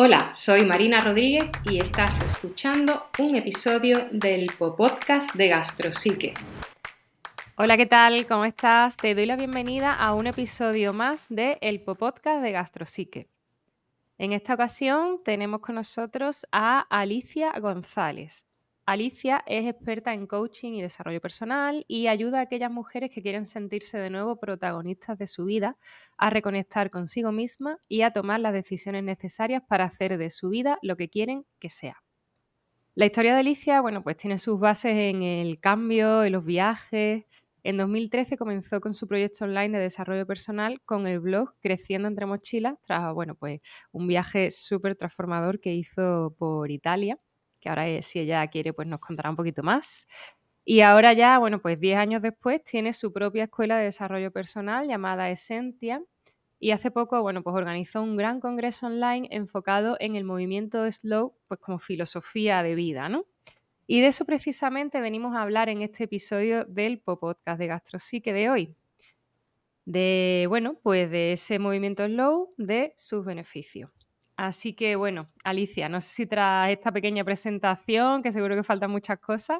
Hola, 0.00 0.30
soy 0.32 0.64
Marina 0.64 1.00
Rodríguez 1.00 1.50
y 1.64 1.80
estás 1.80 2.22
escuchando 2.22 3.08
un 3.18 3.34
episodio 3.34 4.06
del 4.12 4.46
podcast 4.56 5.34
de 5.34 5.48
Gastrosique. 5.48 6.34
Hola, 7.56 7.76
¿qué 7.76 7.86
tal? 7.86 8.24
¿Cómo 8.28 8.44
estás? 8.44 8.96
Te 8.96 9.16
doy 9.16 9.26
la 9.26 9.34
bienvenida 9.34 9.92
a 9.92 10.14
un 10.14 10.28
episodio 10.28 10.92
más 10.92 11.26
de 11.30 11.58
El 11.60 11.80
de 11.80 12.52
Gastrosique. 12.52 13.28
En 14.18 14.32
esta 14.32 14.54
ocasión 14.54 15.20
tenemos 15.24 15.62
con 15.62 15.74
nosotros 15.74 16.46
a 16.52 16.86
Alicia 16.90 17.52
González. 17.58 18.47
Alicia 18.88 19.44
es 19.46 19.66
experta 19.66 20.14
en 20.14 20.26
coaching 20.26 20.72
y 20.72 20.80
desarrollo 20.80 21.20
personal 21.20 21.84
y 21.88 22.06
ayuda 22.06 22.38
a 22.38 22.42
aquellas 22.44 22.70
mujeres 22.70 23.10
que 23.10 23.20
quieren 23.20 23.44
sentirse 23.44 23.98
de 23.98 24.08
nuevo 24.08 24.40
protagonistas 24.40 25.18
de 25.18 25.26
su 25.26 25.44
vida, 25.44 25.76
a 26.16 26.30
reconectar 26.30 26.88
consigo 26.88 27.30
misma 27.30 27.76
y 27.86 28.00
a 28.00 28.14
tomar 28.14 28.40
las 28.40 28.54
decisiones 28.54 29.04
necesarias 29.04 29.62
para 29.68 29.84
hacer 29.84 30.16
de 30.16 30.30
su 30.30 30.48
vida 30.48 30.78
lo 30.80 30.96
que 30.96 31.10
quieren 31.10 31.44
que 31.58 31.68
sea. 31.68 32.02
La 32.94 33.04
historia 33.04 33.34
de 33.34 33.40
Alicia, 33.40 33.82
bueno, 33.82 34.02
pues 34.02 34.16
tiene 34.16 34.38
sus 34.38 34.58
bases 34.58 34.96
en 34.96 35.22
el 35.22 35.60
cambio, 35.60 36.24
en 36.24 36.32
los 36.32 36.46
viajes. 36.46 37.26
En 37.64 37.76
2013 37.76 38.38
comenzó 38.38 38.80
con 38.80 38.94
su 38.94 39.06
proyecto 39.06 39.44
online 39.44 39.76
de 39.76 39.84
desarrollo 39.84 40.26
personal 40.26 40.80
con 40.86 41.06
el 41.06 41.20
blog 41.20 41.52
Creciendo 41.60 42.08
entre 42.08 42.24
mochilas, 42.24 42.76
tras, 42.80 43.12
bueno, 43.12 43.34
pues 43.34 43.60
un 43.92 44.06
viaje 44.06 44.50
súper 44.50 44.96
transformador 44.96 45.60
que 45.60 45.74
hizo 45.74 46.34
por 46.38 46.70
Italia 46.70 47.18
que 47.60 47.68
ahora 47.68 47.86
si 48.02 48.20
ella 48.20 48.46
quiere 48.48 48.72
pues 48.72 48.88
nos 48.88 49.00
contará 49.00 49.30
un 49.30 49.36
poquito 49.36 49.62
más. 49.62 50.06
Y 50.64 50.80
ahora 50.82 51.14
ya, 51.14 51.38
bueno, 51.38 51.60
pues 51.62 51.80
10 51.80 51.96
años 51.98 52.22
después 52.22 52.62
tiene 52.62 52.92
su 52.92 53.12
propia 53.12 53.44
escuela 53.44 53.78
de 53.78 53.84
desarrollo 53.84 54.30
personal 54.30 54.86
llamada 54.86 55.30
Essentia 55.30 56.02
y 56.60 56.72
hace 56.72 56.90
poco, 56.90 57.22
bueno, 57.22 57.42
pues 57.42 57.54
organizó 57.56 58.02
un 58.02 58.16
gran 58.16 58.40
congreso 58.40 58.86
online 58.88 59.28
enfocado 59.30 59.96
en 60.00 60.16
el 60.16 60.24
movimiento 60.24 60.90
slow, 60.90 61.34
pues 61.46 61.60
como 61.60 61.78
filosofía 61.78 62.62
de 62.62 62.74
vida, 62.74 63.08
¿no? 63.08 63.26
Y 63.86 64.00
de 64.02 64.08
eso 64.08 64.24
precisamente 64.26 65.00
venimos 65.00 65.34
a 65.34 65.42
hablar 65.42 65.68
en 65.68 65.82
este 65.82 66.04
episodio 66.04 66.64
del 66.66 67.00
podcast 67.00 67.58
de 67.58 67.66
Gastrosique 67.68 68.32
de 68.32 68.50
hoy. 68.50 68.76
De, 69.86 70.46
bueno, 70.48 70.78
pues 70.82 71.10
de 71.10 71.32
ese 71.32 71.58
movimiento 71.58 72.06
slow, 72.06 72.54
de 72.58 72.92
sus 72.96 73.24
beneficios. 73.24 73.90
Así 74.38 74.72
que 74.72 74.94
bueno, 74.94 75.28
Alicia, 75.42 75.88
no 75.88 76.00
sé 76.00 76.10
si 76.10 76.26
tras 76.26 76.70
esta 76.70 76.92
pequeña 76.92 77.24
presentación, 77.24 78.22
que 78.22 78.30
seguro 78.30 78.54
que 78.54 78.62
faltan 78.62 78.88
muchas 78.88 79.18
cosas, 79.18 79.58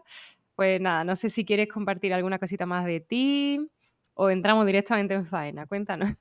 pues 0.55 0.81
nada, 0.81 1.03
no 1.03 1.17
sé 1.17 1.29
si 1.29 1.45
quieres 1.45 1.67
compartir 1.69 2.15
alguna 2.15 2.39
cosita 2.39 2.65
más 2.65 2.85
de 2.85 3.01
ti 3.01 3.69
o 4.15 4.31
entramos 4.31 4.65
directamente 4.67 5.15
en 5.15 5.27
faena. 5.27 5.67
Cuéntanos. 5.67 6.15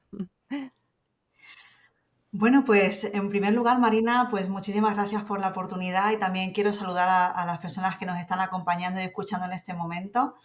Bueno, 2.32 2.66
pues 2.66 3.04
en 3.04 3.30
primer 3.30 3.54
lugar, 3.54 3.80
Marina, 3.80 4.28
pues 4.32 4.50
muchísimas 4.50 4.96
gracias 4.96 5.24
por 5.24 5.40
la 5.40 5.50
oportunidad 5.50 6.12
y 6.12 6.18
también 6.18 6.52
quiero 6.52 6.74
saludar 6.74 7.08
a, 7.10 7.46
las 7.46 7.60
personas 7.60 7.98
que 7.98 8.08
nos 8.08 8.20
están 8.20 8.42
acompañando 8.42 9.00
y 9.00 9.04
escuchando 9.04 9.46
en 9.46 9.54
este 9.54 9.76
momento. 9.76 10.36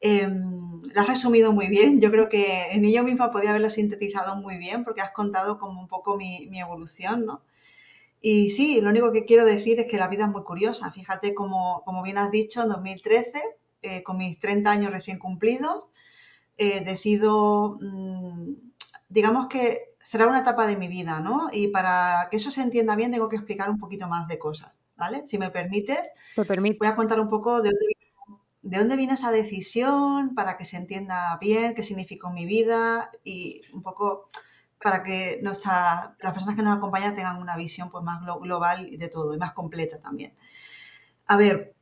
Eh, 0.00 0.28
lo 0.28 1.00
has 1.00 1.08
resumido 1.08 1.52
muy 1.52 1.68
bien. 1.68 2.00
Yo 2.00 2.10
creo 2.10 2.28
que 2.28 2.72
en 2.72 2.84
ello 2.84 3.02
misma 3.02 3.30
podía 3.30 3.50
haberlo 3.50 3.70
sintetizado 3.70 4.36
muy 4.36 4.56
bien 4.58 4.84
porque 4.84 5.00
has 5.00 5.12
contado 5.12 5.58
como 5.58 5.80
un 5.80 5.88
poco 5.88 6.16
mi, 6.16 6.46
mi, 6.50 6.60
evolución, 6.60 7.26
¿no? 7.26 7.42
Y 8.20 8.50
sí, 8.50 8.80
lo 8.80 8.90
único 8.90 9.12
que 9.12 9.24
quiero 9.24 9.44
decir 9.44 9.78
es 9.80 9.86
que 9.86 9.96
la 9.96 10.08
vida 10.08 10.24
es 10.24 10.30
muy 10.30 10.42
curiosa. 10.42 10.90
Fíjate, 10.90 11.34
como, 11.34 11.82
como 11.84 12.02
bien 12.02 12.18
has 12.18 12.30
dicho, 12.30 12.62
en 12.62 12.68
2013, 12.68 13.42
eh, 13.82 14.02
con 14.02 14.16
mis 14.18 14.38
30 14.40 14.70
años 14.70 14.90
recién 14.90 15.18
cumplidos, 15.18 15.90
eh, 16.56 16.82
decido, 16.84 17.78
mmm, 17.80 18.54
digamos 19.08 19.46
que 19.48 19.94
será 20.04 20.26
una 20.26 20.40
etapa 20.40 20.66
de 20.66 20.76
mi 20.76 20.88
vida, 20.88 21.20
¿no? 21.20 21.48
Y 21.52 21.68
para 21.68 22.28
que 22.30 22.38
eso 22.38 22.50
se 22.50 22.62
entienda 22.62 22.96
bien, 22.96 23.12
tengo 23.12 23.28
que 23.28 23.36
explicar 23.36 23.70
un 23.70 23.78
poquito 23.78 24.08
más 24.08 24.26
de 24.26 24.38
cosas, 24.38 24.72
¿vale? 24.96 25.24
Si 25.28 25.38
me 25.38 25.50
permites, 25.50 26.00
voy 26.36 26.88
a 26.88 26.96
contar 26.96 27.20
un 27.20 27.28
poco 27.28 27.62
de 27.62 27.70
dónde 27.70 27.86
de 28.62 28.78
dónde 28.78 28.96
viene 28.96 29.14
esa 29.14 29.30
decisión 29.30 30.34
para 30.34 30.56
que 30.56 30.64
se 30.64 30.76
entienda 30.76 31.38
bien 31.40 31.74
qué 31.74 31.82
significó 31.82 32.30
mi 32.30 32.44
vida 32.44 33.10
y 33.24 33.62
un 33.72 33.82
poco 33.82 34.26
para 34.82 35.02
que 35.02 35.40
nuestra, 35.42 36.16
las 36.20 36.32
personas 36.32 36.56
que 36.56 36.62
nos 36.62 36.76
acompañan 36.76 37.14
tengan 37.14 37.38
una 37.38 37.56
visión 37.56 37.90
pues, 37.90 38.04
más 38.04 38.22
global 38.22 38.88
de 38.96 39.08
todo 39.08 39.34
y 39.34 39.38
más 39.38 39.52
completa 39.52 39.98
también. 39.98 40.34
A 41.26 41.36
ver, 41.36 41.74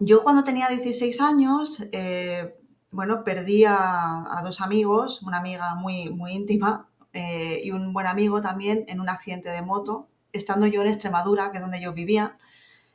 yo 0.00 0.22
cuando 0.22 0.44
tenía 0.44 0.68
16 0.68 1.20
años, 1.20 1.86
eh, 1.92 2.58
bueno, 2.90 3.24
perdí 3.24 3.64
a, 3.66 4.40
dos 4.44 4.60
amigos, 4.60 5.22
una 5.22 5.38
amiga 5.38 5.74
muy, 5.74 6.10
muy 6.10 6.32
íntima 6.32 6.88
eh, 7.12 7.60
y 7.62 7.70
un 7.70 7.92
buen 7.92 8.06
amigo 8.06 8.40
también 8.40 8.84
en 8.88 9.00
un 9.00 9.08
accidente 9.08 9.50
de 9.50 9.62
moto, 9.62 10.08
estando 10.32 10.66
yo 10.66 10.82
en 10.82 10.88
Extremadura, 10.88 11.50
que 11.52 11.58
es 11.58 11.62
donde 11.62 11.80
yo 11.80 11.92
vivía 11.92 12.38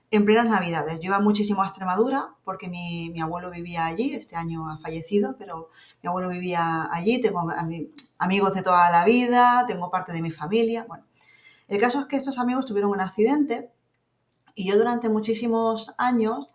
en 0.09 0.25
plenas 0.25 0.47
Navidades. 0.47 0.99
Yo 0.99 1.07
iba 1.07 1.19
muchísimo 1.19 1.61
a 1.61 1.67
Extremadura 1.67 2.35
porque 2.43 2.69
mi, 2.69 3.09
mi, 3.09 3.21
abuelo 3.21 3.51
vivía 3.51 3.85
allí, 3.85 4.13
este 4.15 4.35
año 4.35 4.69
ha 4.69 4.77
fallecido, 4.77 5.35
pero 5.37 5.69
mi 6.01 6.09
abuelo 6.09 6.29
vivía 6.29 6.87
allí, 6.91 7.21
tengo 7.21 7.45
amigos 8.17 8.53
de 8.53 8.61
toda 8.61 8.89
la 8.89 9.03
vida, 9.05 9.65
tengo 9.67 9.91
parte 9.91 10.13
de 10.13 10.21
mi 10.21 10.31
familia. 10.31 10.85
Bueno, 10.87 11.05
el 11.67 11.79
caso 11.79 11.99
es 11.99 12.05
que 12.05 12.15
estos 12.15 12.39
amigos 12.39 12.65
tuvieron 12.65 12.91
un 12.91 13.01
accidente 13.01 13.71
y 14.55 14.67
yo 14.67 14.77
durante 14.77 15.09
muchísimos 15.09 15.93
años, 15.97 16.49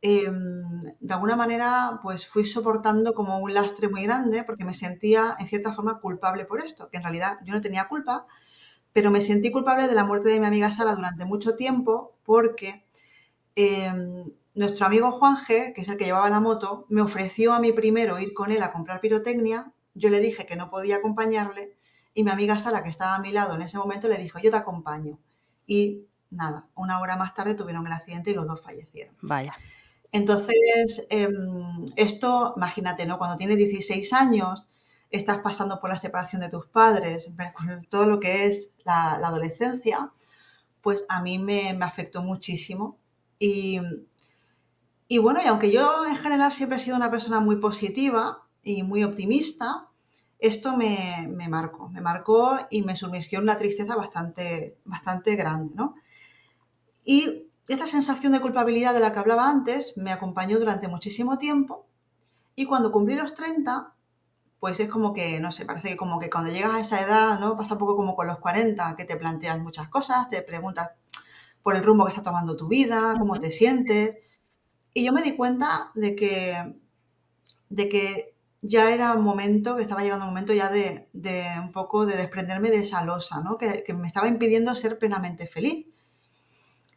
eh, 0.00 0.30
de 0.30 1.14
alguna 1.14 1.36
manera, 1.36 2.00
pues 2.02 2.26
fui 2.26 2.44
soportando 2.44 3.14
como 3.14 3.38
un 3.38 3.52
lastre 3.52 3.88
muy 3.88 4.04
grande 4.04 4.44
porque 4.44 4.64
me 4.64 4.72
sentía 4.72 5.36
en 5.38 5.46
cierta 5.46 5.72
forma 5.72 6.00
culpable 6.00 6.44
por 6.44 6.60
esto, 6.60 6.88
que 6.88 6.96
en 6.98 7.02
realidad 7.02 7.38
yo 7.44 7.52
no 7.52 7.60
tenía 7.60 7.88
culpa, 7.88 8.26
pero 8.96 9.10
me 9.10 9.20
sentí 9.20 9.50
culpable 9.50 9.88
de 9.88 9.94
la 9.94 10.04
muerte 10.04 10.30
de 10.30 10.40
mi 10.40 10.46
amiga 10.46 10.72
Sara 10.72 10.94
durante 10.94 11.26
mucho 11.26 11.54
tiempo 11.54 12.14
porque 12.24 12.82
eh, 13.54 13.92
nuestro 14.54 14.86
amigo 14.86 15.12
Juan 15.12 15.36
G, 15.36 15.74
que 15.74 15.82
es 15.82 15.88
el 15.88 15.98
que 15.98 16.06
llevaba 16.06 16.30
la 16.30 16.40
moto, 16.40 16.86
me 16.88 17.02
ofreció 17.02 17.52
a 17.52 17.60
mí 17.60 17.72
primero 17.72 18.18
ir 18.18 18.32
con 18.32 18.52
él 18.52 18.62
a 18.62 18.72
comprar 18.72 19.02
pirotecnia. 19.02 19.70
Yo 19.92 20.08
le 20.08 20.18
dije 20.18 20.46
que 20.46 20.56
no 20.56 20.70
podía 20.70 20.96
acompañarle 20.96 21.74
y 22.14 22.24
mi 22.24 22.30
amiga 22.30 22.56
Sara, 22.56 22.82
que 22.82 22.88
estaba 22.88 23.16
a 23.16 23.18
mi 23.18 23.32
lado 23.32 23.54
en 23.54 23.60
ese 23.60 23.76
momento, 23.76 24.08
le 24.08 24.16
dijo, 24.16 24.38
yo 24.38 24.50
te 24.50 24.56
acompaño. 24.56 25.18
Y 25.66 26.06
nada, 26.30 26.66
una 26.74 26.98
hora 26.98 27.16
más 27.18 27.34
tarde 27.34 27.52
tuvieron 27.52 27.86
el 27.86 27.92
accidente 27.92 28.30
y 28.30 28.34
los 28.34 28.46
dos 28.46 28.62
fallecieron. 28.62 29.14
Vaya. 29.20 29.52
Entonces, 30.10 31.06
eh, 31.10 31.28
esto, 31.96 32.54
imagínate, 32.56 33.04
¿no? 33.04 33.18
Cuando 33.18 33.36
tienes 33.36 33.58
16 33.58 34.10
años, 34.14 34.66
estás 35.10 35.38
pasando 35.38 35.80
por 35.80 35.90
la 35.90 35.98
separación 35.98 36.42
de 36.42 36.50
tus 36.50 36.66
padres, 36.66 37.28
todo 37.88 38.06
lo 38.06 38.20
que 38.20 38.46
es 38.46 38.72
la, 38.84 39.12
adolescencia, 39.12 40.10
pues 40.82 41.04
a 41.08 41.22
mí 41.22 41.38
me, 41.38 41.70
afectó 41.82 42.22
muchísimo. 42.22 42.98
Y, 43.38 43.80
y, 45.08 45.18
bueno, 45.18 45.40
y 45.44 45.46
aunque 45.46 45.70
yo 45.70 46.06
en 46.06 46.16
general 46.16 46.52
siempre 46.52 46.76
he 46.76 46.80
sido 46.80 46.96
una 46.96 47.10
persona 47.10 47.40
muy 47.40 47.56
positiva 47.56 48.46
y 48.62 48.82
muy 48.82 49.04
optimista, 49.04 49.88
esto 50.38 50.76
me, 50.76 51.28
me 51.30 51.48
marcó, 51.48 51.88
me 51.88 52.00
marcó 52.00 52.58
y 52.70 52.82
me 52.82 52.96
sumergió 52.96 53.38
en 53.38 53.44
una 53.44 53.58
tristeza 53.58 53.96
bastante, 53.96 54.78
bastante 54.84 55.34
grande, 55.34 55.74
¿no? 55.74 55.94
Y 57.04 57.46
esta 57.68 57.86
sensación 57.86 58.32
de 58.32 58.40
culpabilidad 58.40 58.94
de 58.94 59.00
la 59.00 59.12
que 59.12 59.18
hablaba 59.18 59.48
antes 59.48 59.96
me 59.96 60.12
acompañó 60.12 60.58
durante 60.58 60.88
muchísimo 60.88 61.38
tiempo 61.38 61.86
y 62.54 62.64
cuando 62.64 62.92
cumplí 62.92 63.14
los 63.14 63.34
30 63.34 63.95
pues 64.60 64.80
es 64.80 64.88
como 64.88 65.12
que, 65.12 65.38
no 65.40 65.52
sé, 65.52 65.64
parece 65.66 65.90
que 65.90 65.96
como 65.96 66.18
que 66.18 66.30
cuando 66.30 66.50
llegas 66.50 66.74
a 66.74 66.80
esa 66.80 67.00
edad, 67.02 67.38
¿no? 67.38 67.56
Pasa 67.56 67.74
un 67.74 67.80
poco 67.80 67.96
como 67.96 68.16
con 68.16 68.26
los 68.26 68.38
40, 68.38 68.96
que 68.96 69.04
te 69.04 69.16
planteas 69.16 69.58
muchas 69.58 69.88
cosas, 69.88 70.30
te 70.30 70.42
preguntas 70.42 70.90
por 71.62 71.76
el 71.76 71.84
rumbo 71.84 72.04
que 72.04 72.10
está 72.10 72.22
tomando 72.22 72.56
tu 72.56 72.68
vida, 72.68 73.14
cómo 73.18 73.38
te 73.38 73.50
sientes. 73.50 74.16
Y 74.94 75.04
yo 75.04 75.12
me 75.12 75.22
di 75.22 75.36
cuenta 75.36 75.90
de 75.94 76.16
que, 76.16 76.74
de 77.68 77.88
que 77.88 78.34
ya 78.62 78.92
era 78.92 79.12
un 79.12 79.24
momento, 79.24 79.76
que 79.76 79.82
estaba 79.82 80.02
llegando 80.02 80.24
un 80.24 80.30
momento 80.30 80.52
ya 80.54 80.70
de, 80.70 81.08
de 81.12 81.44
un 81.60 81.72
poco 81.72 82.06
de 82.06 82.16
desprenderme 82.16 82.70
de 82.70 82.78
esa 82.78 83.04
losa, 83.04 83.40
¿no? 83.42 83.58
Que, 83.58 83.84
que 83.84 83.94
me 83.94 84.06
estaba 84.06 84.28
impidiendo 84.28 84.74
ser 84.74 84.98
plenamente 84.98 85.46
feliz. 85.46 85.86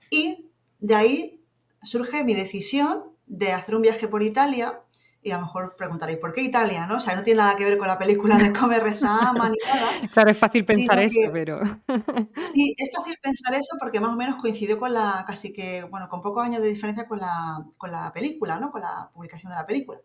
Y 0.10 0.50
de 0.80 0.96
ahí 0.96 1.44
surge 1.84 2.24
mi 2.24 2.34
decisión 2.34 3.04
de 3.28 3.52
hacer 3.52 3.76
un 3.76 3.82
viaje 3.82 4.08
por 4.08 4.24
Italia 4.24 4.82
y 5.22 5.32
a 5.32 5.36
lo 5.36 5.42
mejor 5.42 5.76
preguntaréis, 5.76 6.18
¿por 6.18 6.34
qué 6.34 6.42
Italia? 6.42 6.86
¿no? 6.86 6.98
O 6.98 7.00
sea, 7.00 7.16
no 7.16 7.24
tiene 7.24 7.40
nada 7.40 7.58
que 7.58 7.66
ver 7.66 7.78
con 7.78 7.88
la 7.88 7.98
película 7.98 8.38
de 8.38 8.54
Come, 8.54 8.80
Reza, 8.80 9.30
Ama 9.30 9.50
ni 9.50 9.58
nada. 9.66 9.92
Claro, 10.14 10.32
es 10.32 10.38
fácil 10.38 10.66
pensar 10.66 11.00
eso, 11.00 11.20
pero... 11.32 11.60
Sí, 12.54 12.74
es 12.78 12.90
fácil 12.96 13.18
pensar 13.22 13.54
eso 13.54 13.76
porque 13.80 14.00
más 14.00 14.14
o 14.14 14.16
menos 14.16 14.38
coincidió 14.38 14.80
con 14.80 14.94
la, 14.94 15.26
casi 15.28 15.52
que, 15.52 15.84
bueno, 15.84 16.08
con 16.08 16.22
pocos 16.22 16.44
años 16.44 16.62
de 16.62 16.70
diferencia 16.70 17.06
con 17.08 17.20
la, 17.20 17.66
con 17.78 17.92
la 17.92 18.14
película, 18.14 18.60
¿no? 18.60 18.72
Con 18.72 18.82
la 18.82 19.10
publicación 19.14 19.52
de 19.52 19.58
la 19.58 19.66
película. 19.66 20.00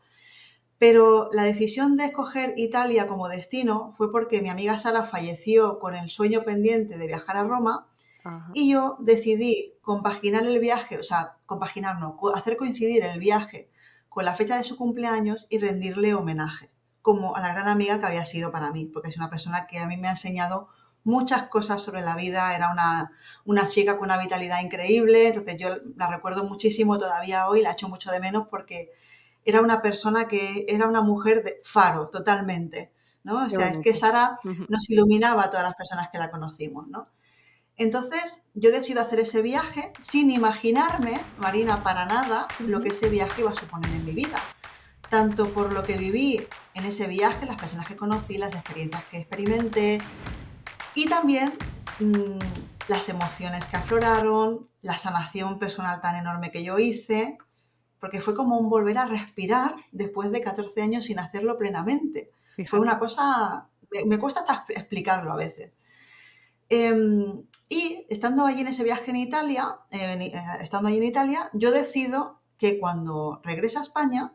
Pero 0.79 1.31
la 1.33 1.45
decisión 1.45 1.97
de 1.97 2.07
escoger 2.07 2.53
Italia 2.57 3.07
como 3.07 3.29
destino 3.29 3.95
fue 3.97 4.11
porque 4.11 4.43
mi 4.43 4.49
amiga 4.49 4.79
Sara 4.81 5.05
falleció 5.05 5.79
con 5.79 5.95
el 5.95 6.11
sueño 6.11 6.43
pendiente 6.43 6.99
de 6.99 7.07
viajar 7.07 7.37
a 7.37 7.45
Roma 7.45 7.87
Ajá. 8.25 8.51
y 8.53 8.73
yo 8.73 8.97
decidí 8.99 9.75
compaginar 9.81 10.45
el 10.45 10.59
viaje, 10.59 10.99
o 10.99 11.05
sea, 11.05 11.37
compaginar 11.47 12.01
no, 12.01 12.19
hacer 12.35 12.57
coincidir 12.57 13.05
el 13.05 13.21
viaje 13.21 13.69
con 14.15 14.25
la 14.25 14.37
fecha 14.37 14.57
de 14.57 14.63
su 14.63 14.77
cumpleaños 14.77 15.49
y 15.51 15.59
rendirle 15.59 16.15
homenaje, 16.15 16.71
como 17.03 17.35
a 17.35 17.41
la 17.41 17.53
gran 17.53 17.67
amiga 17.67 17.99
que 17.99 18.07
había 18.07 18.25
sido 18.25 18.53
para 18.53 18.71
mí, 18.71 18.87
porque 18.87 19.09
es 19.09 19.17
una 19.17 19.29
persona 19.29 19.67
que 19.67 19.81
a 19.81 19.89
mí 19.89 19.97
me 19.97 20.07
ha 20.07 20.13
enseñado 20.13 20.69
muchas 21.03 21.49
cosas 21.49 21.83
sobre 21.83 22.01
la 22.01 22.15
vida, 22.15 22.55
era 22.55 22.71
una, 22.71 23.11
una 23.45 23.69
chica 23.69 23.99
con 23.99 24.05
una 24.05 24.19
vitalidad 24.23 24.63
increíble, 24.63 25.27
entonces 25.27 25.59
yo 25.59 25.79
la 25.97 26.07
recuerdo 26.07 26.45
muchísimo 26.45 26.97
todavía 26.97 27.49
hoy, 27.49 27.61
la 27.61 27.73
echo 27.73 27.89
mucho 27.89 28.13
de 28.13 28.21
menos 28.21 28.47
porque 28.49 28.93
era 29.45 29.61
una 29.61 29.83
persona 29.83 30.29
que 30.29 30.65
era 30.69 30.87
una 30.87 31.03
mujer 31.03 31.43
de 31.43 31.59
faro 31.65 32.09
totalmente, 32.09 32.93
¿no? 33.25 33.45
O 33.45 33.51
sea, 33.51 33.69
es 33.69 33.79
que 33.79 33.95
Sara 33.95 34.39
nos 34.69 34.89
iluminaba 34.89 35.43
a 35.43 35.51
todas 35.51 35.67
las 35.67 35.75
personas 35.75 36.09
que 36.11 36.19
la 36.19 36.31
conocimos, 36.31 36.87
¿no? 36.87 37.09
Entonces, 37.77 38.43
yo 38.55 38.71
decido 38.71 39.03
hacer 39.03 39.21
ese 39.21 39.43
viaje 39.43 39.93
sin 40.03 40.31
imaginarme, 40.31 41.21
Marina, 41.39 41.83
para 41.83 42.07
nada, 42.07 42.47
lo 42.61 42.83
que 42.83 42.91
ese 42.91 43.09
viaje 43.09 43.41
iba 43.41 43.51
a 43.51 43.57
suponer 43.57 43.91
en 43.91 44.05
mi 44.05 44.13
vida. 44.13 44.39
Tanto 45.11 45.49
por 45.53 45.73
lo 45.73 45.83
que 45.83 45.97
viví 45.97 46.47
en 46.75 46.85
ese 46.85 47.07
viaje, 47.07 47.47
las 47.47 47.61
personas 47.61 47.87
que 47.87 47.97
conocí, 47.97 48.39
las 48.39 48.55
experiencias 48.55 49.05
que 49.11 49.19
experimenté 49.19 49.99
y 50.95 51.09
también 51.09 51.53
mm, 51.99 52.39
las 52.89 53.09
emociones 53.09 53.67
que 53.67 53.77
afloraron, 53.77 54.69
la 54.81 54.97
sanación 54.99 55.59
personal 55.59 56.01
tan 56.01 56.17
enorme 56.17 56.51
que 56.53 56.63
yo 56.63 56.79
hice, 56.79 57.39
porque 57.99 58.21
fue 58.21 58.35
como 58.35 58.59
un 58.59 58.69
volver 58.69 58.99
a 58.99 59.07
respirar 59.07 59.75
después 59.91 60.31
de 60.31 60.43
14 60.43 60.83
años 60.83 61.05
sin 61.07 61.19
hacerlo 61.19 61.59
plenamente. 61.59 62.31
Fue 62.67 62.79
una 62.79 62.99
cosa, 62.99 63.69
me, 64.07 64.19
cuesta 64.19 64.41
hasta 64.41 64.65
explicarlo 64.69 65.33
a 65.33 65.37
veces. 65.37 65.73
Em, 66.69 67.43
y 67.69 68.07
estando 68.11 68.47
allí 68.47 68.61
en 68.61 68.69
ese 68.69 68.85
viaje 68.85 69.11
en 69.11 69.17
Italia, 69.17 69.79
eh, 69.91 70.33
estando 70.61 70.89
allí 70.89 70.99
en 70.99 71.05
Italia, 71.05 71.51
yo 71.53 71.71
decido 71.71 72.41
que 72.59 72.79
cuando 72.79 73.41
regrese 73.43 73.79
a 73.79 73.83
España 73.83 74.35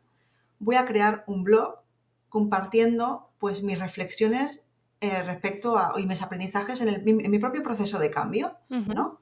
voy 0.59 0.75
a 0.75 0.85
crear 0.85 1.23
un 1.27 1.43
blog 1.43 1.79
compartiendo 2.27 3.29
pues 3.39 3.63
mis 3.63 3.79
reflexiones 3.79 4.61
eh, 5.01 5.23
respecto 5.23 5.77
a 5.77 5.93
y 5.97 6.05
mis 6.05 6.21
aprendizajes 6.21 6.81
en, 6.81 7.03
mi 7.05 7.39
propio 7.39 7.63
proceso 7.63 7.99
de 7.99 8.11
cambio, 8.11 8.57
¿no? 8.69 9.19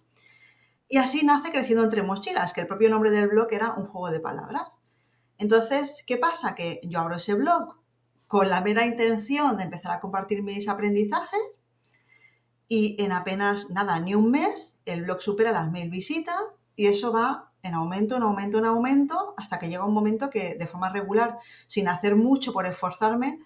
Y 0.90 0.98
así 0.98 1.26
nace 1.26 1.52
Creciendo 1.52 1.84
entre 1.84 2.02
mochilas, 2.02 2.54
que 2.54 2.62
el 2.62 2.68
propio 2.68 2.90
nombre 2.90 3.12
del 3.12 3.28
blog 3.28 3.48
era 3.52 3.74
un 3.74 3.86
juego 3.86 4.10
de 4.10 4.20
palabras. 4.20 4.68
Entonces, 5.38 6.04
¿qué 6.08 6.18
pasa? 6.18 6.56
Que 6.56 6.80
yo 6.84 7.00
abro 7.00 7.18
ese 7.18 7.36
blog 7.36 7.76
con 8.28 8.50
la 8.50 8.62
mera 8.62 8.86
intención 8.86 9.58
de 9.58 9.64
empezar 9.64 9.92
a 9.92 10.00
compartir 10.00 10.44
mis 10.44 10.68
aprendizajes 10.68 11.40
y 12.68 13.02
en 13.02 13.12
apenas 13.12 13.70
nada, 13.70 14.00
ni 14.00 14.16
un 14.16 14.32
mes, 14.32 14.80
el 14.86 15.04
blog 15.04 15.22
supera 15.22 15.52
las 15.52 15.72
mil 15.72 15.90
visitas 15.90 16.36
y 16.76 16.88
eso 16.88 17.12
va 17.12 17.52
en 17.64 17.74
aumento, 17.74 18.16
en 18.16 18.24
aumento, 18.24 18.58
en 18.58 18.66
aumento, 18.66 19.34
hasta 19.38 19.60
que 19.60 19.70
llega 19.70 19.86
un 19.86 19.94
momento 19.94 20.30
que 20.30 20.56
de 20.56 20.68
forma 20.68 20.90
regular, 20.90 21.38
sin 21.68 21.88
hacer 21.88 22.16
mucho 22.16 22.54
por 22.54 22.66
esforzarme, 22.66 23.40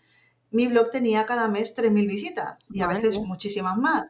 mi 0.51 0.67
blog 0.67 0.91
tenía 0.91 1.25
cada 1.25 1.47
mes 1.47 1.75
3.000 1.75 2.07
visitas 2.07 2.59
y 2.69 2.81
a 2.81 2.87
veces 2.87 3.17
muchísimas 3.19 3.77
más. 3.77 4.07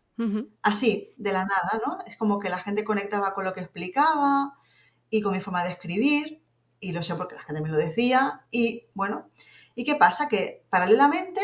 Así, 0.62 1.14
de 1.18 1.32
la 1.34 1.46
nada, 1.46 1.82
¿no? 1.84 1.98
Es 2.06 2.16
como 2.16 2.40
que 2.40 2.50
la 2.50 2.60
gente 2.60 2.84
conectaba 2.84 3.34
con 3.34 3.44
lo 3.44 3.54
que 3.54 3.62
explicaba 3.62 4.54
y 5.10 5.22
con 5.24 5.34
mi 5.34 5.42
forma 5.42 5.64
de 5.64 5.72
escribir, 5.72 6.44
y 6.80 6.92
lo 6.92 7.02
sé 7.02 7.16
porque 7.16 7.36
la 7.36 7.42
gente 7.42 7.62
me 7.62 7.70
lo 7.70 7.78
decía, 7.78 8.46
y 8.52 8.86
bueno, 8.94 9.30
¿y 9.74 9.84
qué 9.84 9.96
pasa? 9.96 10.30
Que 10.30 10.64
paralelamente 10.70 11.42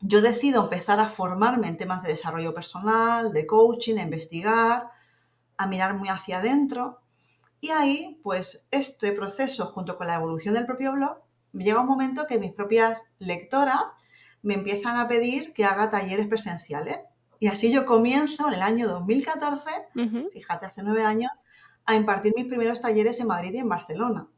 yo 0.00 0.20
decido 0.22 0.62
empezar 0.62 1.00
a 1.00 1.08
formarme 1.08 1.68
en 1.68 1.76
temas 1.76 2.02
de 2.02 2.10
desarrollo 2.10 2.54
personal, 2.54 3.32
de 3.32 3.46
coaching, 3.46 3.96
a 3.96 4.02
investigar, 4.02 4.90
a 5.56 5.66
mirar 5.66 5.96
muy 5.96 6.08
hacia 6.08 6.38
adentro, 6.38 7.00
y 7.60 7.70
ahí, 7.70 8.20
pues, 8.22 8.66
este 8.70 9.12
proceso, 9.12 9.66
junto 9.66 9.96
con 9.98 10.06
la 10.06 10.14
evolución 10.14 10.54
del 10.54 10.66
propio 10.66 10.92
blog, 10.92 11.18
llega 11.52 11.80
un 11.80 11.88
momento 11.88 12.26
que 12.26 12.38
mis 12.38 12.52
propias 12.52 13.02
lectoras 13.18 13.80
me 14.42 14.54
empiezan 14.54 14.96
a 14.96 15.08
pedir 15.08 15.52
que 15.52 15.64
haga 15.64 15.90
talleres 15.90 16.28
presenciales. 16.28 17.00
Y 17.40 17.48
así 17.48 17.72
yo 17.72 17.86
comienzo 17.86 18.48
en 18.48 18.54
el 18.54 18.62
año 18.62 18.88
2014, 18.88 19.70
fíjate, 20.32 20.66
hace 20.66 20.82
nueve 20.82 21.04
años, 21.04 21.30
a 21.86 21.94
impartir 21.94 22.32
mis 22.36 22.46
primeros 22.46 22.80
talleres 22.80 23.18
en 23.20 23.26
Madrid 23.26 23.54
y 23.54 23.58
en 23.58 23.68
Barcelona. 23.68 24.28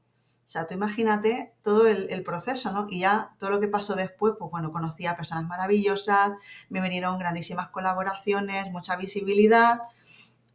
O 0.50 0.52
sea, 0.52 0.66
tú 0.66 0.74
imagínate 0.74 1.54
todo 1.62 1.86
el, 1.86 2.24
proceso, 2.24 2.72
¿no? 2.72 2.86
Y 2.90 2.98
ya 3.02 3.36
todo 3.38 3.50
lo 3.50 3.60
que 3.60 3.68
pasó 3.68 3.94
después, 3.94 4.34
pues 4.36 4.50
bueno, 4.50 4.72
conocí 4.72 5.06
a 5.06 5.16
personas 5.16 5.46
maravillosas, 5.46 6.32
me 6.68 6.80
vinieron 6.80 7.20
grandísimas 7.20 7.68
colaboraciones, 7.68 8.68
mucha 8.72 8.96
visibilidad. 8.96 9.78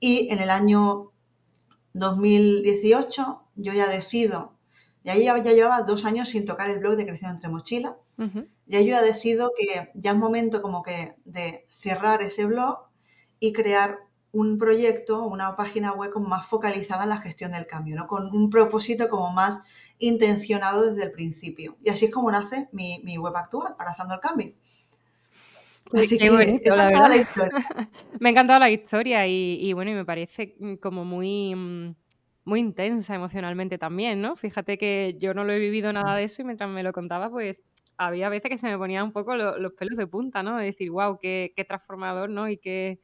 Y 0.01 0.27
en 0.33 0.39
el 0.39 0.49
año 0.49 1.13
2018 1.93 3.41
yo 3.55 3.71
ya 3.71 3.87
decido 3.87 4.57
y 5.05 5.11
ahí 5.11 5.23
ya, 5.23 5.37
llevaba 5.37 5.83
dos 5.83 6.03
años 6.03 6.27
sin 6.27 6.45
tocar 6.45 6.69
el 6.69 6.79
blog 6.79 6.97
de 6.97 7.05
Creciendo 7.05 7.35
entre 7.35 7.49
Mochilas. 7.49 7.93
Ya 8.65 8.81
yo 8.81 8.87
ya 8.87 9.01
decido 9.01 9.53
que 9.57 9.91
ya 9.93 10.11
es 10.11 10.17
momento 10.17 10.61
como 10.61 10.83
que 10.83 11.15
de 11.23 11.67
cerrar 11.69 12.21
ese 12.21 12.43
blog 12.43 12.79
y 13.39 13.53
crear 13.53 13.99
un 14.33 14.57
proyecto, 14.57 15.23
una 15.25 15.55
página 15.55 15.93
web 15.93 16.11
como 16.11 16.27
más 16.27 16.45
focalizada 16.45 17.03
en 17.03 17.09
la 17.11 17.21
gestión 17.21 17.53
del 17.53 17.65
cambio, 17.65 17.95
¿no? 17.95 18.05
Con 18.05 18.35
un 18.35 18.49
propósito 18.49 19.07
como 19.07 19.31
más 19.31 19.59
intencionado 19.99 20.89
desde 20.89 21.03
el 21.05 21.11
principio. 21.11 21.77
Y 21.83 21.89
así 21.89 22.05
es 22.05 22.11
como 22.11 22.31
nace 22.31 22.67
mi, 22.71 23.17
web 23.17 23.35
actual, 23.35 23.75
Abrazando 23.77 24.13
el 24.13 24.19
Cambio. 24.19 24.53
Así 25.93 26.17
que, 26.17 26.29
bonito, 26.29 26.75
la 26.75 26.87
verdad. 26.87 27.11
me 28.19 28.29
ha 28.29 28.31
encantado 28.31 28.59
la 28.59 28.69
historia 28.69 29.27
y, 29.27 29.59
y, 29.61 29.73
bueno, 29.73 29.91
y 29.91 29.93
me 29.93 30.05
parece 30.05 30.55
mm, 30.59 30.75
como 30.75 31.05
muy 31.05 31.53
mm, 31.53 31.95
muy 32.45 32.59
intensa 32.59 33.15
emocionalmente 33.15 33.77
también, 33.77 34.21
¿no? 34.21 34.35
Fíjate 34.35 34.77
que 34.77 35.15
yo 35.19 35.33
no 35.33 35.43
lo 35.43 35.51
he 35.51 35.59
vivido 35.59 35.91
nada 35.91 36.15
de 36.15 36.23
eso 36.23 36.43
y 36.43 36.45
mientras 36.45 36.69
me 36.69 36.83
lo 36.83 36.93
contaba, 36.93 37.29
pues 37.29 37.63
había 37.97 38.29
veces 38.29 38.51
que 38.51 38.57
se 38.57 38.67
me 38.67 38.77
ponían 38.77 39.05
un 39.05 39.11
poco 39.11 39.35
los 39.35 39.73
pelos 39.73 39.97
de 39.97 40.07
punta, 40.07 40.43
¿no? 40.43 40.57
De 40.57 40.65
decir, 40.65 40.91
wow, 40.91 41.17
qué, 41.19 41.65
transformador, 41.67 42.29
¿no? 42.29 42.47
Y 42.47 42.57
qué, 42.57 42.99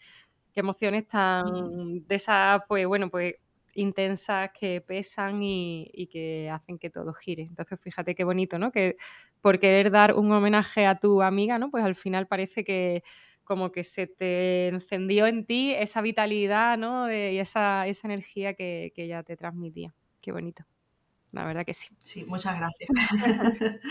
emociones 0.54 1.08
tan 1.08 2.06
de 2.08 2.16
esas, 2.16 2.62
pues 2.68 2.86
bueno, 2.86 3.10
pues 3.10 3.36
intensas 3.76 4.52
que 4.58 4.82
pesan 4.82 5.42
y, 5.44 5.90
y, 5.94 6.08
que 6.08 6.50
hacen 6.50 6.78
que 6.78 6.90
todo 6.90 7.14
gire. 7.14 7.44
Entonces, 7.44 7.80
fíjate 7.80 8.16
qué 8.16 8.24
bonito, 8.24 8.60
¿no? 8.60 8.72
Que 8.72 8.98
por 9.42 9.60
querer 9.60 9.92
dar 9.92 10.16
un 10.16 10.32
homenaje 10.32 10.86
a 10.86 11.00
tu 11.00 11.22
amiga, 11.22 11.58
¿no? 11.60 11.72
Pues 11.72 11.84
al 11.84 11.96
final 11.96 12.28
parece 12.28 12.64
que 12.64 13.04
como 13.44 13.72
que 13.72 13.84
se 13.84 14.08
te 14.08 14.70
encendió 14.70 15.28
en 15.28 15.46
ti 15.46 15.74
esa 15.74 16.02
vitalidad, 16.02 16.78
¿no? 16.78 17.12
y 17.12 17.38
esa, 17.38 17.86
energía 18.04 18.54
que, 18.54 18.94
que 18.96 19.04
ella 19.04 19.24
te 19.24 19.36
transmitía. 19.36 19.94
Qué 20.22 20.32
bonito. 20.32 20.64
La 21.32 21.46
verdad 21.46 21.66
que 21.66 21.74
sí. 21.74 21.90
Sí, 22.04 22.24
muchas 22.26 22.58
gracias. 22.58 22.90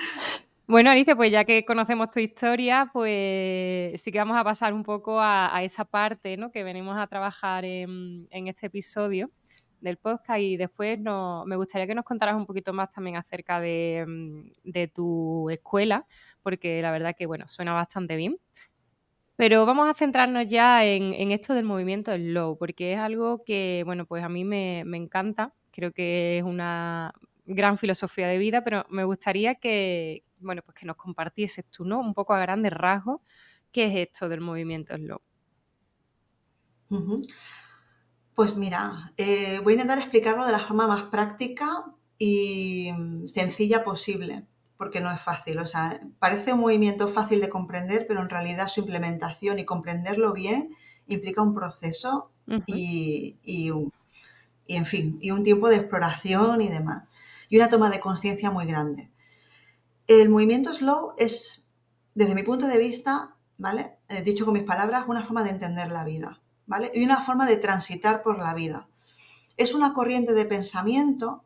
Bueno, 0.70 0.92
Alicia, 0.92 1.16
pues 1.16 1.32
ya 1.32 1.44
que 1.44 1.64
conocemos 1.64 2.12
tu 2.12 2.20
historia, 2.20 2.90
pues 2.92 4.00
sí 4.00 4.12
que 4.12 4.18
vamos 4.18 4.36
a 4.36 4.44
pasar 4.44 4.72
un 4.72 4.84
poco 4.84 5.20
a, 5.20 5.64
esa 5.64 5.84
parte 5.84 6.36
¿no? 6.36 6.52
que 6.52 6.62
venimos 6.62 6.96
a 6.96 7.08
trabajar 7.08 7.64
en, 7.64 8.28
este 8.30 8.66
episodio 8.68 9.32
del 9.80 9.96
podcast 9.96 10.40
y 10.40 10.56
después 10.56 10.98
me 11.00 11.56
gustaría 11.56 11.86
que 11.86 11.94
nos 11.94 12.04
contaras 12.04 12.36
un 12.36 12.46
poquito 12.46 12.72
más 12.72 12.90
también 12.92 13.16
acerca 13.16 13.60
de, 13.60 14.04
mm, 14.06 14.70
de, 14.70 14.88
tu 14.88 15.50
escuela, 15.50 16.06
porque 16.42 16.82
la 16.82 16.90
verdad 16.90 17.14
que, 17.16 17.26
bueno, 17.26 17.48
suena 17.48 17.72
bastante 17.72 18.16
bien. 18.16 18.38
Pero 19.40 19.64
vamos 19.64 19.88
a 19.88 19.94
centrarnos 19.94 20.48
ya 20.48 20.84
en, 20.84 21.30
esto 21.30 21.54
del 21.54 21.64
movimiento 21.64 22.14
slow, 22.14 22.58
porque 22.58 22.92
es 22.92 22.98
algo 22.98 23.42
que, 23.42 23.82
bueno, 23.86 24.04
pues 24.04 24.22
a 24.22 24.28
mí 24.28 24.44
me, 24.44 24.80
encanta. 24.80 25.54
Creo 25.70 25.92
que 25.92 26.36
es 26.36 26.44
una 26.44 27.14
gran 27.46 27.78
filosofía 27.78 28.28
de 28.28 28.36
vida, 28.36 28.62
pero 28.62 28.84
me 28.90 29.02
gustaría 29.04 29.54
que, 29.54 30.24
bueno, 30.40 30.60
pues 30.60 30.76
que 30.76 30.84
nos 30.84 30.96
compartieses 30.96 31.64
tú, 31.70 31.86
¿no? 31.86 32.00
Un 32.00 32.12
poco 32.12 32.34
a 32.34 32.38
grandes 32.38 32.70
rasgos, 32.70 33.22
¿qué 33.72 33.84
es 33.86 34.08
esto 34.10 34.28
del 34.28 34.42
movimiento 34.42 34.94
slow? 34.94 35.22
Pues 38.40 38.56
mira, 38.56 39.12
eh, 39.18 39.60
voy 39.62 39.72
a 39.72 39.76
intentar 39.76 39.98
explicarlo 39.98 40.46
de 40.46 40.52
la 40.52 40.60
forma 40.60 40.86
más 40.86 41.10
práctica 41.10 41.84
y 42.16 42.90
sencilla 43.26 43.84
posible 43.84 44.46
porque 44.78 45.02
no 45.02 45.12
es 45.12 45.20
fácil. 45.20 45.58
O 45.58 45.66
sea, 45.66 46.00
parece 46.18 46.54
un 46.54 46.60
movimiento 46.60 47.08
fácil 47.08 47.42
de 47.42 47.50
comprender, 47.50 48.06
pero 48.08 48.22
en 48.22 48.30
realidad 48.30 48.68
su 48.68 48.80
implementación 48.80 49.58
y 49.58 49.66
comprenderlo 49.66 50.32
bien 50.32 50.74
implica 51.06 51.42
un 51.42 51.54
proceso 51.54 52.30
y, 52.66 53.36
en 54.68 54.86
fin, 54.86 55.18
y 55.20 55.32
un 55.32 55.44
tiempo 55.44 55.68
de 55.68 55.76
exploración 55.76 56.62
y 56.62 56.68
demás. 56.68 57.04
Y 57.50 57.58
una 57.58 57.68
toma 57.68 57.90
de 57.90 58.00
conciencia 58.00 58.50
muy 58.50 58.64
grande. 58.64 59.10
El 60.06 60.30
movimiento 60.30 60.72
slow 60.72 61.12
es, 61.18 61.68
desde 62.14 62.34
mi 62.34 62.42
punto 62.42 62.68
de 62.68 62.78
vista, 62.78 63.36
¿vale? 63.58 63.98
Eh, 64.08 64.22
dicho 64.22 64.46
con 64.46 64.54
mis 64.54 64.62
palabras, 64.62 65.04
una 65.08 65.24
forma 65.24 65.44
de 65.44 65.50
entender 65.50 65.90
la 65.90 66.06
vida, 66.06 66.39
¿vale? 66.70 66.92
Y 66.94 67.04
una 67.04 67.20
forma 67.20 67.46
de 67.46 67.56
transitar 67.56 68.22
por 68.22 68.38
la 68.38 68.54
vida. 68.54 68.86
Es 69.56 69.74
una 69.74 69.92
corriente 69.92 70.34
de 70.34 70.44
pensamiento 70.44 71.42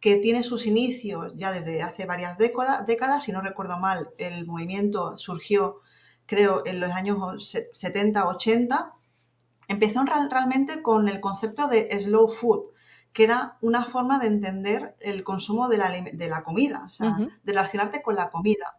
que 0.00 0.16
tiene 0.16 0.42
sus 0.42 0.66
inicios 0.66 1.34
ya 1.36 1.52
desde 1.52 1.84
hace 1.84 2.04
varias 2.04 2.36
décadas, 2.36 3.22
si 3.22 3.30
no 3.30 3.40
recuerdo 3.42 3.78
mal, 3.78 4.10
el 4.18 4.44
movimiento 4.44 5.16
surgió 5.18 5.82
creo 6.26 6.64
en 6.66 6.80
los 6.80 6.90
años 6.90 7.18
70-80, 7.18 8.92
empezó 9.68 10.02
realmente 10.02 10.82
con 10.82 11.08
el 11.08 11.20
concepto 11.20 11.68
de 11.68 11.88
slow 12.00 12.28
food, 12.28 12.64
que 13.12 13.22
era 13.22 13.58
una 13.60 13.84
forma 13.84 14.18
de 14.18 14.26
entender 14.26 14.96
el 14.98 15.22
consumo 15.22 15.68
de 15.68 15.78
la, 15.78 16.42
comida, 16.42 16.86
o 16.90 16.92
sea, 16.92 17.16
de 17.18 17.52
relacionarte 17.52 18.02
con 18.02 18.16
la 18.16 18.30
comida. 18.30 18.78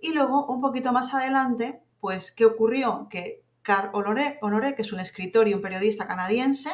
Y 0.00 0.14
luego, 0.14 0.46
un 0.46 0.62
poquito 0.62 0.92
más 0.92 1.12
adelante, 1.12 1.82
pues, 2.00 2.32
¿qué 2.32 2.46
ocurrió? 2.46 3.06
Que 3.10 3.44
Carl 3.70 3.90
Honoré, 3.92 4.74
que 4.74 4.82
es 4.82 4.92
un 4.92 4.98
escritor 4.98 5.46
y 5.46 5.54
un 5.54 5.62
periodista 5.62 6.08
canadiense, 6.08 6.70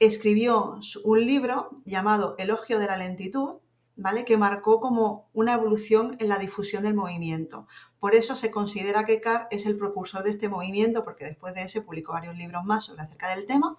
escribió 0.00 0.80
un 1.04 1.24
libro 1.24 1.82
llamado 1.84 2.34
Elogio 2.36 2.80
de 2.80 2.88
la 2.88 2.96
lentitud, 2.96 3.58
¿vale? 3.94 4.24
Que 4.24 4.36
marcó 4.36 4.80
como 4.80 5.30
una 5.34 5.52
evolución 5.52 6.16
en 6.18 6.28
la 6.28 6.38
difusión 6.38 6.82
del 6.82 6.94
movimiento. 6.94 7.68
Por 8.00 8.16
eso 8.16 8.34
se 8.34 8.50
considera 8.50 9.04
que 9.04 9.20
Carr 9.20 9.46
es 9.52 9.66
el 9.66 9.76
propulsor 9.76 10.24
de 10.24 10.30
este 10.30 10.48
movimiento, 10.48 11.04
porque 11.04 11.26
después 11.26 11.54
de 11.54 11.62
ese 11.62 11.80
publicó 11.80 12.14
varios 12.14 12.34
libros 12.34 12.64
más 12.64 12.86
sobre 12.86 13.02
acerca 13.02 13.28
del 13.28 13.46
tema. 13.46 13.78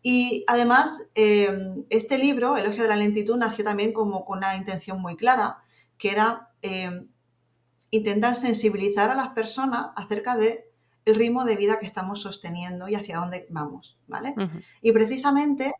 Y 0.00 0.42
además, 0.46 1.10
eh, 1.16 1.84
este 1.90 2.16
libro, 2.16 2.56
Elogio 2.56 2.84
de 2.84 2.88
la 2.88 2.96
lentitud, 2.96 3.36
nació 3.36 3.62
también 3.62 3.92
como 3.92 4.24
con 4.24 4.38
una 4.38 4.56
intención 4.56 5.02
muy 5.02 5.16
clara, 5.18 5.58
que 5.98 6.12
era 6.12 6.48
eh, 6.62 7.06
intentar 7.90 8.36
sensibilizar 8.36 9.10
a 9.10 9.14
las 9.14 9.28
personas 9.28 9.88
acerca 9.96 10.38
de 10.38 10.66
el 11.06 11.14
ritmo 11.14 11.44
de 11.44 11.56
vida 11.56 11.78
que 11.78 11.86
estamos 11.86 12.20
sosteniendo 12.20 12.88
y 12.88 12.96
hacia 12.96 13.18
dónde 13.18 13.46
vamos, 13.48 13.96
¿vale? 14.06 14.34
Y 14.82 14.92
precisamente 14.92 15.72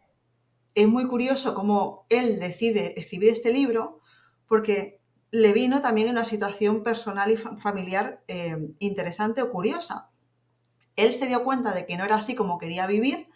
es 0.74 0.88
muy 0.88 1.06
curioso 1.06 1.54
cómo 1.54 2.06
él 2.08 2.38
decide 2.38 2.98
escribir 2.98 3.30
este 3.30 3.52
libro, 3.52 4.00
porque 4.46 5.00
le 5.32 5.52
vino 5.52 5.82
también 5.82 6.06
en 6.06 6.14
una 6.14 6.24
situación 6.24 6.84
personal 6.84 7.30
y 7.30 7.36
familiar 7.36 8.22
eh, 8.28 8.56
interesante 8.78 9.42
o 9.42 9.50
curiosa. 9.50 10.10
Él 10.94 11.12
se 11.12 11.26
dio 11.26 11.42
cuenta 11.42 11.74
de 11.74 11.86
que 11.86 11.96
no 11.96 12.04
era 12.04 12.16
así 12.16 12.34
como 12.34 12.58
quería 12.58 12.86
vivir 12.86 13.28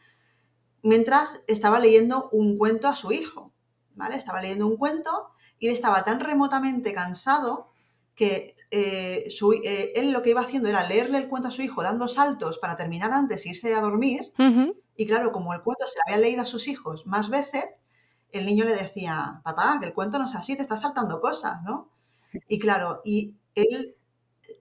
mientras 0.82 1.42
estaba 1.46 1.78
leyendo 1.80 2.28
un 2.32 2.56
cuento 2.56 2.88
a 2.88 2.94
su 2.94 3.12
hijo, 3.12 3.52
¿vale? 3.94 4.16
Estaba 4.16 4.40
leyendo 4.40 4.66
un 4.66 4.76
cuento 4.76 5.30
y 5.58 5.66
él 5.66 5.74
estaba 5.74 6.04
tan 6.04 6.20
remotamente 6.20 6.94
cansado 6.94 7.72
que 8.20 8.54
eh, 8.70 9.30
eh, 9.64 9.92
él 9.96 10.12
lo 10.12 10.20
que 10.20 10.28
iba 10.28 10.42
haciendo 10.42 10.68
era 10.68 10.86
leerle 10.86 11.16
el 11.16 11.26
cuento 11.26 11.48
a 11.48 11.50
su 11.50 11.62
hijo 11.62 11.82
dando 11.82 12.06
saltos 12.06 12.58
para 12.58 12.76
terminar 12.76 13.10
antes 13.12 13.46
e 13.46 13.48
irse 13.48 13.74
a 13.74 13.80
dormir. 13.80 14.30
Y 14.94 15.06
claro, 15.06 15.32
como 15.32 15.54
el 15.54 15.62
cuento 15.62 15.86
se 15.86 15.96
lo 15.96 16.02
había 16.06 16.20
leído 16.20 16.42
a 16.42 16.44
sus 16.44 16.68
hijos 16.68 17.06
más 17.06 17.30
veces, 17.30 17.64
el 18.30 18.44
niño 18.44 18.66
le 18.66 18.74
decía, 18.74 19.40
papá, 19.42 19.78
que 19.80 19.86
el 19.86 19.94
cuento 19.94 20.18
no 20.18 20.26
es 20.26 20.34
así, 20.34 20.54
te 20.54 20.60
estás 20.60 20.82
saltando 20.82 21.18
cosas, 21.18 21.62
¿no? 21.62 21.88
Y 22.46 22.58
claro, 22.58 23.00
y 23.06 23.36
él 23.54 23.96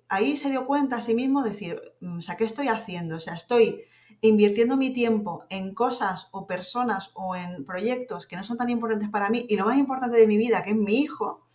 ahí 0.07 0.37
se 0.37 0.49
dio 0.49 0.65
cuenta 0.65 0.95
a 0.95 1.01
sí 1.01 1.13
mismo, 1.13 1.43
decir, 1.43 1.81
mm, 1.99 2.19
o 2.19 2.21
sea, 2.21 2.37
¿qué 2.37 2.45
estoy 2.45 2.69
haciendo? 2.69 3.17
O 3.17 3.19
sea, 3.19 3.33
estoy 3.33 3.83
invirtiendo 4.21 4.77
mi 4.77 4.93
tiempo 4.93 5.43
en 5.49 5.73
cosas 5.73 6.29
o 6.31 6.47
personas 6.47 7.11
o 7.13 7.35
en 7.35 7.65
proyectos 7.65 8.25
que 8.25 8.37
no 8.37 8.45
son 8.45 8.57
tan 8.57 8.69
importantes 8.69 9.09
para 9.09 9.29
mí 9.29 9.45
y 9.49 9.57
lo 9.57 9.65
más 9.65 9.77
importante 9.77 10.15
de 10.15 10.27
mi 10.27 10.37
vida, 10.37 10.63
que 10.63 10.69
es 10.69 10.77
mi 10.77 10.95
hijo, 11.01 11.48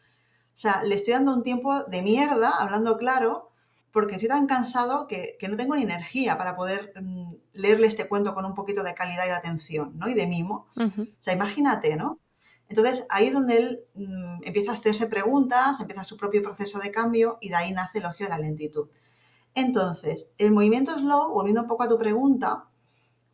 o 0.54 0.56
sea, 0.56 0.84
le 0.84 0.94
estoy 0.94 1.14
dando 1.14 1.34
un 1.34 1.42
tiempo 1.42 1.82
de 1.84 2.02
mierda, 2.02 2.50
hablando 2.50 2.96
claro, 2.96 3.50
porque 3.90 4.14
estoy 4.14 4.28
tan 4.28 4.46
cansado 4.46 5.08
que, 5.08 5.36
no 5.48 5.56
tengo 5.56 5.74
ni 5.74 5.82
energía 5.82 6.38
para 6.38 6.56
poder 6.56 6.92
mm, 7.00 7.34
leerle 7.54 7.88
este 7.88 8.08
cuento 8.08 8.34
con 8.34 8.44
un 8.44 8.54
poquito 8.54 8.82
de 8.84 8.94
calidad 8.94 9.24
y 9.24 9.28
de 9.28 9.34
atención, 9.34 9.98
¿no? 9.98 10.08
Y 10.08 10.14
de 10.14 10.26
mimo. 10.26 10.68
O 10.76 11.06
sea, 11.20 11.34
imagínate, 11.34 11.96
¿no? 11.96 12.20
Entonces, 12.68 13.06
ahí 13.10 13.26
es 13.26 13.34
donde 13.34 13.56
él 13.56 13.84
mm, 13.94 14.42
empieza 14.44 14.70
a 14.70 14.74
hacerse 14.74 15.06
preguntas, 15.06 15.80
empieza 15.80 16.04
su 16.04 16.16
propio 16.16 16.42
proceso 16.42 16.78
de 16.78 16.92
cambio 16.92 17.38
y 17.40 17.48
de 17.48 17.56
ahí 17.56 17.72
nace 17.72 17.98
el 17.98 18.04
elogio 18.04 18.26
de 18.26 18.30
la 18.30 18.38
lentitud. 18.38 18.88
Entonces, 19.54 20.28
el 20.38 20.52
movimiento 20.52 20.94
slow, 20.94 21.32
volviendo 21.32 21.62
un 21.62 21.68
poco 21.68 21.82
a 21.82 21.88
tu 21.88 21.98
pregunta, 21.98 22.64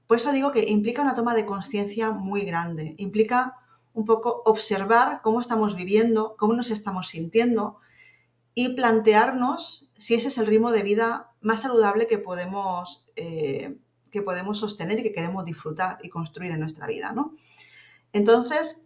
por 0.06 0.16
eso 0.16 0.32
digo 0.32 0.52
que 0.52 0.68
implica 0.68 1.02
una 1.02 1.14
toma 1.14 1.34
de 1.34 1.46
conciencia 1.46 2.10
muy 2.10 2.44
grande, 2.44 2.94
implica 2.98 3.59
un 4.00 4.06
poco 4.06 4.42
observar 4.46 5.20
cómo 5.22 5.40
estamos 5.40 5.76
viviendo, 5.76 6.34
cómo 6.38 6.54
nos 6.54 6.70
estamos 6.70 7.08
sintiendo 7.08 7.76
y 8.54 8.70
plantearnos 8.70 9.90
si 9.98 10.14
ese 10.14 10.28
es 10.28 10.38
el 10.38 10.46
ritmo 10.46 10.72
de 10.72 10.82
vida 10.82 11.32
más 11.42 11.60
saludable 11.60 12.06
que 12.06 12.16
podemos, 12.16 13.04
eh, 13.16 13.76
que 14.10 14.22
podemos 14.22 14.58
sostener 14.58 14.98
y 14.98 15.02
que 15.02 15.12
queremos 15.12 15.44
disfrutar 15.44 15.98
y 16.02 16.08
construir 16.08 16.50
en 16.52 16.60
nuestra 16.60 16.86
vida. 16.86 17.12
¿no? 17.12 17.36
Entonces, 18.14 18.80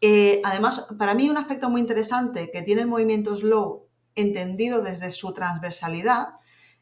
eh, 0.00 0.40
además, 0.42 0.86
para 0.98 1.14
mí 1.14 1.28
un 1.28 1.36
aspecto 1.36 1.68
muy 1.68 1.82
interesante 1.82 2.50
que 2.50 2.62
tiene 2.62 2.80
el 2.80 2.88
movimiento 2.88 3.36
slow 3.36 3.86
entendido 4.14 4.82
desde 4.82 5.10
su 5.10 5.34
transversalidad 5.34 6.30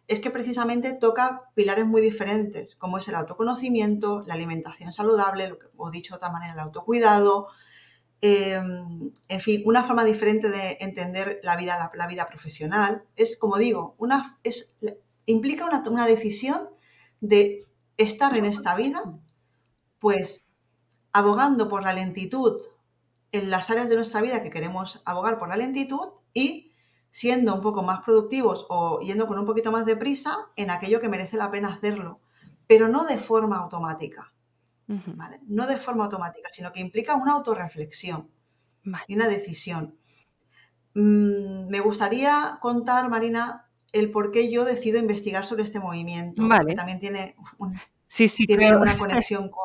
es 0.09 0.21
que 0.21 0.31
precisamente 0.31 0.95
toca 0.95 1.51
pilares 1.55 1.87
muy 1.87 2.01
diferentes, 2.01 2.75
como 2.77 2.97
es 2.97 3.07
el 3.09 3.15
autoconocimiento, 3.15 4.25
la 4.27 4.35
alimentación 4.35 4.95
saludable, 4.95 5.49
lo 5.49 5.91
dicho 5.91 6.15
de 6.15 6.17
otra 6.17 6.31
manera, 6.31 6.55
el 6.55 6.61
autocuidado, 6.61 7.49
em, 8.23 9.13
en 9.29 9.41
fin, 9.41 9.63
una 9.67 9.85
forma 9.85 10.05
diferente 10.05 10.49
de 10.49 10.79
entender 10.81 11.41
la 11.43 11.57
vida, 11.57 11.93
la, 11.95 12.07
vida 12.07 12.27
profesional. 12.27 13.05
Es, 13.17 13.37
como 13.37 13.59
digo, 13.59 13.95
una, 13.99 14.39
es, 14.43 14.75
implica 15.27 15.67
una, 15.67 15.83
una 15.89 16.07
decisión 16.07 16.71
de 17.21 17.67
estar 17.99 18.35
en 18.35 18.47
esta 18.47 18.75
vida, 18.75 19.03
pues 19.99 20.47
abogando 21.13 21.69
por 21.69 21.83
la 21.83 21.93
lentitud 21.93 22.63
en 23.33 23.51
las 23.51 23.69
áreas 23.69 23.91
de 23.91 23.97
nuestra 23.97 24.23
vida 24.23 24.43
que 24.43 24.51
queremos 24.51 25.03
abogar 25.05 25.39
por 25.39 25.51
la 25.51 25.57
lentitud 25.59 26.09
y 26.33 26.68
siendo 27.19 27.53
un 27.53 27.61
poco 27.61 27.83
más 27.83 28.03
productivos 28.05 28.65
o 28.69 29.01
yendo 29.01 29.27
con 29.27 29.41
un 29.41 29.45
poquito 29.45 29.73
más 29.73 29.85
de 29.87 29.97
prisa 29.97 30.37
en 30.55 30.71
aquello 30.71 31.01
que 31.01 31.09
merece 31.09 31.37
la 31.37 31.51
pena 31.51 31.73
hacerlo, 31.73 32.21
pero 32.69 32.89
no 32.89 33.05
de 33.07 33.19
forma 33.19 33.59
automática. 33.59 34.33
No 35.49 35.67
de 35.67 35.77
forma 35.77 36.05
automática, 36.05 36.49
sino 36.53 36.73
que 36.73 36.81
implica 36.81 37.17
una 37.17 37.33
autorreflexión 37.33 38.31
y 39.09 39.15
una 39.17 39.27
decisión. 39.27 39.99
Mm, 40.95 41.67
me 41.69 41.81
gustaría 41.81 42.57
contar, 42.63 43.11
Marina, 43.11 43.69
el 43.91 44.13
por 44.13 44.31
qué 44.31 44.51
yo 44.51 44.65
decido 44.65 44.99
investigar 44.99 45.45
sobre 45.45 45.65
este 45.65 45.81
movimiento, 45.81 46.49
que 46.67 46.75
también 46.75 47.01
tiene 47.01 47.35
un, 47.59 47.75
Sí, 48.11 48.27
sí, 48.27 48.47
tiene 48.47 48.75
una 48.75 48.97
conexión 48.99 49.51
con, 49.51 49.63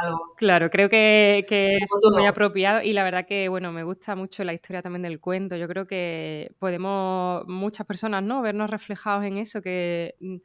algo. 0.00 0.32
Claro, 0.36 0.70
creo 0.70 0.88
que, 0.88 1.44
es 1.50 1.90
muy 2.14 2.24
apropiado 2.24 2.80
y 2.82 2.92
la 2.92 3.02
verdad 3.02 3.26
que, 3.26 3.48
bueno, 3.48 3.72
me 3.72 3.82
gusta 3.82 4.14
mucho 4.14 4.44
la 4.44 4.54
historia 4.54 4.80
también 4.80 5.02
del 5.02 5.18
cuento. 5.20 5.56
Yo 5.56 5.66
creo 5.66 5.84
que 5.84 6.52
podemos, 6.60 7.44
muchas 7.48 7.84
personas, 7.84 8.22
¿no? 8.22 8.42
Vernos 8.42 8.70
reflejados 8.70 9.24
en 9.24 9.38
eso, 9.38 9.60
que 9.60 10.14
mm, 10.20 10.36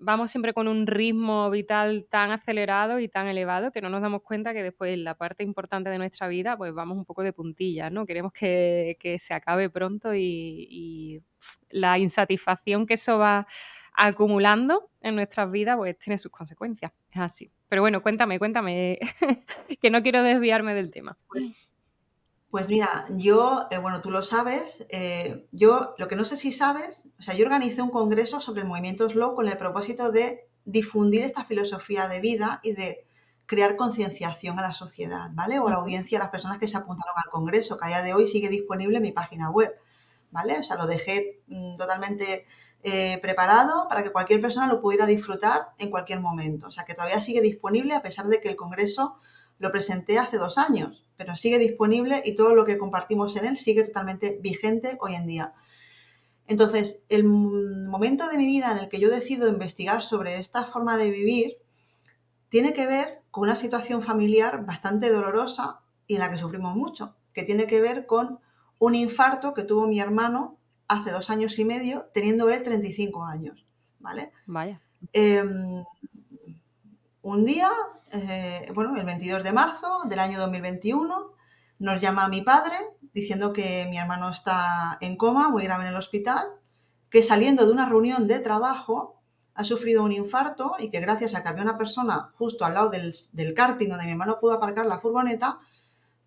vamos 0.00 0.32
siempre 0.32 0.52
con 0.52 0.66
un 0.66 0.88
ritmo 0.88 1.48
vital 1.48 2.08
tan 2.10 2.32
acelerado 2.32 2.98
y 2.98 3.08
tan 3.08 3.28
elevado 3.28 3.70
que 3.70 3.80
no 3.80 3.88
nos 3.88 4.02
damos 4.02 4.22
cuenta 4.22 4.52
que 4.52 4.64
después 4.64 4.98
la 4.98 5.14
parte 5.14 5.44
importante 5.44 5.90
de 5.90 5.98
nuestra 5.98 6.26
vida, 6.26 6.56
pues 6.56 6.74
vamos 6.74 6.98
un 6.98 7.04
poco 7.04 7.22
de 7.22 7.32
puntilla, 7.32 7.88
¿no? 7.88 8.04
Queremos 8.04 8.32
que, 8.32 8.96
se 9.16 9.32
acabe 9.32 9.70
pronto 9.70 10.12
y, 10.12 10.66
y 10.68 11.22
la 11.70 12.00
insatisfacción 12.00 12.84
que 12.84 12.94
eso 12.94 13.16
va 13.16 13.46
acumulando 13.98 14.90
en 15.00 15.16
nuestras 15.16 15.50
vidas, 15.50 15.76
pues 15.76 15.98
tiene 15.98 16.16
sus 16.16 16.30
consecuencias. 16.30 16.92
Es 17.10 17.20
así. 17.20 17.52
Pero 17.68 17.82
bueno, 17.82 18.00
cuéntame, 18.02 18.38
cuéntame, 18.38 18.98
que 19.80 19.90
no 19.90 20.02
quiero 20.02 20.22
desviarme 20.22 20.74
del 20.74 20.90
tema. 20.90 21.18
Pues, 21.28 21.70
pues 22.48 22.68
mira, 22.68 23.06
yo, 23.10 23.66
eh, 23.70 23.78
bueno, 23.78 24.00
tú 24.00 24.10
lo 24.10 24.22
sabes, 24.22 24.86
eh, 24.90 25.46
yo 25.50 25.94
lo 25.98 26.08
que 26.08 26.16
no 26.16 26.24
sé 26.24 26.36
si 26.36 26.52
sabes, 26.52 27.04
o 27.18 27.22
sea, 27.22 27.34
yo 27.34 27.44
organicé 27.44 27.82
un 27.82 27.90
congreso 27.90 28.40
sobre 28.40 28.62
el 28.62 28.68
movimiento 28.68 29.08
slow 29.10 29.34
con 29.34 29.48
el 29.48 29.58
propósito 29.58 30.12
de 30.12 30.48
difundir 30.64 31.22
esta 31.22 31.44
filosofía 31.44 32.08
de 32.08 32.20
vida 32.20 32.60
y 32.62 32.72
de 32.72 33.04
crear 33.46 33.76
concienciación 33.76 34.58
a 34.58 34.62
la 34.62 34.72
sociedad, 34.72 35.30
¿vale? 35.32 35.58
O 35.58 35.66
a 35.66 35.70
la 35.70 35.78
audiencia, 35.78 36.18
a 36.18 36.22
las 36.22 36.30
personas 36.30 36.58
que 36.58 36.68
se 36.68 36.76
apuntaron 36.76 37.14
al 37.16 37.30
congreso, 37.30 37.78
que 37.78 37.86
a 37.86 37.88
día 37.88 38.02
de 38.02 38.14
hoy 38.14 38.28
sigue 38.28 38.48
disponible 38.48 38.98
en 38.98 39.02
mi 39.02 39.12
página 39.12 39.50
web, 39.50 39.74
¿vale? 40.30 40.58
O 40.58 40.62
sea, 40.62 40.76
lo 40.76 40.86
dejé 40.86 41.40
mm, 41.48 41.76
totalmente 41.76 42.46
eh, 42.84 43.18
preparado 43.20 43.88
para 43.88 44.02
que 44.02 44.12
cualquier 44.12 44.40
persona 44.40 44.68
lo 44.68 44.80
pudiera 44.80 45.06
disfrutar 45.06 45.70
en 45.78 45.90
cualquier 45.90 46.20
momento. 46.20 46.68
O 46.68 46.72
sea 46.72 46.84
que 46.84 46.94
todavía 46.94 47.20
sigue 47.20 47.40
disponible 47.40 47.94
a 47.94 48.02
pesar 48.02 48.26
de 48.28 48.40
que 48.40 48.48
el 48.48 48.56
Congreso 48.56 49.16
lo 49.58 49.72
presenté 49.72 50.18
hace 50.18 50.38
dos 50.38 50.58
años, 50.58 51.04
pero 51.16 51.34
sigue 51.34 51.58
disponible 51.58 52.22
y 52.24 52.36
todo 52.36 52.54
lo 52.54 52.64
que 52.64 52.78
compartimos 52.78 53.34
en 53.36 53.46
él 53.46 53.56
sigue 53.56 53.82
totalmente 53.82 54.38
vigente 54.40 54.96
hoy 55.00 55.16
en 55.16 55.26
día. 55.26 55.54
Entonces, 56.46 57.02
el 57.08 57.24
momento 57.24 58.28
de 58.28 58.38
mi 58.38 58.46
vida 58.46 58.70
en 58.70 58.78
el 58.78 58.88
que 58.88 59.00
yo 59.00 59.10
decido 59.10 59.48
investigar 59.48 60.00
sobre 60.00 60.38
esta 60.38 60.64
forma 60.64 60.96
de 60.96 61.10
vivir 61.10 61.58
tiene 62.48 62.72
que 62.72 62.86
ver 62.86 63.22
con 63.30 63.42
una 63.42 63.56
situación 63.56 64.02
familiar 64.02 64.64
bastante 64.64 65.10
dolorosa 65.10 65.80
y 66.06 66.14
en 66.14 66.20
la 66.20 66.30
que 66.30 66.38
sufrimos 66.38 66.74
mucho, 66.74 67.16
que 67.34 67.42
tiene 67.42 67.66
que 67.66 67.80
ver 67.80 68.06
con 68.06 68.38
un 68.78 68.94
infarto 68.94 69.52
que 69.52 69.64
tuvo 69.64 69.88
mi 69.88 70.00
hermano 70.00 70.57
hace 70.88 71.10
dos 71.10 71.30
años 71.30 71.58
y 71.58 71.64
medio, 71.64 72.08
teniendo 72.12 72.48
él 72.50 72.62
35 72.62 73.24
años, 73.24 73.66
¿vale? 73.98 74.32
Vaya. 74.46 74.80
Em, 75.12 75.84
un 77.22 77.44
día, 77.44 77.70
eh, 78.10 78.70
bueno, 78.74 78.96
el 78.96 79.04
22 79.04 79.44
de 79.44 79.52
marzo 79.52 80.00
del 80.08 80.18
año 80.18 80.38
2021, 80.38 81.32
nos 81.78 82.00
llama 82.00 82.28
mi 82.28 82.42
padre 82.42 82.74
diciendo 83.12 83.52
que 83.52 83.86
mi 83.90 83.98
hermano 83.98 84.30
está 84.30 84.98
en 85.00 85.16
coma, 85.16 85.48
muy 85.48 85.64
grave 85.64 85.84
en 85.84 85.90
el 85.90 85.96
hospital, 85.96 86.46
que 87.10 87.22
saliendo 87.22 87.66
de 87.66 87.72
una 87.72 87.88
reunión 87.88 88.26
de 88.26 88.40
trabajo 88.40 89.20
ha 89.54 89.64
sufrido 89.64 90.04
un 90.04 90.12
infarto 90.12 90.76
y 90.78 90.88
que 90.90 91.00
gracias 91.00 91.34
a 91.34 91.42
que 91.42 91.48
había 91.48 91.62
una 91.62 91.78
persona 91.78 92.30
justo 92.36 92.64
al 92.64 92.74
lado 92.74 92.90
del, 92.90 93.14
del 93.32 93.54
karting 93.54 93.88
donde 93.88 94.04
mi 94.04 94.12
hermano 94.12 94.38
pudo 94.40 94.52
aparcar 94.52 94.86
la 94.86 95.00
furgoneta, 95.00 95.58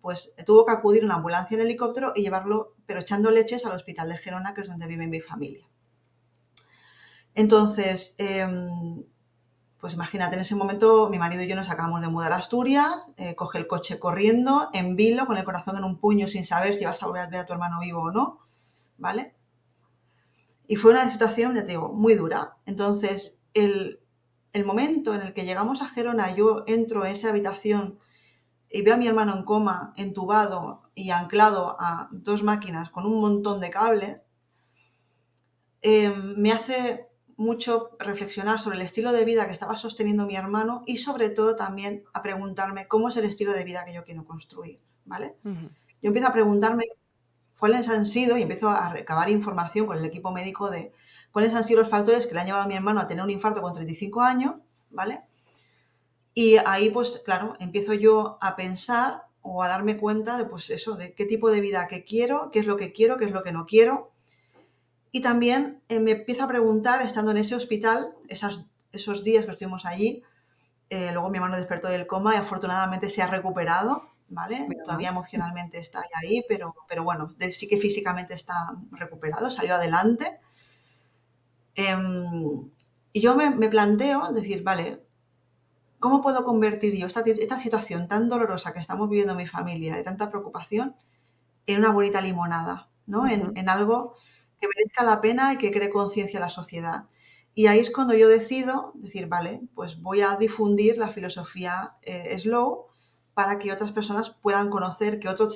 pues 0.02 0.34
tuvo 0.44 0.66
que 0.66 0.72
acudir 0.72 1.04
una 1.04 1.14
ambulancia 1.14 1.54
en 1.54 1.62
helicóptero 1.62 2.12
y 2.14 2.22
llevarlo, 2.22 2.74
pero 2.86 3.00
echando 3.00 3.30
leches 3.30 3.64
al 3.64 3.72
hospital 3.72 4.08
de 4.08 4.18
Gerona, 4.18 4.52
que 4.52 4.62
es 4.62 4.68
donde 4.68 4.88
vive 4.88 5.06
mi 5.06 5.20
familia. 5.20 5.66
Entonces, 7.34 8.16
em, 8.18 9.04
pues 9.78 9.94
imagínate, 9.94 10.34
en 10.34 10.40
ese 10.42 10.56
momento 10.56 11.08
mi 11.08 11.18
marido 11.18 11.44
y 11.44 11.46
yo 11.46 11.54
nos 11.54 11.70
acabamos 11.70 12.00
de 12.00 12.08
mudar 12.08 12.32
a 12.32 12.36
Asturias, 12.36 13.08
eh, 13.16 13.36
coge 13.36 13.58
el 13.58 13.68
coche 13.68 14.00
corriendo, 14.00 14.68
en 14.72 14.96
vilo, 14.96 15.26
con 15.26 15.38
el 15.38 15.44
corazón 15.44 15.76
en 15.76 15.84
un 15.84 15.98
puño, 15.98 16.26
sin 16.26 16.44
saber 16.44 16.74
si 16.74 16.84
vas 16.84 17.02
a 17.02 17.06
volver 17.06 17.22
a 17.22 17.26
ver 17.28 17.40
a 17.40 17.46
tu 17.46 17.52
hermano 17.52 17.78
vivo 17.80 18.02
o 18.02 18.10
no, 18.10 18.40
¿vale? 18.98 19.36
Y 20.66 20.76
fue 20.76 20.90
una 20.90 21.08
situación, 21.08 21.54
ya 21.54 21.62
te 21.62 21.68
digo, 21.68 21.92
muy 21.92 22.14
dura. 22.14 22.56
Entonces, 22.66 23.40
el, 23.54 24.00
el 24.52 24.64
momento 24.64 25.14
en 25.14 25.22
el 25.22 25.32
que 25.32 25.44
llegamos 25.44 25.80
a 25.80 25.88
Gerona, 25.88 26.34
yo 26.34 26.64
entro 26.66 27.04
en 27.04 27.12
esa 27.12 27.30
habitación 27.30 27.98
y 28.72 28.82
veo 28.82 28.94
a 28.94 28.96
mi 28.96 29.06
hermano 29.06 29.36
en 29.36 29.44
coma, 29.44 29.92
entubado 29.96 30.82
y 30.94 31.10
anclado 31.10 31.76
a 31.78 32.08
dos 32.10 32.42
máquinas 32.42 32.90
con 32.90 33.06
un 33.06 33.20
montón 33.20 33.60
de 33.60 33.70
cables, 33.70 34.22
em, 35.82 36.34
me 36.36 36.52
hace 36.52 37.08
mucho 37.36 37.90
reflexionar 37.98 38.58
sobre 38.58 38.76
el 38.76 38.82
estilo 38.82 39.12
de 39.12 39.24
vida 39.24 39.46
que 39.46 39.52
estaba 39.52 39.76
sosteniendo 39.76 40.26
mi 40.26 40.36
hermano 40.36 40.82
y 40.86 40.96
sobre 40.96 41.28
todo 41.28 41.56
también 41.56 42.04
a 42.12 42.22
preguntarme 42.22 42.86
cómo 42.86 43.08
es 43.08 43.16
el 43.16 43.24
estilo 43.24 43.52
de 43.52 43.64
vida 43.64 43.84
que 43.84 43.92
yo 43.92 44.04
quiero 44.04 44.24
construir, 44.24 44.80
¿vale? 45.04 45.36
Yo 45.44 46.08
empiezo 46.08 46.28
a 46.28 46.32
preguntarme 46.32 46.84
cuáles 47.58 47.88
han 47.88 48.06
sido 48.06 48.36
y 48.36 48.42
empiezo 48.42 48.68
a 48.68 48.90
recabar 48.90 49.28
información 49.28 49.86
con 49.86 49.98
el 49.98 50.04
equipo 50.04 50.32
médico 50.32 50.70
de 50.70 50.92
cuáles 51.32 51.54
han 51.54 51.64
sido 51.64 51.80
los 51.80 51.90
factores 51.90 52.26
que 52.26 52.34
le 52.34 52.40
han 52.40 52.46
llevado 52.46 52.64
a 52.64 52.68
mi 52.68 52.74
hermano 52.74 53.00
a 53.00 53.08
tener 53.08 53.24
un 53.24 53.30
infarto 53.30 53.60
con 53.60 53.72
35 53.72 54.20
años, 54.20 54.54
¿vale? 54.90 55.22
Y 56.34 56.56
ahí, 56.64 56.90
pues 56.90 57.22
claro, 57.24 57.56
empiezo 57.60 57.92
yo 57.94 58.38
a 58.40 58.56
pensar 58.56 59.24
o 59.42 59.62
a 59.62 59.68
darme 59.68 59.98
cuenta 59.98 60.38
de, 60.38 60.44
pues 60.44 60.70
eso, 60.70 60.94
de 60.94 61.14
qué 61.14 61.26
tipo 61.26 61.50
de 61.50 61.60
vida 61.60 61.88
que 61.88 62.04
quiero, 62.04 62.50
qué 62.50 62.60
es 62.60 62.66
lo 62.66 62.76
que 62.76 62.92
quiero, 62.92 63.18
qué 63.18 63.26
es 63.26 63.32
lo 63.32 63.42
que 63.42 63.52
no 63.52 63.66
quiero. 63.66 64.12
Y 65.10 65.20
también 65.20 65.82
eh, 65.88 66.00
me 66.00 66.12
empiezo 66.12 66.44
a 66.44 66.48
preguntar, 66.48 67.02
estando 67.02 67.32
en 67.32 67.36
ese 67.38 67.54
hospital, 67.54 68.14
esas, 68.28 68.64
esos 68.92 69.24
días 69.24 69.44
que 69.44 69.50
estuvimos 69.50 69.84
allí, 69.84 70.22
eh, 70.88 71.10
luego 71.12 71.30
mi 71.30 71.38
hermano 71.38 71.56
despertó 71.56 71.88
del 71.88 72.06
coma 72.06 72.34
y 72.34 72.38
afortunadamente 72.38 73.10
se 73.10 73.22
ha 73.22 73.26
recuperado, 73.26 74.10
¿vale? 74.28 74.66
Todavía 74.84 75.10
emocionalmente 75.10 75.78
está 75.78 76.02
ahí, 76.22 76.44
pero, 76.48 76.74
pero 76.88 77.04
bueno, 77.04 77.34
sí 77.52 77.68
que 77.68 77.78
físicamente 77.78 78.34
está 78.34 78.54
recuperado, 78.92 79.50
salió 79.50 79.74
adelante. 79.74 80.40
Em, 81.74 82.70
y 83.12 83.20
yo 83.20 83.34
me, 83.36 83.50
me 83.50 83.68
planteo 83.68 84.32
decir, 84.32 84.62
vale, 84.62 85.02
¿Cómo 86.02 86.20
puedo 86.20 86.42
convertir 86.42 86.96
yo 86.96 87.06
esta, 87.06 87.22
situación 87.60 88.08
tan 88.08 88.28
dolorosa 88.28 88.72
que 88.72 88.80
estamos 88.80 89.08
viviendo 89.08 89.36
mi 89.36 89.46
familia, 89.46 89.94
de 89.94 90.02
tanta 90.02 90.30
preocupación, 90.30 90.96
en 91.68 91.78
una 91.78 91.92
bonita 91.92 92.20
limonada, 92.20 92.90
¿no? 93.06 93.28
en, 93.28 93.68
algo 93.68 94.16
que 94.60 94.66
merezca 94.66 95.04
la 95.04 95.20
pena 95.20 95.52
y 95.52 95.58
que 95.58 95.70
cree 95.70 95.90
conciencia 95.90 96.40
a 96.40 96.42
la 96.42 96.48
sociedad. 96.48 97.04
Y 97.54 97.68
ahí 97.68 97.78
es 97.78 97.92
cuando 97.92 98.14
yo 98.14 98.26
decido 98.26 98.90
decir, 98.96 99.28
vale, 99.28 99.60
pues 99.76 100.02
voy 100.02 100.22
a 100.22 100.34
difundir 100.34 100.98
la 100.98 101.10
filosofía 101.10 101.94
eh, 102.02 102.36
slow 102.36 102.86
para 103.32 103.60
que 103.60 103.72
otras 103.72 103.92
personas 103.92 104.30
puedan 104.30 104.70
conocer, 104.70 105.20
que 105.20 105.28
otros 105.28 105.54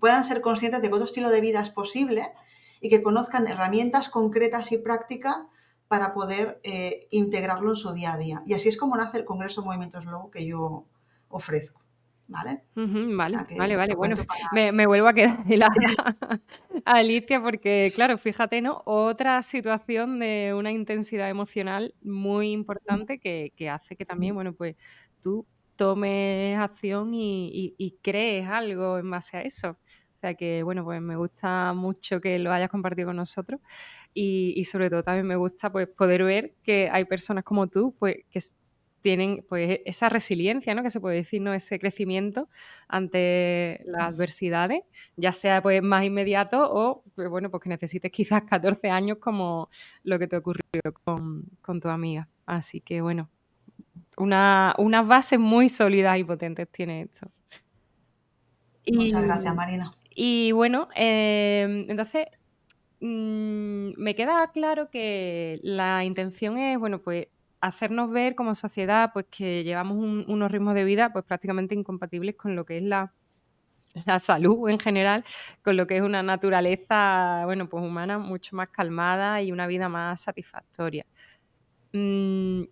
puedan 0.00 0.24
ser 0.24 0.40
conscientes 0.40 0.82
de 0.82 0.88
que 0.88 0.94
otro 0.94 1.04
estilo 1.04 1.30
de 1.30 1.40
vida 1.40 1.60
es 1.60 1.70
posible 1.70 2.32
y 2.80 2.88
que 2.88 3.04
conozcan 3.04 3.46
herramientas 3.46 4.08
concretas 4.08 4.72
y 4.72 4.78
prácticas 4.78 5.36
para 5.88 6.12
poder 6.12 6.60
eh, 6.64 7.06
integrarlo 7.10 7.70
en 7.70 7.76
su 7.76 7.92
día 7.92 8.14
a 8.14 8.18
día. 8.18 8.42
Y 8.46 8.54
así 8.54 8.68
es 8.68 8.76
como 8.76 8.96
nace 8.96 9.18
el 9.18 9.24
Congreso 9.24 9.64
Movimientos 9.64 10.04
Lobo 10.04 10.30
que 10.30 10.46
yo 10.46 10.86
ofrezco. 11.28 11.82
¿Vale? 12.28 12.64
vale, 12.74 13.38
vale, 13.56 13.76
vale. 13.76 13.94
Bueno, 13.94 14.16
me, 14.52 14.86
vuelvo 14.86 15.06
a 15.06 15.12
quedar 15.12 15.44
helada, 15.48 15.72
Alicia, 16.84 17.40
porque, 17.40 17.92
claro, 17.94 18.18
fíjate, 18.18 18.60
¿no? 18.60 18.82
Otra 18.84 19.40
situación 19.42 20.18
de 20.18 20.52
una 20.52 20.72
intensidad 20.72 21.30
emocional 21.30 21.94
muy 22.02 22.50
importante 22.50 23.20
que, 23.20 23.70
hace 23.70 23.94
que 23.94 24.04
también, 24.04 24.34
bueno, 24.34 24.54
pues 24.54 24.74
tú 25.20 25.46
tomes 25.76 26.58
acción 26.58 27.10
y 27.12 27.98
crees 28.02 28.48
algo 28.48 28.98
en 28.98 29.08
base 29.08 29.36
a 29.36 29.42
eso. 29.42 29.78
Sea 30.26 30.34
que, 30.34 30.64
bueno, 30.64 30.82
pues 30.82 31.00
me 31.00 31.14
gusta 31.14 31.72
mucho 31.72 32.20
que 32.20 32.36
lo 32.40 32.52
hayas 32.52 32.68
compartido 32.68 33.06
con 33.06 33.16
nosotros 33.16 33.60
y, 34.12 34.64
sobre 34.64 34.90
todo 34.90 35.04
también 35.04 35.24
me 35.24 35.36
gusta 35.36 35.70
pues 35.70 35.86
poder 35.86 36.24
ver 36.24 36.54
que 36.64 36.88
hay 36.90 37.04
personas 37.04 37.44
como 37.44 37.68
tú 37.68 37.94
pues 37.96 38.16
que 38.28 38.40
tienen 39.02 39.44
pues 39.48 39.78
esa 39.84 40.08
resiliencia, 40.08 40.74
¿no? 40.74 40.82
Que 40.82 40.90
se 40.90 40.98
puede 40.98 41.14
decir, 41.14 41.40
¿no? 41.40 41.54
Ese 41.54 41.78
crecimiento 41.78 42.48
ante 42.88 43.82
las 43.84 44.08
adversidades, 44.08 44.82
ya 45.16 45.32
sea 45.32 45.62
pues 45.62 45.80
más 45.80 46.04
inmediato 46.04 46.68
o, 46.72 47.04
pues, 47.14 47.28
bueno, 47.28 47.48
pues 47.48 47.62
que 47.62 47.68
necesites 47.68 48.10
quizás 48.10 48.42
14 48.42 48.90
años 48.90 49.18
como 49.20 49.68
lo 50.02 50.18
que 50.18 50.26
te 50.26 50.36
ocurrió 50.36 50.64
con, 51.04 51.80
tu 51.80 51.88
amiga. 51.88 52.28
Así 52.46 52.80
que, 52.80 53.00
bueno, 53.00 53.30
una, 54.16 54.74
unas 54.78 55.06
bases 55.06 55.38
muy 55.38 55.68
sólidas 55.68 56.18
y 56.18 56.24
potentes 56.24 56.68
tiene 56.72 57.02
esto. 57.02 57.30
Muchas 58.92 59.22
gracias, 59.22 59.54
Marina. 59.54 59.92
Y 60.18 60.52
bueno, 60.52 60.88
em, 60.94 61.90
entonces 61.90 62.26
mm, 63.00 63.92
me 63.98 64.14
queda 64.16 64.50
claro 64.52 64.88
que 64.88 65.60
la 65.62 66.04
intención 66.04 66.58
es, 66.58 66.78
bueno, 66.78 67.02
pues 67.02 67.28
hacernos 67.60 68.10
ver 68.10 68.34
como 68.36 68.54
sociedad 68.54 69.10
pues 69.14 69.26
que 69.30 69.64
llevamos 69.64 69.98
unos 69.98 70.50
ritmos 70.52 70.74
de 70.74 70.84
vida 70.84 71.12
pues 71.12 71.24
prácticamente 71.26 71.74
incompatibles 71.74 72.36
con 72.36 72.56
lo 72.56 72.64
que 72.66 72.78
es 72.78 72.84
la, 72.84 73.14
la 74.06 74.18
salud 74.20 74.68
en 74.70 74.78
general, 74.80 75.24
con 75.62 75.76
lo 75.76 75.86
que 75.86 75.96
es 75.98 76.02
una 76.02 76.22
naturaleza, 76.22 77.42
bueno, 77.46 77.68
pues 77.68 77.84
humana 77.84 78.18
mucho 78.18 78.56
más 78.56 78.70
calmada 78.70 79.42
y 79.42 79.52
una 79.52 79.66
vida 79.68 79.88
más 79.88 80.22
satisfactoria. 80.22 81.06
Mm, 81.94 82.64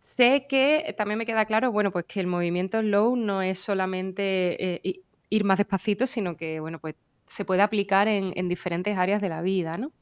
sé 0.00 0.46
que 0.48 0.94
también 0.96 1.18
me 1.18 1.26
queda 1.26 1.44
claro, 1.46 1.72
bueno, 1.72 1.90
pues 1.92 2.04
que 2.06 2.20
el 2.20 2.26
movimiento 2.26 2.80
slow 2.80 3.16
no 3.16 3.42
es 3.42 3.58
solamente 3.58 4.86
eh, 4.86 5.03
ir 5.34 5.44
más 5.44 5.58
despacito, 5.58 6.06
sino 6.06 6.36
que, 6.36 6.60
bueno, 6.60 6.78
pues 6.78 6.94
se 7.26 7.44
puede 7.44 7.62
aplicar 7.62 8.06
en, 8.06 8.48
diferentes 8.48 8.96
áreas 8.96 9.20
de 9.20 9.28
la 9.28 9.42
vida, 9.42 9.76
¿no? 9.76 9.92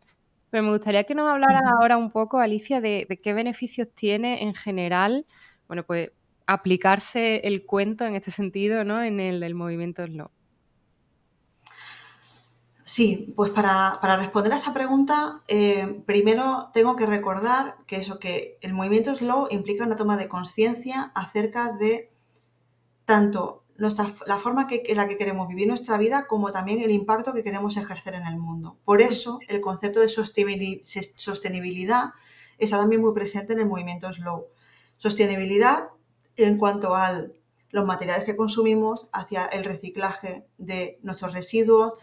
Pero 0.51 0.63
me 0.65 0.71
gustaría 0.71 1.05
que 1.05 1.15
nos 1.15 1.31
hablaras 1.31 1.63
ahora 1.81 1.97
un 1.97 2.11
poco, 2.11 2.39
Alicia, 2.39 2.81
de, 2.81 3.07
qué 3.23 3.33
beneficios 3.33 3.89
tiene 3.95 4.43
en 4.43 4.55
general, 4.55 5.27
bueno, 5.67 5.85
pues 5.85 6.11
aplicarse 6.47 7.37
el 7.45 7.65
cuento 7.65 8.05
en 8.05 8.17
este 8.17 8.31
sentido, 8.31 8.85
¿no? 8.85 9.03
En 9.03 9.21
el 9.21 9.41
del 9.41 9.55
movimiento 9.55 10.05
slow. 10.05 10.31
Sí, 12.85 13.33
pues 13.35 13.51
para, 13.53 13.99
responder 14.19 14.53
a 14.53 14.57
esa 14.57 14.75
pregunta, 14.75 15.41
eh, 15.49 16.03
primero 16.05 16.71
tengo 16.75 16.97
que 16.97 17.07
recordar 17.07 17.77
que 17.87 17.97
eso, 17.97 18.19
que 18.19 18.59
el 18.61 18.75
movimiento 18.75 19.17
slow 19.17 19.47
implica 19.51 19.87
una 19.87 19.97
toma 19.97 20.19
de 20.19 20.29
conciencia 20.29 21.11
acerca 21.15 21.73
de 21.73 22.13
tanto 23.07 23.62
la 24.27 24.39
forma 24.39 24.69
que, 24.69 24.85
en 24.87 24.97
la 24.97 25.09
que 25.09 25.17
queremos 25.17 25.49
vivir 25.49 25.67
nuestra 25.67 25.99
vida 25.99 26.27
como 26.29 26.53
también 26.53 26.81
el 26.81 26.93
impacto 26.93 27.33
que 27.33 27.43
queremos 27.43 27.77
ejercer 27.77 28.15
en 28.15 28.27
el 28.27 28.39
mundo. 28.39 28.79
Por 28.85 29.03
eso 29.03 29.41
el 29.49 29.61
concepto 29.61 30.01
de 30.01 30.09
sostenibilidad 30.09 32.13
está 32.59 32.79
también 32.79 33.01
muy 33.01 33.13
presente 33.13 33.55
en 33.55 33.59
el 33.59 33.67
movimiento 33.67 34.13
Slow. 34.13 34.47
Sostenibilidad 34.99 35.89
en 36.37 36.59
cuanto 36.59 36.95
a 36.95 37.25
los 37.71 37.85
materiales 37.85 38.25
que 38.25 38.37
consumimos, 38.37 39.09
hacia 39.13 39.47
el 39.47 39.65
reciclaje 39.65 40.47
de 40.59 41.01
nuestros 41.03 41.33
residuos, 41.33 41.95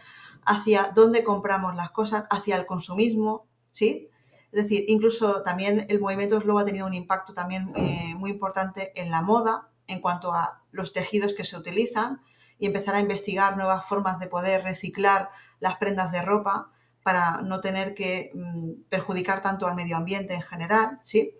hacia 0.44 0.92
dónde 0.94 1.24
compramos 1.24 1.76
las 1.76 1.90
cosas, 1.90 2.26
hacia 2.28 2.56
el 2.56 2.66
consumismo, 2.66 3.46
¿sí? 3.70 4.10
Es 4.52 4.64
decir, 4.64 4.84
incluso 4.88 5.42
también 5.42 5.86
el 5.88 6.00
movimiento 6.00 6.40
Slow 6.40 6.58
ha 6.58 6.64
tenido 6.64 6.86
un 6.86 6.94
impacto 6.94 7.32
también 7.32 7.72
eh, 7.76 8.14
muy 8.16 8.32
importante 8.32 8.92
en 9.00 9.10
la 9.10 9.22
moda, 9.22 9.69
en 9.90 10.00
cuanto 10.00 10.32
a 10.32 10.62
los 10.70 10.92
tejidos 10.92 11.34
que 11.34 11.44
se 11.44 11.56
utilizan 11.56 12.22
y 12.58 12.66
empezar 12.66 12.94
a 12.94 13.00
investigar 13.00 13.56
nuevas 13.56 13.86
formas 13.86 14.18
de 14.18 14.26
poder 14.26 14.62
reciclar 14.62 15.30
las 15.60 15.76
prendas 15.76 16.12
de 16.12 16.22
ropa 16.22 16.70
para 17.02 17.40
no 17.42 17.60
tener 17.60 17.94
que 17.94 18.30
mm, 18.34 18.88
perjudicar 18.88 19.42
tanto 19.42 19.66
al 19.66 19.74
medio 19.74 19.96
ambiente 19.96 20.34
en 20.34 20.42
general, 20.42 20.98
¿sí? 21.04 21.34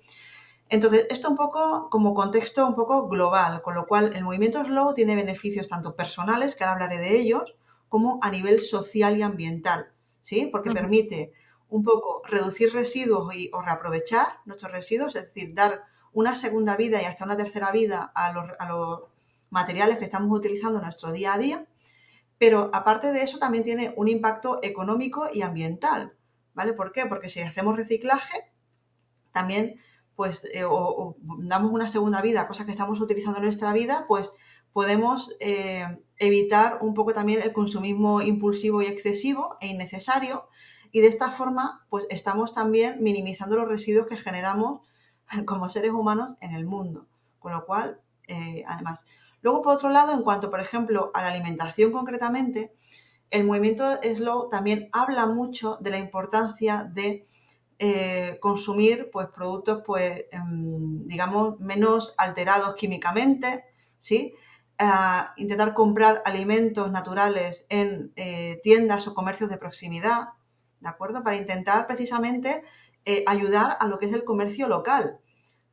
Entonces, 0.69 1.07
esto 1.11 1.29
un 1.29 1.37
poco 1.37 1.89
como 1.91 2.15
contexto 2.15 2.67
un 2.67 2.77
poco 2.77 3.09
global, 3.09 3.61
con 3.61 3.75
lo 3.75 3.87
cual 3.87 4.13
el 4.15 4.25
movimiento 4.25 4.63
slow 4.65 4.95
tiene 4.95 5.17
beneficios 5.17 5.69
tanto 5.69 5.97
personales, 5.97 6.55
que 6.55 6.63
ahora 6.65 6.75
hablaré 6.75 6.99
de 6.99 7.19
ellos, 7.19 7.57
como 7.89 8.21
a 8.23 8.31
nivel 8.31 8.61
social 8.61 9.19
y 9.19 9.23
ambiental, 9.23 9.93
¿sí? 10.23 10.49
Porque 10.51 10.71
permite 10.71 11.33
un 11.69 11.83
poco 11.83 12.23
reducir 12.25 12.73
residuos 12.73 13.35
y, 13.35 13.51
o 13.53 13.63
reaprovechar 13.63 14.39
nuestros 14.45 14.71
residuos, 14.71 15.17
es 15.17 15.25
decir, 15.25 15.55
dar 15.55 15.83
una 16.13 16.35
segunda 16.35 16.77
vida 16.77 17.01
y 17.01 17.05
hasta 17.05 17.25
una 17.25 17.37
tercera 17.37 17.71
vida 17.73 18.11
a 18.15 18.33
los, 18.33 19.01
materiales 19.51 19.99
que 19.99 20.05
estamos 20.05 20.31
utilizando 20.31 20.79
en 20.79 20.85
nuestro 20.85 21.11
día 21.11 21.35
a 21.35 21.39
día, 21.39 21.67
pero 22.39 22.71
aparte 22.73 23.13
de 23.13 23.25
eso 23.25 23.39
también 23.39 23.65
tiene 23.65 23.93
un 23.97 24.07
impacto 24.07 24.61
económico 24.63 25.27
y 25.33 25.43
ambiental, 25.43 26.15
¿vale? 26.55 26.73
¿Por 26.73 26.93
qué? 26.93 27.07
Porque 27.07 27.29
si 27.29 27.41
hacemos 27.41 27.77
reciclaje, 27.77 28.53
también 29.33 29.81
pues 30.15 30.45
eh, 30.55 30.63
damos 31.39 31.73
una 31.73 31.89
segunda 31.89 32.23
vida 32.23 32.43
a 32.43 32.47
cosas 32.47 32.65
que 32.65 32.71
estamos 32.71 33.01
utilizando 33.01 33.39
en 33.39 33.45
nuestra 33.47 33.73
vida, 33.73 34.05
pues 34.07 34.33
podemos 34.73 35.35
eh, 35.41 35.85
evitar 36.19 36.79
un 36.81 36.95
poco 36.95 37.13
también 37.13 37.43
el 37.43 37.53
consumismo 37.53 38.23
impulsivo 38.23 38.83
y 38.83 38.87
excesivo 38.87 39.57
e 39.61 39.67
innecesario 39.67 40.49
y 40.93 41.01
de 41.01 41.09
esta 41.09 41.31
forma 41.31 41.85
pues 41.89 42.07
estamos 42.11 42.53
también 42.53 43.03
minimizando 43.03 43.57
los 43.57 43.69
residuos 43.69 44.07
que 44.07 44.17
generamos 44.17 44.83
como 45.47 45.69
seres 45.69 45.93
humanos 45.93 46.37
en 46.41 46.53
el 46.53 46.67
mundo. 46.67 47.07
Con 47.39 47.53
lo 47.53 47.65
cual, 47.65 48.01
eh, 48.29 48.65
además, 48.67 49.05
luego 49.41 49.63
por 49.63 49.75
otro 49.75 49.89
lado, 49.89 50.13
en 50.13 50.23
cuanto 50.23 50.51
por 50.51 50.61
ejemplo 50.61 51.11
a 51.15 51.23
la 51.23 51.29
alimentación 51.29 51.93
concretamente, 51.93 52.75
el 53.31 53.45
movimiento 53.45 53.99
slow 54.03 54.49
también 54.49 54.89
habla 54.93 55.27
mucho 55.27 55.79
de 55.81 55.91
la 55.91 55.99
importancia 55.99 56.85
de 56.85 57.27
eh, 57.79 58.39
consumir 58.41 59.09
pues, 59.11 59.29
productos, 59.29 59.83
pues, 59.87 60.25
em, 60.33 61.07
digamos, 61.07 61.59
menos 61.61 62.15
alterados 62.19 62.75
químicamente, 62.75 63.65
¿sí? 63.99 64.35
intentar 65.37 65.75
comprar 65.75 66.23
alimentos 66.25 66.91
naturales 66.91 67.67
en 67.69 68.13
eh, 68.17 68.61
tiendas 68.63 69.07
o 69.07 69.15
comercios 69.15 69.51
de 69.51 69.59
proximidad, 69.59 70.31
¿de 70.81 70.89
acuerdo? 70.89 71.23
Para 71.23 71.37
intentar 71.37 71.87
precisamente 71.87 72.65
eh, 73.05 73.25
ayudar 73.27 73.77
a 73.81 73.87
lo 73.87 73.99
que 73.99 74.07
es 74.07 74.13
el 74.13 74.25
comercio 74.25 74.69
local. 74.69 75.21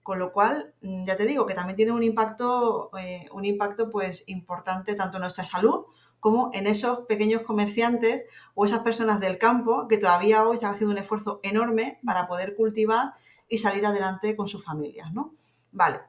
Con 0.03 0.19
lo 0.19 0.31
cual, 0.31 0.73
mm, 0.81 1.05
ya 1.05 1.17
te 1.17 1.25
digo 1.25 1.45
que 1.45 1.53
también 1.53 1.75
tiene 1.75 1.91
un 1.91 2.03
impacto, 2.03 2.91
un 3.31 3.45
impacto 3.45 3.91
pues 3.91 4.23
importante 4.27 4.95
tanto 4.95 5.17
en 5.17 5.21
nuestra 5.21 5.45
salud 5.45 5.85
como 6.19 6.49
en 6.53 6.67
esos 6.67 6.99
pequeños 7.05 7.43
comerciantes 7.43 8.25
o 8.55 8.65
esas 8.65 8.81
personas 8.81 9.19
del 9.19 9.37
campo 9.37 9.87
que 9.87 9.97
todavía 9.97 10.47
hoy 10.47 10.55
están 10.55 10.73
haciendo 10.73 10.93
un 10.93 10.97
esfuerzo 10.97 11.39
enorme 11.43 11.99
para 12.05 12.27
poder 12.27 12.55
cultivar 12.55 13.13
y 13.47 13.59
salir 13.59 13.85
adelante 13.85 14.35
con 14.35 14.47
sus 14.47 14.63
familias, 14.63 15.13
¿no? 15.13 15.33
Vale. 15.71 16.01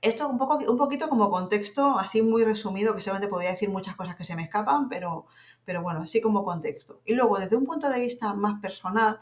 Esto 0.00 0.28
un, 0.28 0.38
poco, 0.38 0.58
un 0.68 0.76
poquito 0.76 1.08
como 1.08 1.30
contexto, 1.30 1.98
así 1.98 2.20
muy 2.22 2.44
resumido, 2.44 2.94
que 2.94 3.00
seguramente 3.00 3.30
podría 3.30 3.50
decir 3.50 3.70
muchas 3.70 3.96
cosas 3.96 4.16
que 4.16 4.24
se 4.24 4.36
me 4.36 4.42
escapan, 4.42 4.88
pero, 4.88 5.26
pero 5.64 5.82
bueno, 5.82 6.02
así 6.02 6.20
como 6.20 6.44
contexto. 6.44 7.00
Y 7.06 7.14
luego, 7.14 7.38
desde 7.38 7.56
un 7.56 7.64
punto 7.64 7.88
de 7.88 8.00
vista 8.00 8.34
más 8.34 8.60
personal, 8.60 9.20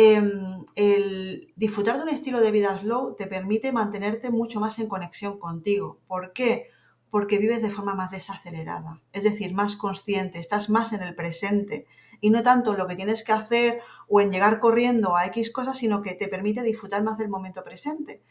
em, 0.00 0.64
el 0.76 1.52
disfrutar 1.56 1.96
de 1.96 2.04
un 2.04 2.08
estilo 2.08 2.40
de 2.40 2.52
vida 2.52 2.78
slow 2.78 3.16
te 3.16 3.26
permite 3.26 3.72
mantenerte 3.72 4.30
mucho 4.30 4.60
más 4.60 4.78
en 4.78 4.88
conexión 4.88 5.38
contigo. 5.38 5.98
¿Por 6.06 6.32
qué? 6.32 6.68
porque 7.10 7.38
vives 7.38 7.62
de 7.62 7.70
forma 7.70 7.94
más 7.94 8.10
desacelerada, 8.10 9.00
es 9.12 9.24
decir, 9.24 9.54
más 9.54 9.76
consciente, 9.76 10.38
estás 10.38 10.68
más 10.68 10.92
en 10.92 11.02
el 11.02 11.14
presente 11.14 11.86
y 12.20 12.30
no 12.30 12.42
tanto 12.42 12.74
lo 12.74 12.86
que 12.86 12.96
tienes 12.96 13.24
que 13.24 13.32
hacer 13.32 13.80
o 14.08 14.20
en 14.20 14.30
llegar 14.30 14.60
corriendo 14.60 15.16
a 15.16 15.26
X 15.26 15.50
cosas, 15.50 15.78
sino 15.78 16.02
que 16.02 16.14
te 16.14 16.28
permite 16.28 16.62
disfrutar 16.62 17.02
más 17.02 17.16
del 17.18 17.28
momento 17.28 17.64
presente. 17.64 18.22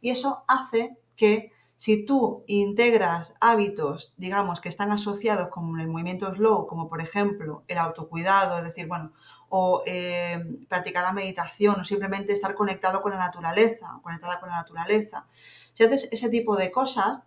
Y 0.00 0.10
eso 0.10 0.44
hace 0.48 0.98
que 1.16 1.52
si 1.78 2.04
tú 2.04 2.44
integras 2.46 3.34
hábitos, 3.40 4.14
digamos, 4.16 4.60
que 4.60 4.68
están 4.68 4.92
asociados 4.92 5.48
con 5.48 5.78
el 5.78 5.88
movimiento 5.88 6.32
slow, 6.34 6.66
como 6.66 6.88
por 6.88 7.00
ejemplo 7.00 7.64
el 7.68 7.78
autocuidado, 7.78 8.58
es 8.58 8.64
decir, 8.64 8.86
bueno, 8.86 9.12
o 9.48 9.82
eh, 9.86 10.42
practicar 10.68 11.04
la 11.04 11.12
meditación 11.12 11.80
o 11.80 11.84
simplemente 11.84 12.32
estar 12.32 12.54
conectado 12.54 13.02
con 13.02 13.12
la 13.12 13.18
naturaleza, 13.18 14.00
conectada 14.02 14.40
con 14.40 14.50
la 14.50 14.56
naturaleza, 14.56 15.26
si 15.74 15.84
haces 15.84 16.08
ese 16.10 16.28
tipo 16.28 16.56
de 16.56 16.70
cosas, 16.70 17.20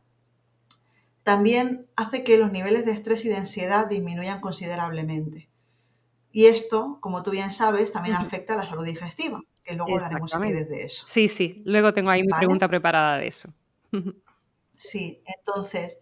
también 1.24 1.88
hace 1.96 2.24
que 2.24 2.38
los 2.38 2.52
niveles 2.52 2.86
de 2.86 2.92
estrés 2.92 3.24
y 3.26 3.30
de 3.30 3.38
ansiedad 3.38 3.88
disminuyan 3.88 4.42
considerablemente. 4.42 5.50
Y 6.32 6.46
esto, 6.46 6.98
como 7.02 7.24
tú 7.24 7.32
bien 7.32 7.52
sabes, 7.52 7.92
también 7.92 8.16
afecta 8.16 8.54
a 8.54 8.58
la 8.58 8.68
salud 8.68 8.86
digestiva, 8.86 9.42
que 9.64 9.76
luego 9.76 9.96
hablaremos 9.96 10.32
de 10.32 10.84
eso. 10.84 11.06
Sí, 11.08 11.28
sí, 11.28 11.62
luego 11.66 11.94
tengo 11.94 12.10
ahí 12.10 12.22
mi 12.22 12.34
pregunta 12.34 12.68
preparada 12.68 13.18
de 13.18 13.28
eso. 13.28 13.54
sí, 14.76 15.24
entonces, 15.26 16.00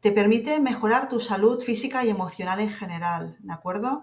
te 0.00 0.12
permite 0.12 0.60
mejorar 0.60 1.08
tu 1.08 1.20
salud 1.20 1.62
física 1.62 2.04
y 2.04 2.10
emocional 2.10 2.60
en 2.60 2.70
general, 2.70 3.36
¿de 3.40 3.52
acuerdo? 3.52 4.02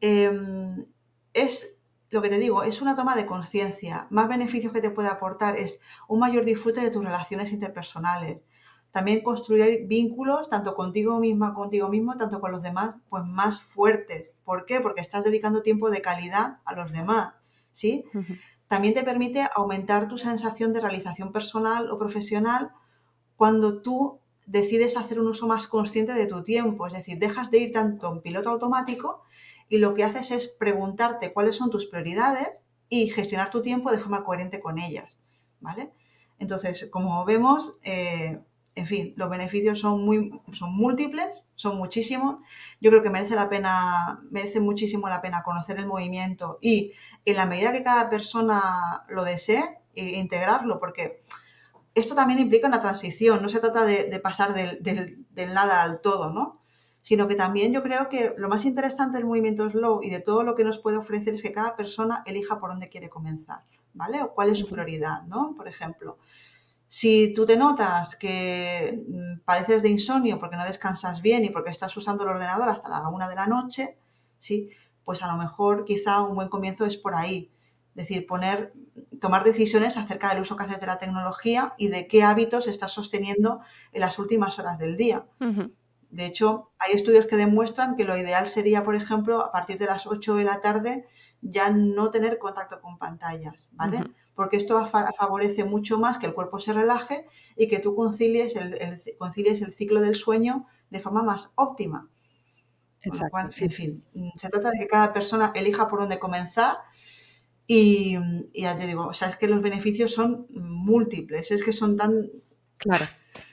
Em, 0.00 0.86
es 1.32 1.78
lo 2.10 2.22
que 2.22 2.28
te 2.28 2.38
digo, 2.38 2.62
es 2.62 2.80
una 2.80 2.96
toma 2.96 3.16
de 3.16 3.26
conciencia. 3.26 4.06
Más 4.10 4.28
beneficios 4.28 4.72
que 4.72 4.80
te 4.80 4.90
puede 4.90 5.08
aportar 5.08 5.56
es 5.56 5.80
un 6.08 6.20
mayor 6.20 6.44
disfrute 6.44 6.80
de 6.80 6.90
tus 6.90 7.04
relaciones 7.04 7.52
interpersonales, 7.52 8.42
también 8.90 9.22
construir 9.22 9.86
vínculos 9.86 10.48
tanto 10.48 10.74
contigo 10.74 11.20
misma, 11.20 11.52
contigo 11.52 11.88
mismo, 11.88 12.16
tanto 12.16 12.40
con 12.40 12.52
los 12.52 12.62
demás, 12.62 12.96
pues 13.10 13.24
más 13.24 13.62
fuertes. 13.62 14.32
¿Por 14.44 14.64
qué? 14.64 14.80
Porque 14.80 15.02
estás 15.02 15.24
dedicando 15.24 15.62
tiempo 15.62 15.90
de 15.90 16.00
calidad 16.00 16.60
a 16.64 16.74
los 16.74 16.92
demás, 16.92 17.34
¿sí? 17.74 18.04
También 18.66 18.94
te 18.94 19.04
permite 19.04 19.46
aumentar 19.54 20.08
tu 20.08 20.16
sensación 20.16 20.72
de 20.72 20.80
realización 20.80 21.32
personal 21.32 21.90
o 21.90 21.98
profesional 21.98 22.72
cuando 23.36 23.82
tú 23.82 24.20
decides 24.46 24.96
hacer 24.96 25.20
un 25.20 25.26
uso 25.26 25.46
más 25.46 25.66
consciente 25.66 26.14
de 26.14 26.26
tu 26.26 26.42
tiempo, 26.42 26.86
es 26.86 26.94
decir, 26.94 27.18
dejas 27.18 27.50
de 27.50 27.58
ir 27.58 27.72
tanto 27.72 28.10
en 28.10 28.22
piloto 28.22 28.48
automático 28.48 29.22
y 29.68 29.78
lo 29.78 29.94
que 29.94 30.04
haces 30.04 30.30
es 30.30 30.48
preguntarte 30.48 31.32
cuáles 31.32 31.56
son 31.56 31.70
tus 31.70 31.86
prioridades 31.86 32.48
y 32.88 33.10
gestionar 33.10 33.50
tu 33.50 33.62
tiempo 33.62 33.90
de 33.90 33.98
forma 33.98 34.24
coherente 34.24 34.60
con 34.60 34.78
ellas, 34.78 35.18
¿vale? 35.60 35.92
Entonces, 36.38 36.88
como 36.90 37.24
vemos, 37.24 37.78
eh, 37.82 38.40
en 38.74 38.86
fin, 38.86 39.12
los 39.16 39.28
beneficios 39.28 39.80
son 39.80 40.04
muy, 40.04 40.40
son 40.52 40.72
múltiples, 40.74 41.44
son 41.54 41.76
muchísimos. 41.76 42.36
Yo 42.80 42.90
creo 42.90 43.02
que 43.02 43.10
merece 43.10 43.34
la 43.34 43.48
pena, 43.48 44.20
merece 44.30 44.60
muchísimo 44.60 45.08
la 45.08 45.20
pena 45.20 45.42
conocer 45.42 45.78
el 45.78 45.86
movimiento 45.86 46.58
y 46.60 46.92
en 47.24 47.36
la 47.36 47.46
medida 47.46 47.72
que 47.72 47.82
cada 47.82 48.08
persona 48.08 49.04
lo 49.08 49.24
desee, 49.24 49.80
integrarlo, 49.94 50.78
porque 50.78 51.24
esto 51.94 52.14
también 52.14 52.38
implica 52.38 52.68
una 52.68 52.80
transición, 52.80 53.42
no 53.42 53.48
se 53.48 53.58
trata 53.58 53.84
de, 53.84 54.20
pasar 54.20 54.54
del, 54.54 55.26
nada 55.34 55.82
al 55.82 56.00
todo, 56.00 56.32
¿no? 56.32 56.57
Sino 57.08 57.26
que 57.26 57.36
también 57.36 57.72
yo 57.72 57.82
creo 57.82 58.10
que 58.10 58.34
lo 58.36 58.50
más 58.50 58.66
interesante 58.66 59.16
del 59.16 59.26
movimiento 59.26 59.70
slow 59.70 60.00
y 60.02 60.10
de 60.10 60.20
todo 60.20 60.42
lo 60.42 60.54
que 60.54 60.62
nos 60.62 60.76
puede 60.76 60.98
ofrecer 60.98 61.32
es 61.32 61.40
que 61.40 61.52
cada 61.52 61.74
persona 61.74 62.22
elija 62.26 62.60
por 62.60 62.68
dónde 62.68 62.90
quiere 62.90 63.08
comenzar, 63.08 63.64
¿vale? 63.94 64.22
O 64.22 64.34
cuál 64.34 64.50
es 64.50 64.58
su 64.58 64.68
prioridad, 64.68 65.22
¿no? 65.22 65.54
Por 65.56 65.68
ejemplo, 65.68 66.18
si 66.86 67.32
tú 67.32 67.46
te 67.46 67.56
notas 67.56 68.14
que 68.14 69.02
mm, 69.08 69.40
padeces 69.46 69.82
de 69.82 69.88
insomnio 69.88 70.38
porque 70.38 70.58
no 70.58 70.66
descansas 70.66 71.22
bien 71.22 71.46
y 71.46 71.48
porque 71.48 71.70
estás 71.70 71.96
usando 71.96 72.24
el 72.24 72.28
ordenador 72.28 72.68
hasta 72.68 72.90
la 72.90 73.08
una 73.08 73.26
de 73.26 73.36
la 73.36 73.46
noche, 73.46 73.96
¿sí? 74.38 74.68
pues 75.02 75.22
a 75.22 75.32
lo 75.32 75.38
mejor 75.38 75.86
quizá 75.86 76.20
un 76.20 76.34
buen 76.34 76.50
comienzo 76.50 76.84
es 76.84 76.98
por 76.98 77.14
ahí. 77.14 77.50
Es 77.96 78.06
decir, 78.06 78.26
poner, 78.26 78.74
tomar 79.18 79.44
decisiones 79.44 79.96
acerca 79.96 80.28
del 80.28 80.42
uso 80.42 80.58
que 80.58 80.64
haces 80.64 80.80
de 80.80 80.86
la 80.86 80.98
tecnología 80.98 81.72
y 81.78 81.88
de 81.88 82.06
qué 82.06 82.22
hábitos 82.22 82.66
estás 82.66 82.92
sosteniendo 82.92 83.62
en 83.92 84.02
las 84.02 84.18
últimas 84.18 84.58
horas 84.58 84.78
del 84.78 84.98
día. 84.98 85.24
De 86.10 86.26
hecho, 86.26 86.72
hay 86.78 86.94
estudios 86.94 87.26
que 87.26 87.36
demuestran 87.36 87.96
que 87.96 88.04
lo 88.04 88.16
ideal 88.16 88.48
sería, 88.48 88.82
por 88.82 88.94
ejemplo, 88.94 89.44
a 89.44 89.52
partir 89.52 89.78
de 89.78 89.86
las 89.86 90.06
8 90.06 90.36
de 90.36 90.44
la 90.44 90.60
tarde 90.60 91.06
ya 91.40 91.70
no 91.70 92.10
tener 92.10 92.38
contacto 92.38 92.80
con 92.80 92.98
pantallas, 92.98 93.68
¿vale? 93.72 94.02
porque 94.38 94.56
esto 94.56 94.86
favorece 94.86 95.64
mucho 95.64 95.98
más 95.98 96.16
que 96.16 96.26
el 96.26 96.32
cuerpo 96.32 96.60
se 96.60 96.72
relaje 96.72 97.26
y 97.56 97.66
que 97.66 97.80
tú 97.80 97.96
concilies 97.96 98.54
el, 98.54 98.72
concilies 99.18 99.60
el 99.62 99.72
ciclo 99.72 100.00
del 100.00 100.14
sueño 100.14 100.64
de 100.90 101.00
forma 101.00 101.24
más 101.24 101.50
óptima. 101.56 102.08
Exacto, 103.00 103.32
cual, 103.32 103.50
en 103.58 103.70
fin, 103.72 104.04
se 104.36 104.48
trata 104.48 104.70
de 104.70 104.78
que 104.78 104.86
cada 104.86 105.12
persona 105.12 105.50
elija 105.56 105.88
por 105.88 105.98
dónde 105.98 106.20
comenzar 106.20 106.76
y, 107.66 108.16
ya 108.54 108.78
te 108.78 108.86
digo, 108.86 109.08
o 109.08 109.12
sea, 109.12 109.26
es 109.26 109.36
que 109.36 109.48
los 109.48 109.60
beneficios 109.60 110.14
son 110.14 110.46
múltiples, 110.50 111.50
es 111.50 111.64
que 111.64 111.72
son 111.72 111.96
tan... 111.96 112.30
Claro. 112.76 113.06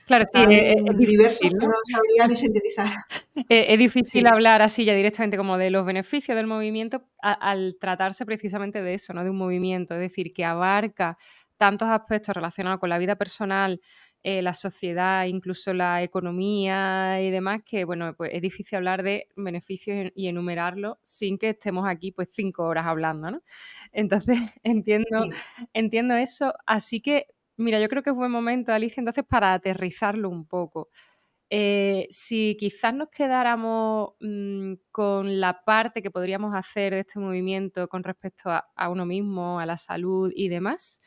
Claro, 0.06 0.26
sí, 0.32 0.42
es, 0.50 0.98
diversos 0.98 1.54
¿no? 1.54 1.60
que 1.60 1.66
no 1.66 1.74
sabría 1.92 2.28
ni 2.28 2.36
sintetizar. 2.36 2.94
Es, 3.50 3.78
difícil 3.78 4.28
hablar 4.28 4.62
así 4.62 4.86
ya 4.86 4.94
directamente 4.96 5.36
como 5.36 5.58
de 5.58 5.70
los 5.70 5.86
beneficios 5.86 6.38
del 6.38 6.48
movimiento 6.48 7.04
al 7.22 7.76
tratarse 7.80 8.26
precisamente 8.26 8.82
de 8.82 8.94
eso, 8.94 9.14
¿no? 9.14 9.24
De 9.24 9.30
un 9.30 9.38
movimiento, 9.38 9.94
es 9.96 10.00
decir, 10.00 10.32
que 10.32 10.46
abarca 10.46 11.18
tantos 11.58 11.90
aspectos 11.90 12.36
relacionados 12.36 12.80
con 12.80 12.90
la 12.90 12.98
vida 12.98 13.16
personal, 13.16 13.82
eh, 14.24 14.42
la 14.42 14.54
sociedad, 14.54 15.26
incluso 15.26 15.74
la 15.74 16.02
economía 16.02 17.22
y 17.22 17.30
demás, 17.30 17.62
que 17.64 17.86
bueno, 17.86 18.16
pues 18.16 18.32
es 18.34 18.42
difícil 18.42 18.78
hablar 18.78 19.04
de 19.04 19.28
beneficios 19.36 20.12
y 20.16 20.28
enumerarlo 20.28 21.00
sin 21.04 21.38
que 21.38 21.50
estemos 21.50 21.88
aquí 21.88 22.12
pues 22.12 22.30
cinco 22.32 22.64
horas 22.64 22.88
hablando, 22.88 23.30
¿no? 23.32 23.42
Entonces 23.92 24.38
entiendo, 24.64 25.22
entiendo 25.74 26.16
eso. 26.16 26.54
Así 26.66 27.02
que 27.02 27.28
Mira, 27.58 27.80
yo 27.80 27.88
creo 27.88 28.04
que 28.04 28.10
es 28.10 28.16
buen 28.16 28.32
momento, 28.32 28.74
Alicia, 28.74 29.00
entonces 29.02 29.24
para 29.28 29.54
aterrizarlo 29.54 30.30
un 30.30 30.46
poco. 30.46 30.90
Eh, 31.50 32.08
si 32.10 32.58
quizás 32.60 32.94
nos 32.96 33.10
quedáramos 33.10 34.12
mm, 34.22 34.74
con 34.92 35.40
la 35.42 35.64
parte 35.66 36.02
que 36.02 36.12
podríamos 36.12 36.56
hacer 36.56 36.94
de 36.94 37.02
este 37.02 37.20
movimiento 37.20 37.88
con 37.90 38.04
respecto 38.04 38.50
a, 38.52 38.90
uno 38.90 39.06
mismo, 39.06 39.60
a 39.60 39.66
la 39.66 39.78
salud 39.78 40.32
y 40.36 40.50
demás, 40.50 41.02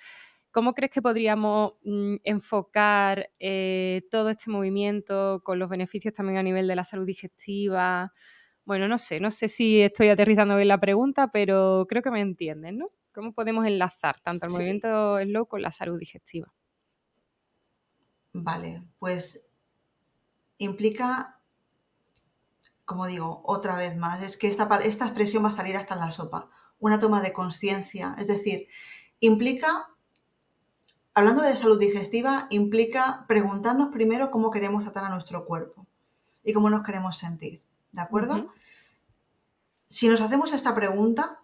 ¿cómo 0.53 0.75
crees 0.75 0.93
que 0.93 1.03
podríamos 1.03 1.75
mm, 1.85 2.17
enfocar 2.25 3.31
eh, 3.41 4.03
todo 4.11 4.31
este 4.31 4.51
movimiento 4.51 5.43
con 5.45 5.59
los 5.59 5.69
beneficios 5.71 6.15
también 6.15 6.39
a 6.39 6.43
nivel 6.45 6.69
de 6.69 6.77
la 6.77 6.85
salud 6.85 7.07
digestiva? 7.07 8.13
Bueno, 8.65 8.89
no 8.89 8.99
sé, 8.99 9.21
no 9.21 9.31
sé 9.31 9.49
si 9.49 9.81
estoy 9.83 10.09
aterrizando 10.11 10.57
bien 10.57 10.69
la 10.69 10.81
pregunta, 10.81 11.29
pero 11.33 11.87
creo 11.89 12.03
que 12.03 12.11
me 12.13 12.21
entienden, 12.23 12.79
¿no? 12.79 12.91
¿Cómo 13.19 13.33
podemos 13.33 13.67
enlazar 13.67 14.21
tanto 14.21 14.47
el 14.47 14.53
movimiento 14.53 15.19
slow 15.19 15.47
con 15.47 15.61
la 15.61 15.73
salud 15.73 15.99
digestiva? 15.99 16.55
Vale, 18.33 18.85
pues 19.01 19.45
implica, 20.59 21.41
como 22.85 23.09
digo, 23.09 23.43
otra 23.45 23.75
vez 23.75 23.97
más, 23.97 24.23
es 24.23 24.37
que 24.37 24.47
esta, 24.47 24.69
esta 24.85 25.07
expresión 25.07 25.45
va 25.45 25.49
a 25.49 25.53
salir 25.53 25.77
hasta 25.77 25.95
en 25.95 26.01
la 26.01 26.13
sopa, 26.13 26.49
una 26.79 27.01
toma 27.01 27.21
de 27.21 27.33
conciencia, 27.33 28.15
es 28.21 28.29
decir, 28.29 28.69
implica, 29.19 29.89
hablando 31.13 31.43
de 31.43 31.57
salud 31.57 31.81
digestiva, 31.81 32.47
implica 32.51 33.25
preguntarnos 33.27 33.89
primero 33.89 34.31
cómo 34.31 34.53
queremos 34.53 34.85
tratar 34.85 35.07
a 35.07 35.11
nuestro 35.11 35.45
cuerpo 35.45 35.89
y 36.45 36.53
cómo 36.53 36.71
nos 36.71 36.85
queremos 36.85 37.19
sentir, 37.19 37.65
¿de 37.91 38.01
acuerdo? 38.01 38.53
Si 39.89 40.09
nos 40.09 40.21
hacemos 40.21 40.53
esta 40.53 40.73
pregunta, 40.73 41.41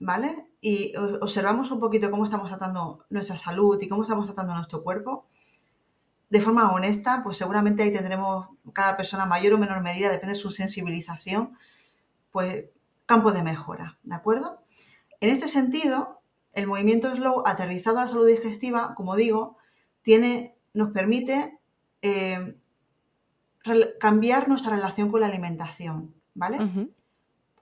¿vale? 0.00 0.48
Y 0.66 0.94
observamos 0.96 1.70
un 1.70 1.78
poquito 1.78 2.10
cómo 2.10 2.24
estamos 2.24 2.48
tratando 2.48 3.04
nuestra 3.10 3.36
salud 3.36 3.78
y 3.82 3.86
cómo 3.86 4.02
estamos 4.02 4.24
tratando 4.24 4.54
nuestro 4.54 4.82
cuerpo, 4.82 5.26
de 6.30 6.40
forma 6.40 6.72
honesta, 6.72 7.20
pues 7.22 7.36
seguramente 7.36 7.82
ahí 7.82 7.92
tendremos 7.92 8.46
cada 8.72 8.96
persona 8.96 9.26
mayor 9.26 9.52
o 9.52 9.58
menor 9.58 9.82
medida, 9.82 10.10
depende 10.10 10.32
de 10.32 10.40
su 10.40 10.50
sensibilización, 10.50 11.58
pues 12.32 12.64
campo 13.04 13.30
de 13.32 13.42
mejora, 13.42 13.98
¿de 14.04 14.14
acuerdo? 14.14 14.62
En 15.20 15.28
este 15.28 15.48
sentido, 15.48 16.22
el 16.54 16.66
movimiento 16.66 17.14
slow 17.14 17.42
aterrizado 17.44 17.98
a 17.98 18.04
la 18.04 18.08
salud 18.08 18.26
digestiva, 18.26 18.94
como 18.94 19.16
digo, 19.16 19.58
tiene, 20.00 20.56
nos 20.72 20.92
permite 20.92 21.58
eh, 22.00 22.56
cambiar 24.00 24.48
nuestra 24.48 24.74
relación 24.74 25.10
con 25.10 25.20
la 25.20 25.26
alimentación, 25.26 26.14
¿vale? 26.32 26.88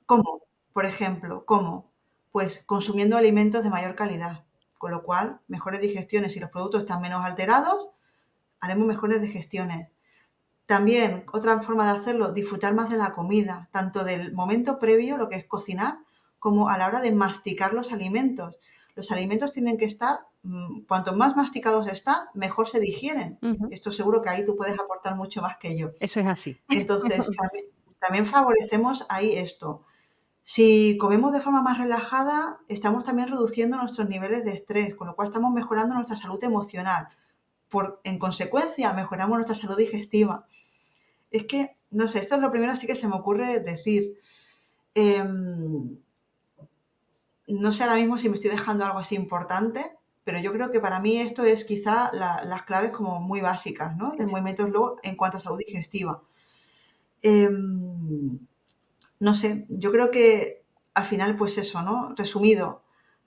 ¿Cómo? 0.07 0.43
Por 0.73 0.87
ejemplo, 0.87 1.45
¿cómo? 1.45 1.92
Pues 2.33 2.65
consumiendo 2.67 3.17
alimentos 3.17 3.63
de 3.63 3.71
mayor 3.71 3.95
calidad, 3.95 4.45
con 4.79 4.91
lo 4.91 5.05
cual 5.05 5.41
mejores 5.47 5.81
digestiones. 5.81 6.33
Si 6.33 6.41
los 6.41 6.51
productos 6.51 6.83
están 6.83 7.01
menos 7.01 7.25
alterados, 7.25 7.91
haremos 8.59 8.87
mejores 8.87 9.23
digestiones. 9.23 9.89
También, 10.67 11.25
otra 11.33 11.61
forma 11.61 11.93
de 11.93 11.99
hacerlo, 11.99 12.33
disfrutar 12.33 12.75
más 12.75 12.89
de 12.89 12.97
la 12.97 13.13
comida, 13.15 13.69
tanto 13.73 14.05
del 14.05 14.33
momento 14.33 14.79
previo, 14.79 15.19
lo 15.19 15.29
que 15.29 15.37
es 15.37 15.45
cocinar, 15.45 15.99
como 16.39 16.69
a 16.69 16.79
la 16.79 16.87
hora 16.87 17.01
de 17.01 17.13
masticar 17.13 17.75
los 17.75 17.93
alimentos. 17.93 18.57
Los 18.95 19.11
alimentos 19.13 19.53
tienen 19.53 19.77
que 19.77 19.85
estar, 19.85 20.21
mm, 20.43 20.83
cuanto 20.89 21.15
más 21.15 21.37
masticados 21.37 21.87
están, 21.89 22.27
mejor 22.35 22.69
se 22.69 22.81
digieren. 22.81 23.39
Esto 23.71 23.93
seguro 23.93 24.23
que 24.23 24.31
ahí 24.31 24.45
tú 24.45 24.57
puedes 24.57 24.79
aportar 24.79 25.15
mucho 25.15 25.43
más 25.43 25.57
que 25.59 25.77
yo. 25.77 25.91
Eso 26.01 26.21
es 26.21 26.27
así. 26.27 26.59
Entonces, 26.69 27.31
también 28.01 28.27
favorecemos 28.27 29.07
ahí 29.09 29.37
esto. 29.37 29.85
Si 30.45 30.99
comemos 30.99 31.33
de 31.33 31.41
forma 31.41 31.63
más 31.63 31.79
relajada, 31.79 32.59
estamos 32.69 33.05
también 33.05 33.29
reduciendo 33.29 33.77
nuestros 33.77 34.09
niveles 34.09 34.45
de 34.45 34.53
estrés, 34.53 34.95
con 34.95 35.07
lo 35.07 35.15
cual 35.15 35.29
estamos 35.29 35.53
mejorando 35.53 35.95
nuestra 35.95 36.17
salud 36.17 36.43
emocional. 36.43 37.09
Por, 37.69 38.01
en 38.05 38.19
consecuencia, 38.19 38.93
mejoramos 38.93 39.37
nuestra 39.37 39.55
salud 39.55 39.77
digestiva. 39.77 40.47
Es 41.31 41.47
que, 41.47 41.77
no 41.91 42.09
sé, 42.09 42.19
esto 42.19 42.35
es 42.35 42.41
lo 42.41 42.51
primero 42.51 42.73
así 42.73 42.87
que 42.87 42.97
se 42.97 43.09
me 43.09 43.17
ocurre 43.17 43.61
decir. 43.61 44.19
Em, 44.95 45.97
no 47.47 47.73
sé 47.73 47.85
ahora 47.85 47.97
mismo 47.97 48.19
si 48.19 48.29
me 48.29 48.35
estoy 48.35 48.51
dejando 48.51 48.85
algo 48.85 48.99
así 48.99 49.15
importante, 49.15 49.97
pero 50.25 50.39
yo 50.41 50.53
creo 50.53 50.71
que 50.71 50.81
para 50.81 51.01
mí 51.01 51.19
esto 51.19 51.45
es 51.45 51.65
quizá 51.65 52.11
las 52.13 52.63
claves 52.65 52.91
como 52.93 53.21
muy 53.21 53.41
básicas, 53.41 53.97
¿no? 53.97 54.11
Del 54.11 54.29
movimiento 54.29 54.67
slow 54.67 54.97
en 55.03 55.17
cuanto 55.17 55.39
a 55.39 55.41
salud 55.41 55.59
digestiva. 55.59 56.23
Em, 57.23 58.39
no 59.23 59.35
sé, 59.35 59.67
yo 59.69 59.93
creo 59.93 60.11
que 60.11 60.65
al 60.95 61.05
final, 61.05 61.37
pues 61.37 61.57
eso, 61.57 61.81
¿no? 61.83 62.13
Resumido, 62.17 62.83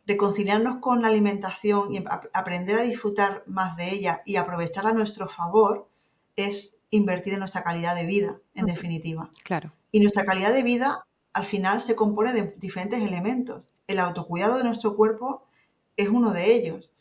reconciliarnos 0.05 0.79
con 0.81 1.01
la 1.01 1.07
alimentación 1.07 1.95
y 1.95 2.03
aprender 2.33 2.77
a 2.77 2.81
disfrutar 2.81 3.43
más 3.47 3.77
de 3.77 3.93
ella 3.93 4.21
y 4.25 4.35
aprovecharla 4.35 4.89
a 4.89 4.93
nuestro 4.93 5.29
favor 5.29 5.87
es 6.35 6.75
invertir 6.89 7.31
en 7.31 7.39
nuestra 7.39 7.63
calidad 7.63 7.95
de 7.95 8.05
vida, 8.05 8.41
en 8.55 8.65
definitiva. 8.65 9.29
Claro. 9.45 9.71
Y 9.89 10.01
nuestra 10.01 10.25
calidad 10.25 10.51
de 10.51 10.63
vida 10.63 11.05
al 11.31 11.45
final 11.45 11.81
se 11.81 11.95
compone 11.95 12.33
de 12.33 12.53
diferentes 12.57 13.01
elementos. 13.01 13.73
El 13.87 13.99
autocuidado 13.99 14.57
de 14.57 14.65
nuestro 14.65 14.97
cuerpo 14.97 15.47
es 15.95 16.09
uno 16.09 16.33
de 16.33 16.55
ellos. 16.55 16.91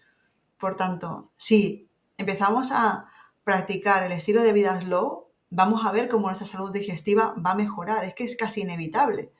Por 0.57 0.77
tanto, 0.77 1.33
si 1.37 1.89
empezamos 2.17 2.71
a 2.71 3.09
practicar 3.43 4.05
el 4.05 4.13
estilo 4.13 4.45
de 4.45 4.53
vida 4.53 4.81
slow, 4.81 5.24
vamos 5.55 5.87
a 5.87 5.93
ver 5.93 6.09
cómo 6.09 6.27
nuestra 6.27 6.47
salud 6.47 6.73
digestiva 6.73 7.35
va 7.35 7.53
a 7.53 7.55
mejorar. 7.55 8.05
Es 8.05 8.15
que 8.15 8.25
es 8.25 8.37
casi 8.37 8.63
inevitable. 8.63 9.33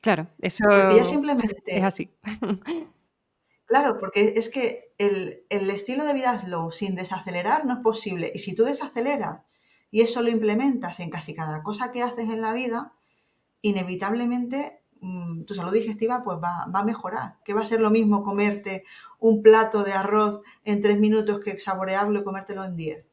Claro, 0.00 0.28
eso 0.40 0.64
porque 0.64 1.04
simplemente, 1.04 1.62
es 1.66 1.84
así. 1.84 2.14
Claro, 3.64 3.96
porque 3.98 4.34
es 4.36 4.50
que 4.50 4.92
el, 4.98 5.46
estilo 5.48 6.04
de 6.04 6.12
vida 6.12 6.38
slow 6.38 6.70
sin 6.72 6.94
desacelerar 6.94 7.64
no 7.64 7.72
es 7.72 7.78
posible. 7.78 8.30
Y 8.34 8.40
si 8.40 8.54
tú 8.54 8.64
desaceleras 8.64 9.40
y 9.90 10.02
eso 10.02 10.20
lo 10.20 10.28
implementas 10.28 11.00
en 11.00 11.08
casi 11.08 11.34
cada 11.34 11.62
cosa 11.62 11.90
que 11.90 12.02
haces 12.02 12.28
en 12.28 12.42
la 12.42 12.52
vida, 12.52 12.92
inevitablemente 13.62 14.82
mm, 15.00 15.44
tu 15.44 15.54
salud 15.54 15.72
digestiva 15.72 16.22
pues 16.22 16.36
va, 16.36 16.66
va, 16.66 16.80
a 16.80 16.84
mejorar. 16.84 17.38
Que 17.46 17.54
va 17.54 17.62
a 17.62 17.64
ser 17.64 17.80
lo 17.80 17.90
mismo 17.90 18.22
comerte 18.22 18.84
un 19.20 19.40
plato 19.42 19.84
de 19.84 19.94
arroz 19.94 20.42
en 20.64 20.82
tres 20.82 21.00
minutos 21.00 21.40
que 21.40 21.58
saborearlo 21.58 22.20
y 22.20 22.24
comértelo 22.24 22.64
en 22.64 22.76
diez 22.76 23.06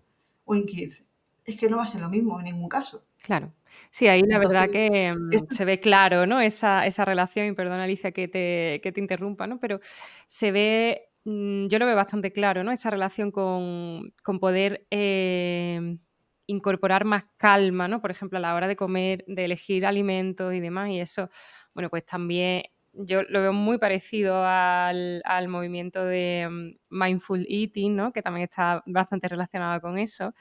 o 0.44 0.56
en 0.56 0.66
quince 0.66 1.09
es 1.46 1.58
que 1.58 1.70
no 1.70 1.78
va 1.78 1.84
a 1.84 1.88
ser 1.88 2.02
lo 2.02 2.10
mismo 2.10 2.40
en 2.40 2.46
ningún 2.46 2.70
caso. 2.70 3.04
Claro. 3.22 3.52
Sí, 3.92 4.08
ahí 4.08 4.22
la 4.24 4.40
verdad 4.40 4.70
que 4.70 5.14
mm, 5.14 5.52
se 5.52 5.66
ve 5.66 5.80
claro, 5.80 6.26
¿no? 6.26 6.40
Esa, 6.40 6.84
relación, 7.06 7.48
y 7.48 7.52
perdona 7.54 7.84
Alicia 7.84 8.12
que 8.12 8.28
te, 8.28 8.80
te 8.92 9.00
interrumpa, 9.00 9.48
¿no? 9.48 9.60
Pero 9.60 9.80
se 10.28 10.52
ve, 10.52 11.10
mm, 11.26 11.68
yo 11.68 11.80
lo 11.80 11.86
veo 11.86 11.96
bastante 11.96 12.32
claro, 12.32 12.64
¿no? 12.64 12.72
Esa 12.72 12.90
relación 12.90 13.32
con, 13.32 14.14
poder 14.40 14.86
em, 14.90 16.00
incorporar 16.48 17.06
más 17.06 17.26
calma, 17.38 17.88
¿no? 17.88 18.02
Por 18.02 18.12
ejemplo, 18.12 18.38
a 18.38 18.42
la 18.42 18.56
hora 18.56 18.68
de 18.68 18.76
comer, 18.76 19.24
de 19.28 19.46
elegir 19.46 19.86
alimentos 19.86 20.54
y 20.54 20.60
demás, 20.60 20.90
y 20.90 21.00
eso, 21.00 21.30
bueno, 21.74 21.90
pues 21.90 22.06
también 22.06 22.64
yo 22.94 23.22
lo 23.24 23.42
veo 23.42 23.54
muy 23.54 23.78
parecido 23.78 24.44
al, 24.44 25.22
al 25.26 25.48
movimiento 25.48 26.04
de 26.06 26.48
mm, 26.50 26.76
mindful 26.90 27.46
eating, 27.48 27.96
¿no? 27.96 28.12
Que 28.12 28.22
también 28.22 28.46
está 28.46 28.84
bastante 28.86 29.28
relacionado 29.28 29.80
con 29.82 29.98
eso. 30.00 30.34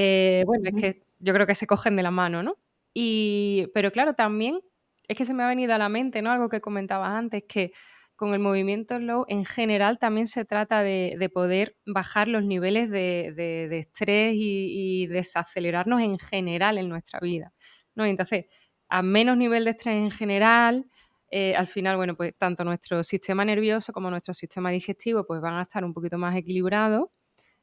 Eh, 0.00 0.44
bueno, 0.46 0.68
es 0.68 0.80
que 0.80 1.02
yo 1.18 1.34
creo 1.34 1.44
que 1.44 1.56
se 1.56 1.66
cogen 1.66 1.96
de 1.96 2.04
la 2.04 2.12
mano, 2.12 2.40
¿no? 2.44 2.56
Y, 2.94 3.66
pero 3.74 3.90
claro, 3.90 4.14
también 4.14 4.60
es 5.08 5.16
que 5.16 5.24
se 5.24 5.34
me 5.34 5.42
ha 5.42 5.48
venido 5.48 5.74
a 5.74 5.78
la 5.78 5.88
mente, 5.88 6.22
¿no? 6.22 6.30
Algo 6.30 6.48
que 6.48 6.60
comentabas 6.60 7.10
antes, 7.10 7.42
que 7.48 7.72
con 8.14 8.32
el 8.32 8.38
movimiento 8.38 8.96
slow 8.96 9.24
en 9.26 9.44
general 9.44 9.98
también 9.98 10.28
se 10.28 10.44
trata 10.44 10.82
de, 10.84 11.30
poder 11.34 11.76
bajar 11.84 12.28
los 12.28 12.44
niveles 12.44 12.90
de, 12.90 13.68
estrés 13.72 14.34
y, 14.36 15.08
desacelerarnos 15.08 16.00
en 16.00 16.16
general 16.18 16.78
en 16.78 16.88
nuestra 16.88 17.18
vida, 17.18 17.52
¿no? 17.96 18.04
entonces, 18.04 18.46
a 18.88 19.02
menos 19.02 19.36
nivel 19.36 19.64
de 19.64 19.70
estrés 19.70 19.96
en 19.96 20.12
general, 20.12 20.86
eh, 21.30 21.56
al 21.56 21.66
final, 21.66 21.96
bueno, 21.96 22.16
pues 22.16 22.36
tanto 22.38 22.62
nuestro 22.64 23.02
sistema 23.02 23.44
nervioso 23.44 23.92
como 23.92 24.10
nuestro 24.10 24.32
sistema 24.32 24.70
digestivo 24.70 25.26
pues 25.26 25.40
van 25.40 25.54
a 25.54 25.62
estar 25.62 25.84
un 25.84 25.92
poquito 25.92 26.18
más 26.18 26.36
equilibrados 26.36 27.08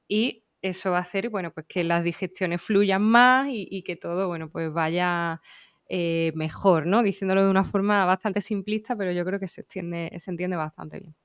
y 0.07 0.44
eso 0.69 0.91
va 0.91 0.97
a 0.97 1.01
hacer 1.01 1.29
bueno, 1.29 1.53
pues 1.53 1.65
que 1.67 1.83
las 1.83 2.03
digestiones 2.03 2.61
fluyan 2.61 3.01
más 3.01 3.47
y, 3.49 3.83
que 3.83 3.95
todo 3.95 4.27
bueno, 4.27 4.49
pues 4.49 4.73
vaya 4.73 5.41
eh, 5.89 6.31
mejor, 6.35 6.87
¿no? 6.87 7.03
Diciéndolo 7.03 7.43
de 7.43 7.49
una 7.51 7.63
forma 7.63 8.05
bastante 8.05 8.41
simplista, 8.41 8.95
pero 8.95 9.11
yo 9.11 9.23
creo 9.25 9.39
que 9.39 9.47
se, 9.47 9.65
se 9.69 10.31
entiende 10.31 10.55
bastante 10.55 10.99
bien. 10.99 11.15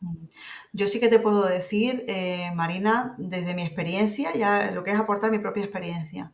Mm. 0.00 0.26
Yo 0.72 0.88
sí 0.88 0.98
que 0.98 1.08
te 1.08 1.20
puedo 1.20 1.46
decir, 1.46 2.04
eh, 2.08 2.50
Marina, 2.54 3.14
desde 3.18 3.54
mi 3.54 3.62
experiencia, 3.62 4.34
ya 4.34 4.72
lo 4.72 4.82
que 4.82 4.90
es 4.90 4.98
aportar 4.98 5.30
mi 5.30 5.38
propia 5.38 5.62
experiencia, 5.62 6.32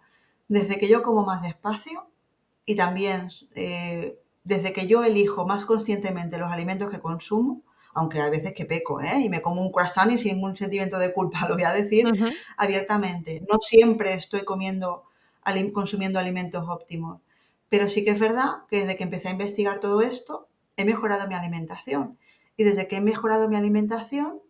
desde 0.49 0.79
que 0.79 0.89
yo 0.89 1.03
como 1.03 1.25
más 1.25 1.43
despacio 1.43 2.11
y 2.65 2.77
también 2.77 3.29
eh, 3.55 4.19
desde 4.45 4.73
que 4.73 4.87
yo 4.87 5.05
elijo 5.05 5.47
más 5.47 5.67
conscientemente 5.67 6.39
los 6.39 6.51
alimentos 6.51 6.91
que 6.91 7.01
consumo, 7.01 7.63
aunque 7.97 8.21
hay 8.21 8.31
veces 8.31 8.53
que 8.53 8.67
peco, 8.67 9.01
¿eh? 9.01 9.23
Y 9.23 9.31
me 9.31 9.41
como 9.41 9.63
un 9.63 9.73
croissant 9.73 10.13
y 10.13 10.19
sin 10.19 10.35
ningún 10.35 10.55
sentimiento 10.55 10.99
de 10.99 11.15
culpa, 11.15 11.41
lo 11.49 11.55
voy 11.55 11.65
a 11.65 11.73
decir 11.73 12.07
abiertamente. 12.59 13.43
No 13.51 13.59
siempre 13.61 14.13
estoy 14.13 14.43
comiendo, 14.43 15.05
consumiendo 15.73 16.19
alimentos 16.19 16.69
óptimos, 16.69 17.21
pero 17.71 17.89
sí 17.89 18.05
que 18.05 18.11
es 18.11 18.21
verdad 18.21 18.65
que 18.71 18.81
desde 18.81 18.97
que 18.97 19.05
empecé 19.05 19.29
a 19.29 19.33
investigar 19.33 19.81
todo 19.81 20.03
esto, 20.03 20.47
he 20.77 20.85
mejorado 20.85 21.27
mi 21.27 21.35
alimentación. 21.35 22.19
Y 22.59 22.65
desde 22.65 22.87
que 22.87 22.97
he 22.97 23.01
mejorado 23.01 23.49
mi 23.49 23.57
alimentación, 23.57 24.41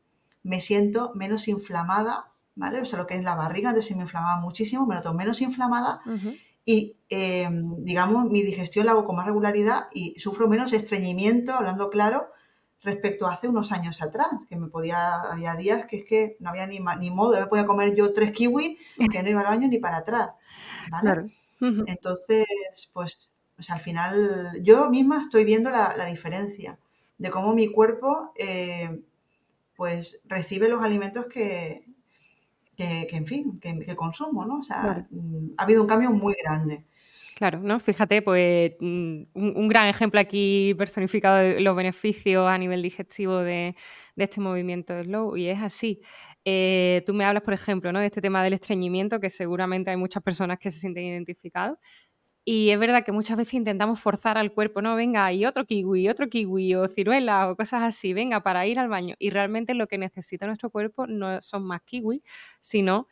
me 0.42 0.60
siento 0.60 1.12
menos 1.14 1.46
inflamada, 1.46 2.32
¿vale? 2.56 2.80
O 2.80 2.84
sea, 2.84 2.98
lo 2.98 3.06
que 3.06 3.14
es 3.14 3.22
la 3.22 3.36
barriga, 3.36 3.70
antes 3.70 3.86
se 3.86 3.94
me 3.94 4.02
inflamaba 4.02 4.40
muchísimo, 4.40 4.86
me 4.86 4.96
noto 4.96 5.14
menos 5.14 5.40
inflamada 5.40 6.02
y, 6.64 6.96
em, 7.10 7.84
digamos, 7.84 8.28
mi 8.28 8.42
digestión 8.42 8.86
la 8.86 8.92
hago 8.92 9.04
con 9.04 9.14
más 9.14 9.26
regularidad 9.26 9.86
y 9.94 10.18
sufro 10.18 10.48
menos 10.48 10.72
estreñimiento, 10.72 11.54
hablando 11.54 11.90
claro, 11.90 12.28
respecto 12.86 13.26
a 13.26 13.34
hace 13.34 13.48
unos 13.48 13.72
años 13.72 14.00
atrás, 14.00 14.28
que 14.48 14.56
me 14.56 14.68
podía, 14.68 15.20
había 15.20 15.54
días 15.56 15.84
que 15.86 15.98
es 15.98 16.04
que 16.04 16.36
no 16.40 16.50
había 16.50 16.66
ni, 16.66 16.78
ni 17.00 17.10
modo, 17.10 17.38
me 17.38 17.46
podía 17.46 17.66
comer 17.66 17.94
yo 17.94 18.12
tres 18.12 18.30
kiwis 18.30 18.78
que 19.12 19.22
no 19.22 19.28
iba 19.28 19.40
al 19.40 19.46
baño 19.46 19.68
ni 19.68 19.78
para 19.78 19.98
atrás, 19.98 20.30
¿vale? 20.90 21.30
Entonces, 21.60 22.46
pues, 22.92 23.30
pues, 23.56 23.70
al 23.70 23.80
final 23.80 24.60
yo 24.62 24.88
misma 24.88 25.20
estoy 25.20 25.44
viendo 25.44 25.70
la, 25.70 26.06
diferencia 26.06 26.78
de 27.18 27.30
cómo 27.30 27.54
mi 27.54 27.70
cuerpo, 27.72 28.32
eh, 28.36 29.02
pues, 29.76 30.20
recibe 30.24 30.68
los 30.68 30.82
alimentos 30.82 31.26
que, 31.26 31.84
que, 32.76 33.08
en 33.10 33.26
fin, 33.26 33.58
que, 33.60 33.96
consumo, 33.96 34.44
¿no? 34.44 34.60
O 34.60 34.64
sea, 34.64 35.06
mm, 35.10 35.54
ha 35.56 35.62
habido 35.64 35.82
un 35.82 35.88
cambio 35.88 36.10
muy 36.10 36.34
grande. 36.40 36.84
Claro, 37.36 37.60
¿no? 37.60 37.78
Fíjate, 37.80 38.22
pues 38.22 38.72
mm, 38.80 39.24
un, 39.34 39.68
gran 39.68 39.88
ejemplo 39.88 40.18
aquí 40.18 40.74
personificado 40.78 41.36
de 41.36 41.60
los 41.60 41.76
beneficios 41.76 42.48
a 42.48 42.56
nivel 42.56 42.80
digestivo 42.80 43.40
de, 43.40 43.76
este 44.16 44.40
movimiento 44.40 44.98
slow, 45.04 45.36
y 45.36 45.48
es 45.48 45.60
así. 45.60 46.00
Eh, 46.46 47.02
tú 47.04 47.12
me 47.12 47.26
hablas, 47.26 47.42
por 47.42 47.52
ejemplo, 47.52 47.92
¿no? 47.92 48.00
de 48.00 48.06
este 48.06 48.22
tema 48.22 48.42
del 48.42 48.54
estreñimiento, 48.54 49.20
que 49.20 49.28
seguramente 49.28 49.90
hay 49.90 49.98
muchas 49.98 50.22
personas 50.22 50.58
que 50.58 50.70
se 50.70 50.80
sienten 50.80 51.04
identificados. 51.04 51.76
Y 52.44 52.70
es 52.70 52.78
verdad 52.78 53.04
que 53.04 53.12
muchas 53.12 53.36
veces 53.36 53.54
intentamos 53.54 54.00
forzar 54.00 54.38
al 54.38 54.52
cuerpo, 54.54 54.82
no, 54.82 54.96
venga, 54.96 55.32
y 55.32 55.44
otro 55.46 55.66
kiwi, 55.66 56.08
otro 56.08 56.28
kiwi, 56.28 56.74
o 56.76 56.88
ciruela, 56.88 57.50
o 57.50 57.56
cosas 57.56 57.82
así, 57.82 58.14
venga, 58.14 58.42
para 58.42 58.66
ir 58.66 58.78
al 58.78 58.88
baño. 58.88 59.14
Y 59.18 59.30
realmente 59.30 59.74
lo 59.74 59.88
que 59.88 59.98
necesita 59.98 60.46
nuestro 60.46 60.70
cuerpo 60.70 61.06
no 61.06 61.40
son 61.42 61.64
más 61.66 61.82
kiwi, 61.82 62.22
sino 62.60 63.04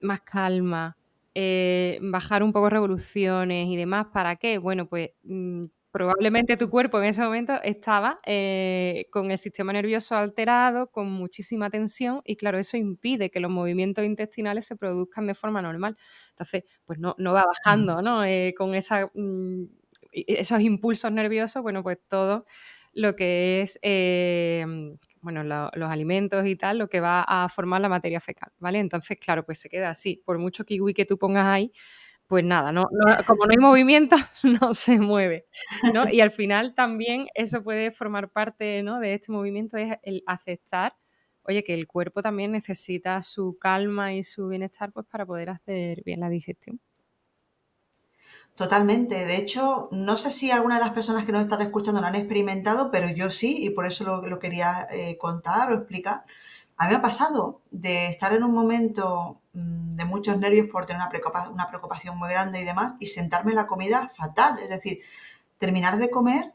más 0.00 0.22
calma, 0.22 0.96
eh, 1.34 1.98
bajar 2.02 2.42
un 2.42 2.52
poco 2.52 2.70
revoluciones 2.70 3.68
y 3.68 3.76
demás. 3.76 4.06
¿Para 4.12 4.36
qué? 4.36 4.58
Bueno, 4.58 4.86
pues 4.88 5.10
mm, 5.22 5.66
probablemente 5.90 6.56
tu 6.56 6.70
cuerpo 6.70 6.98
en 6.98 7.06
ese 7.06 7.22
momento 7.22 7.54
estaba 7.62 8.18
eh, 8.26 9.06
con 9.10 9.30
el 9.30 9.38
sistema 9.38 9.72
nervioso 9.72 10.16
alterado, 10.16 10.90
con 10.90 11.10
muchísima 11.10 11.70
tensión 11.70 12.20
y 12.24 12.36
claro, 12.36 12.58
eso 12.58 12.76
impide 12.76 13.30
que 13.30 13.40
los 13.40 13.50
movimientos 13.50 14.04
intestinales 14.04 14.66
se 14.66 14.76
produzcan 14.76 15.26
de 15.26 15.34
forma 15.34 15.62
normal. 15.62 15.96
Entonces, 16.30 16.64
pues 16.84 16.98
no, 16.98 17.14
no 17.18 17.32
va 17.32 17.44
bajando, 17.44 18.02
¿no? 18.02 18.24
Eh, 18.24 18.54
con 18.56 18.74
esa, 18.74 19.10
mm, 19.14 19.64
esos 20.12 20.60
impulsos 20.60 21.12
nerviosos, 21.12 21.62
bueno, 21.62 21.82
pues 21.82 21.98
todo 22.08 22.44
lo 22.92 23.16
que 23.16 23.62
es 23.62 23.78
em, 23.82 24.96
bueno, 25.20 25.44
los 25.44 25.90
alimentos 25.90 26.46
y 26.46 26.56
tal, 26.56 26.78
lo 26.78 26.88
que 26.88 27.00
va 27.00 27.22
a 27.22 27.48
formar 27.48 27.80
la 27.80 27.88
materia 27.88 28.20
fecal, 28.20 28.50
¿vale? 28.58 28.78
Entonces, 28.78 29.18
claro, 29.18 29.44
pues 29.44 29.60
se 29.60 29.68
queda 29.68 29.90
así. 29.90 30.22
Por 30.24 30.38
mucho 30.38 30.64
kiwi 30.64 30.94
que 30.94 31.04
tú 31.04 31.18
pongas 31.18 31.46
ahí, 31.46 31.72
pues 32.26 32.44
nada, 32.44 32.72
no, 32.72 32.88
como 33.26 33.44
no 33.44 33.50
hay 33.50 33.58
movimiento, 33.58 34.16
no 34.62 34.72
se 34.72 35.00
mueve. 35.00 35.46
¿no? 35.92 36.08
Y 36.08 36.20
al 36.20 36.30
final 36.30 36.74
también 36.74 37.26
eso 37.34 37.62
puede 37.62 37.90
formar 37.90 38.30
parte 38.30 38.82
¿no? 38.82 39.00
de 39.00 39.14
este 39.14 39.32
movimiento, 39.32 39.76
es 39.76 39.96
el 40.02 40.22
aceptar, 40.26 40.96
oye, 41.42 41.64
que 41.64 41.74
el 41.74 41.86
cuerpo 41.88 42.22
también 42.22 42.52
necesita 42.52 43.20
su 43.22 43.58
calma 43.58 44.14
y 44.14 44.22
su 44.22 44.48
bienestar 44.48 44.92
pues, 44.92 45.06
para 45.06 45.26
poder 45.26 45.50
hacer 45.50 46.02
bien 46.04 46.20
la 46.20 46.28
digestión. 46.28 46.80
Totalmente. 48.54 49.24
De 49.24 49.36
hecho, 49.36 49.88
no 49.90 50.16
sé 50.16 50.30
si 50.30 50.50
alguna 50.50 50.74
de 50.74 50.82
las 50.82 50.90
personas 50.90 51.24
que 51.24 51.32
nos 51.32 51.42
están 51.42 51.62
escuchando 51.62 52.00
lo 52.00 52.06
han 52.06 52.14
experimentado, 52.14 52.90
pero 52.90 53.08
yo 53.08 53.30
sí, 53.30 53.64
y 53.64 53.70
por 53.70 53.86
eso 53.86 54.04
lo, 54.04 54.26
lo 54.26 54.38
quería 54.38 54.86
eh, 54.90 55.16
contar 55.16 55.72
o 55.72 55.76
explicar. 55.76 56.24
A 56.76 56.84
mí 56.84 56.90
me 56.90 56.96
ha 56.96 57.02
pasado 57.02 57.60
de 57.70 58.08
estar 58.08 58.34
en 58.34 58.42
un 58.42 58.52
momento 58.52 59.40
mm, 59.54 59.92
de 59.92 60.04
muchos 60.04 60.38
nervios 60.38 60.66
por 60.68 60.86
tener 60.86 61.00
una 61.00 61.08
preocupación, 61.08 61.54
una 61.54 61.68
preocupación 61.68 62.18
muy 62.18 62.28
grande 62.28 62.60
y 62.60 62.64
demás, 62.64 62.94
y 63.00 63.06
sentarme 63.06 63.52
en 63.52 63.56
la 63.56 63.66
comida 63.66 64.12
fatal. 64.16 64.58
Es 64.58 64.68
decir, 64.68 65.00
terminar 65.58 65.96
de 65.98 66.10
comer, 66.10 66.52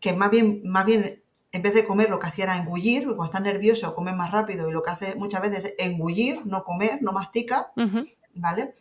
que 0.00 0.12
más 0.12 0.30
bien, 0.30 0.62
más 0.64 0.86
bien 0.86 1.22
en 1.52 1.62
vez 1.62 1.74
de 1.74 1.84
comer 1.86 2.10
lo 2.10 2.18
que 2.18 2.28
hacía 2.28 2.44
era 2.44 2.56
engullir, 2.56 3.04
porque 3.04 3.16
cuando 3.16 3.32
estás 3.32 3.42
nervioso 3.42 3.94
comes 3.94 4.14
más 4.14 4.30
rápido 4.30 4.68
y 4.68 4.72
lo 4.72 4.82
que 4.82 4.90
hace 4.90 5.14
muchas 5.16 5.42
veces 5.42 5.64
es 5.64 5.74
engullir, 5.78 6.44
no 6.46 6.64
comer, 6.64 7.02
no 7.02 7.12
mastica, 7.12 7.72
¿vale? 8.34 8.74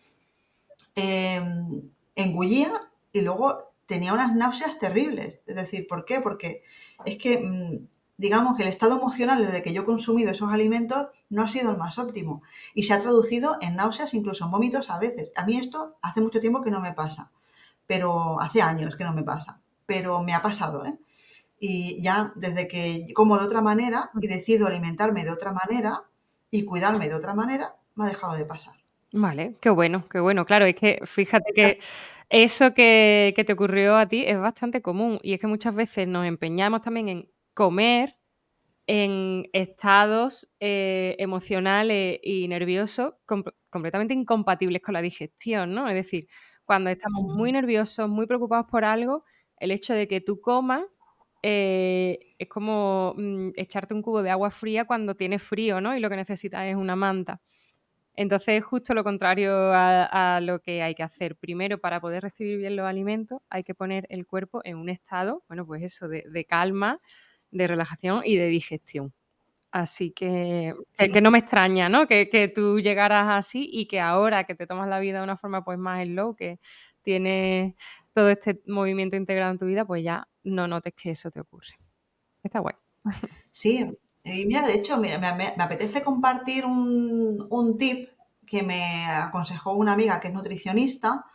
Em, 0.99 1.91
engullía 2.15 2.71
y 3.11 3.21
luego 3.21 3.71
tenía 3.85 4.13
unas 4.13 4.33
náuseas 4.35 4.79
terribles. 4.79 5.41
Es 5.45 5.55
decir, 5.55 5.85
¿por 5.87 6.05
qué? 6.05 6.21
Porque 6.21 6.63
es 7.05 7.19
que 7.19 7.37
mm, 7.37 7.87
digamos 8.17 8.57
que 8.57 8.63
el 8.63 8.69
estado 8.69 8.97
emocional 8.97 9.45
desde 9.45 9.61
que 9.61 9.73
yo 9.73 9.83
he 9.83 9.85
consumido 9.85 10.31
esos 10.31 10.51
alimentos 10.51 11.09
no 11.29 11.43
ha 11.43 11.47
sido 11.47 11.69
el 11.69 11.77
más 11.77 11.99
óptimo 11.99 12.41
y 12.73 12.83
se 12.83 12.93
ha 12.93 13.01
traducido 13.01 13.57
en 13.61 13.75
náuseas, 13.75 14.15
incluso 14.15 14.45
en 14.45 14.51
vómitos 14.51 14.89
a 14.89 14.97
veces. 14.97 15.31
A 15.35 15.45
mí 15.45 15.57
esto 15.57 15.97
hace 16.01 16.19
mucho 16.19 16.39
tiempo 16.41 16.63
que 16.63 16.71
no 16.71 16.81
me 16.81 16.93
pasa, 16.93 17.31
pero 17.85 18.41
hace 18.41 18.63
años 18.63 18.95
que 18.95 19.03
no 19.03 19.13
me 19.13 19.21
pasa, 19.23 19.61
pero 19.85 20.23
me 20.23 20.33
ha 20.33 20.41
pasado, 20.41 20.83
¿eh? 20.83 20.97
Y 21.59 22.01
ya 22.01 22.33
desde 22.35 22.67
que 22.67 23.07
como 23.13 23.37
de 23.37 23.45
otra 23.45 23.61
manera 23.61 24.09
y 24.19 24.27
decido 24.27 24.65
alimentarme 24.65 25.23
de 25.23 25.31
otra 25.31 25.51
manera 25.51 26.05
y 26.49 26.65
cuidarme 26.65 27.07
de 27.07 27.15
otra 27.15 27.35
manera, 27.35 27.75
me 27.95 28.05
ha 28.05 28.07
dejado 28.07 28.33
de 28.35 28.45
pasar. 28.45 28.86
Vale, 29.13 29.55
qué 29.61 29.69
bueno, 29.69 30.05
qué 30.09 30.19
bueno. 30.19 30.45
Claro, 30.45 30.65
es 30.65 30.75
que 30.75 30.99
fíjate 31.05 31.51
que 31.53 31.79
eso 32.29 32.73
que, 32.73 33.33
que 33.35 33.43
te 33.45 33.53
ocurrió 33.53 33.95
a 33.95 34.07
ti 34.07 34.23
es 34.25 34.37
bastante 34.39 34.81
común 34.81 35.17
y 35.23 35.33
es 35.33 35.39
que 35.39 35.47
muchas 35.47 35.75
veces 35.75 36.07
nos 36.07 36.25
empeñamos 36.25 36.81
también 36.81 37.07
en 37.09 37.29
comer 37.53 38.17
en 38.87 39.49
estados 39.53 40.49
eh, 40.59 41.15
emocionales 41.19 42.19
y 42.23 42.47
nerviosos 42.49 43.15
completamente 43.69 44.13
incompatibles 44.15 44.81
con 44.81 44.93
la 44.93 45.01
digestión, 45.03 45.73
¿no? 45.75 45.89
Es 45.89 45.95
decir, 45.95 46.27
cuando 46.65 46.89
estamos 46.91 47.23
muy 47.35 47.51
nerviosos, 47.53 48.09
muy 48.09 48.27
preocupados 48.27 48.67
por 48.71 48.85
algo, 48.85 49.25
el 49.59 49.71
hecho 49.71 49.93
de 49.93 50.07
que 50.07 50.21
tú 50.21 50.41
comas 50.41 50.83
eh, 51.43 52.19
es 52.39 52.47
como 52.49 53.13
mm, 53.17 53.49
echarte 53.55 53.93
un 53.93 54.01
cubo 54.01 54.23
de 54.23 54.31
agua 54.31 54.49
fría 54.51 54.85
cuando 54.85 55.15
tienes 55.15 55.43
frío, 55.43 55.81
¿no? 55.81 55.95
Y 55.95 55.99
lo 55.99 56.09
que 56.09 56.15
necesitas 56.17 56.65
es 56.67 56.75
una 56.75 56.95
manta. 56.95 57.41
Entonces 58.17 58.55
es 58.55 58.65
justo 58.65 58.93
lo 58.93 59.03
contrario 59.03 59.53
a, 59.73 60.39
lo 60.41 60.59
que 60.59 60.81
hay 60.81 60.95
que 60.95 61.03
hacer. 61.03 61.35
Primero, 61.37 61.79
para 61.79 62.01
poder 62.01 62.23
recibir 62.23 62.57
bien 62.57 62.75
los 62.75 62.85
alimentos, 62.85 63.41
hay 63.49 63.63
que 63.63 63.75
poner 63.75 64.07
el 64.09 64.25
cuerpo 64.27 64.61
en 64.65 64.77
un 64.77 64.89
estado, 64.89 65.43
bueno, 65.47 65.65
pues 65.65 65.83
eso, 65.83 66.09
de, 66.09 66.23
de 66.27 66.43
calma, 66.43 66.99
de 67.51 67.67
relajación 67.67 68.23
y 68.25 68.35
de 68.35 68.47
digestión. 68.47 69.13
Así 69.71 70.11
que, 70.11 70.73
que, 70.97 71.21
no 71.21 71.29
me 71.29 71.37
extraña, 71.37 71.89
¿no? 71.89 72.07
Que, 72.07 72.51
tú 72.53 72.79
llegaras 72.79 73.27
así 73.29 73.69
y 73.71 73.85
que 73.85 73.99
ahora 73.99 74.45
que 74.45 74.55
te 74.55 74.65
tomas 74.65 74.89
la 74.89 74.97
vida 74.99 75.19
de 75.19 75.23
una 75.23 75.37
forma 75.37 75.63
pues 75.63 75.77
más 75.77 76.03
slow, 76.05 76.35
que 76.35 76.59
tienes 77.03 77.75
todo 78.13 78.29
este 78.29 78.61
movimiento 78.65 79.15
integrado 79.15 79.51
en 79.51 79.59
tu 79.59 79.67
vida, 79.67 79.85
pues 79.85 80.03
ya 80.03 80.27
no 80.43 80.67
notes 80.67 80.93
que 80.95 81.11
eso 81.11 81.29
te 81.29 81.39
ocurre. 81.39 81.77
Está 82.41 82.59
guay. 82.59 82.75
Sí, 83.51 83.85
y 84.27 84.45
mira, 84.45 84.65
de 84.65 84.73
hecho, 84.73 84.97
me, 84.97 85.13
apetece 85.13 86.01
compartir 86.01 86.65
un, 86.65 87.47
un, 87.49 87.77
tip 87.77 88.09
que 88.45 88.63
me 88.63 89.05
aconsejó 89.05 89.73
una 89.73 89.93
amiga 89.93 90.19
que 90.19 90.29
es 90.29 90.33
nutricionista, 90.33 91.25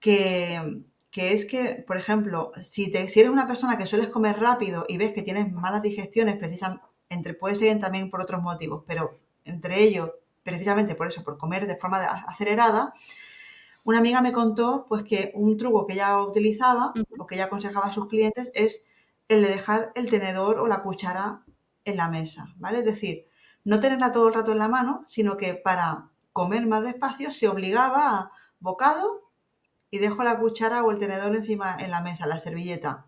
que, 0.00 0.82
que 1.10 1.32
es 1.32 1.46
que, 1.46 1.84
por 1.86 1.96
ejemplo, 1.96 2.52
si, 2.60 2.90
te, 2.90 3.08
si 3.08 3.20
eres 3.20 3.32
una 3.32 3.46
persona 3.46 3.78
que 3.78 3.86
sueles 3.86 4.08
comer 4.08 4.38
rápido 4.38 4.84
y 4.88 4.98
ves 4.98 5.12
que 5.12 5.22
tienes 5.22 5.52
malas 5.52 5.82
digestiones, 5.82 6.36
precisamente, 6.36 6.84
entre, 7.08 7.34
puede 7.34 7.56
ser 7.56 7.78
también 7.78 8.10
por 8.10 8.20
otros 8.20 8.42
motivos, 8.42 8.84
pero 8.86 9.20
entre 9.44 9.82
ellos, 9.82 10.10
precisamente 10.42 10.94
por 10.94 11.06
eso, 11.06 11.22
por 11.22 11.38
comer 11.38 11.66
de 11.66 11.76
forma 11.76 11.98
acelerada, 12.04 12.94
una 13.84 13.98
amiga 13.98 14.20
me 14.22 14.32
contó 14.32 14.86
pues 14.88 15.04
que 15.04 15.30
un 15.34 15.56
truco 15.56 15.86
que 15.86 15.92
ella 15.94 16.20
utilizaba 16.22 16.92
o 17.18 17.26
que 17.26 17.34
ella 17.36 17.44
aconsejaba 17.44 17.86
a 17.86 17.92
sus 17.92 18.08
clientes 18.08 18.50
es 18.54 18.82
el 19.28 19.42
de 19.42 19.48
dejar 19.48 19.92
el 19.94 20.10
tenedor 20.10 20.58
o 20.58 20.66
la 20.66 20.82
cuchara 20.82 21.43
en 21.84 21.96
la 21.96 22.08
mesa, 22.08 22.46
¿vale? 22.56 22.80
Es 22.80 22.84
decir, 22.84 23.26
no 23.64 23.80
tenerla 23.80 24.12
todo 24.12 24.28
el 24.28 24.34
rato 24.34 24.52
en 24.52 24.58
la 24.58 24.68
mano, 24.68 25.04
sino 25.06 25.36
que 25.36 25.54
para 25.54 26.10
comer 26.32 26.66
más 26.66 26.82
despacio 26.82 27.32
se 27.32 27.48
obligaba 27.48 28.18
a 28.18 28.32
bocado 28.60 29.30
y 29.90 29.98
dejo 29.98 30.24
la 30.24 30.38
cuchara 30.38 30.82
o 30.82 30.90
el 30.90 30.98
tenedor 30.98 31.34
encima 31.34 31.76
en 31.78 31.90
la 31.90 32.00
mesa, 32.00 32.26
la 32.26 32.38
servilleta. 32.38 33.06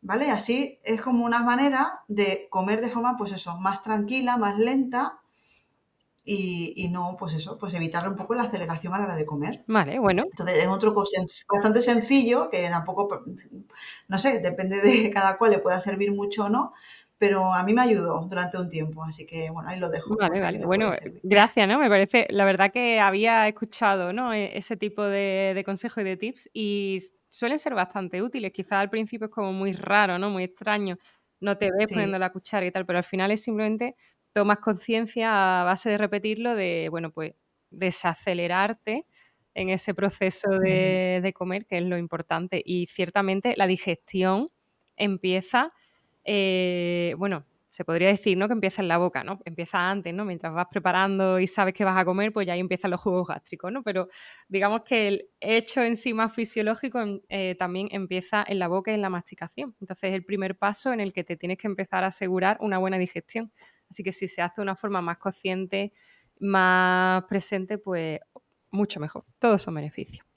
¿Vale? 0.00 0.32
Así 0.32 0.80
es 0.82 1.00
como 1.00 1.24
una 1.24 1.44
manera 1.44 2.02
de 2.08 2.48
comer 2.50 2.80
de 2.80 2.90
forma, 2.90 3.16
pues 3.16 3.30
eso, 3.30 3.56
más 3.58 3.82
tranquila, 3.82 4.36
más 4.36 4.58
lenta 4.58 5.20
y, 6.24 6.88
no, 6.92 7.16
pues 7.18 7.34
eso, 7.34 7.58
pues 7.58 7.74
evitar 7.74 8.08
un 8.08 8.16
poco 8.16 8.34
la 8.34 8.44
aceleración 8.44 8.94
a 8.94 8.98
la 8.98 9.04
hora 9.04 9.16
de 9.16 9.26
comer. 9.26 9.64
Vale, 9.66 9.98
bueno. 9.98 10.22
Entonces 10.24 10.58
es 10.58 10.68
un 10.68 10.78
truco 10.78 11.04
bastante 11.48 11.82
sencillo 11.82 12.48
que 12.48 12.68
tampoco, 12.68 13.24
no 14.08 14.18
sé, 14.18 14.40
depende 14.40 14.80
de 14.80 15.10
cada 15.10 15.36
cual 15.36 15.50
le 15.52 15.58
pueda 15.58 15.80
servir 15.80 16.12
mucho 16.12 16.44
o 16.44 16.48
no, 16.48 16.74
pero 17.22 17.54
a 17.54 17.62
mí 17.62 17.72
me 17.72 17.82
ayudó 17.82 18.26
durante 18.28 18.58
un 18.58 18.68
tiempo, 18.68 19.04
así 19.04 19.24
que 19.24 19.48
bueno, 19.48 19.68
ahí 19.68 19.78
lo 19.78 19.88
dejo. 19.88 20.16
Vale, 20.16 20.40
vale. 20.40 20.66
Bueno, 20.66 20.90
gracias, 21.22 21.68
¿no? 21.68 21.78
Me 21.78 21.88
parece, 21.88 22.26
la 22.30 22.44
verdad 22.44 22.72
que 22.72 22.98
había 22.98 23.46
escuchado, 23.46 24.12
¿no? 24.12 24.34
E, 24.34 24.58
ese 24.58 24.76
tipo 24.76 25.04
de, 25.04 25.62
consejos 25.64 25.98
y 25.98 26.04
de 26.04 26.16
tips 26.16 26.50
y 26.52 26.98
suelen 27.30 27.60
ser 27.60 27.74
bastante 27.74 28.20
útiles. 28.20 28.50
Quizás 28.52 28.72
al 28.72 28.90
principio 28.90 29.26
es 29.26 29.30
como 29.30 29.52
muy 29.52 29.72
raro, 29.72 30.18
¿no? 30.18 30.30
Muy 30.30 30.42
extraño. 30.42 30.98
No 31.38 31.56
te 31.56 31.70
ves 31.70 31.92
poniendo 31.92 32.18
la 32.18 32.32
cuchara 32.32 32.66
y 32.66 32.72
tal, 32.72 32.86
pero 32.86 32.98
al 32.98 33.04
final 33.04 33.30
es 33.30 33.44
simplemente 33.44 33.94
tomas 34.32 34.58
conciencia 34.58 35.60
a 35.60 35.62
base 35.62 35.90
de 35.90 35.98
repetirlo 35.98 36.56
de, 36.56 36.88
bueno, 36.90 37.12
pues 37.12 37.34
desacelerarte 37.70 39.06
en 39.54 39.68
ese 39.68 39.94
proceso 39.94 40.50
de, 40.58 41.20
de 41.22 41.32
comer, 41.32 41.66
que 41.66 41.78
es 41.78 41.84
lo 41.84 41.96
importante. 41.98 42.60
Y 42.66 42.88
ciertamente 42.88 43.54
la 43.56 43.68
digestión 43.68 44.48
empieza 44.96 45.72
eh, 46.24 47.14
bueno, 47.18 47.44
se 47.66 47.84
podría 47.86 48.08
decir, 48.08 48.36
¿no? 48.36 48.48
Que 48.48 48.52
empieza 48.52 48.82
en 48.82 48.88
la 48.88 48.98
boca, 48.98 49.24
¿no? 49.24 49.40
Empieza 49.46 49.90
antes, 49.90 50.12
¿no? 50.12 50.26
Mientras 50.26 50.52
vas 50.52 50.66
preparando 50.70 51.40
y 51.40 51.46
sabes 51.46 51.72
que 51.72 51.84
vas 51.84 51.96
a 51.96 52.04
comer, 52.04 52.32
pues 52.32 52.46
ya 52.46 52.52
ahí 52.52 52.60
empiezan 52.60 52.90
los 52.90 53.00
jugos 53.00 53.28
gástricos, 53.28 53.72
¿no? 53.72 53.82
Pero 53.82 54.08
digamos 54.48 54.82
que 54.82 55.08
el 55.08 55.30
hecho 55.40 55.82
en 55.82 55.96
sí 55.96 56.12
más 56.12 56.34
fisiológico 56.34 57.00
em, 57.00 57.20
eh, 57.30 57.54
también 57.58 57.88
empieza 57.90 58.44
en 58.46 58.58
la 58.58 58.68
boca 58.68 58.90
y 58.90 58.94
en 58.94 59.00
la 59.02 59.08
masticación. 59.08 59.74
Entonces 59.80 60.10
es 60.10 60.14
el 60.14 60.24
primer 60.24 60.58
paso 60.58 60.92
en 60.92 61.00
el 61.00 61.14
que 61.14 61.24
te 61.24 61.36
tienes 61.36 61.56
que 61.58 61.66
empezar 61.66 62.04
a 62.04 62.08
asegurar 62.08 62.58
una 62.60 62.76
buena 62.78 62.98
digestión. 62.98 63.50
Así 63.88 64.02
que 64.02 64.12
si 64.12 64.28
se 64.28 64.42
hace 64.42 64.60
de 64.60 64.62
una 64.64 64.76
forma 64.76 65.00
más 65.00 65.16
consciente 65.18 65.92
más 66.42 67.24
presente, 67.24 67.78
pues 67.78 68.20
mucho 68.70 69.00
mejor. 69.00 69.24
Todos 69.38 69.62
son 69.62 69.74
beneficios. 69.74 70.31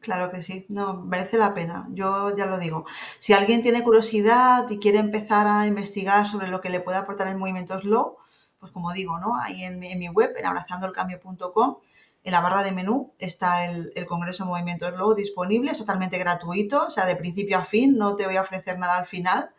Claro 0.00 0.30
que 0.30 0.42
sí, 0.42 0.64
no, 0.68 0.94
merece 0.94 1.38
la 1.38 1.54
pena, 1.54 1.88
yo 1.90 2.34
ya 2.36 2.46
lo 2.46 2.58
digo. 2.58 2.86
Si 3.18 3.32
alguien 3.32 3.62
tiene 3.62 3.82
curiosidad 3.82 4.68
y 4.70 4.78
quiere 4.78 4.98
empezar 4.98 5.46
a 5.48 5.66
investigar 5.66 6.26
sobre 6.26 6.48
lo 6.48 6.60
que 6.60 6.70
le 6.70 6.80
puede 6.80 6.98
aportar 6.98 7.26
el 7.26 7.36
movimiento 7.36 7.78
slow, 7.80 8.16
pues 8.60 8.72
como 8.72 8.92
digo, 8.92 9.18
¿no? 9.18 9.36
Ahí 9.36 9.64
en, 9.64 9.78
mi 9.78 10.08
web, 10.08 10.34
en 10.36 10.46
abrazandoelcambio.com, 10.46 11.78
en 12.24 12.32
la 12.32 12.40
barra 12.40 12.62
de 12.62 12.72
menú 12.72 13.12
está 13.18 13.64
el, 13.66 13.92
el, 13.94 14.06
Congreso 14.06 14.44
Movimiento 14.44 14.88
Slow 14.88 15.14
disponible, 15.14 15.70
es 15.70 15.78
totalmente 15.78 16.18
gratuito, 16.18 16.86
o 16.86 16.90
sea, 16.90 17.06
de 17.06 17.16
principio 17.16 17.58
a 17.58 17.64
fin, 17.64 17.96
no 17.96 18.16
te 18.16 18.26
voy 18.26 18.36
a 18.36 18.42
ofrecer 18.42 18.78
nada 18.78 18.96
al 18.98 19.06
final, 19.06 19.50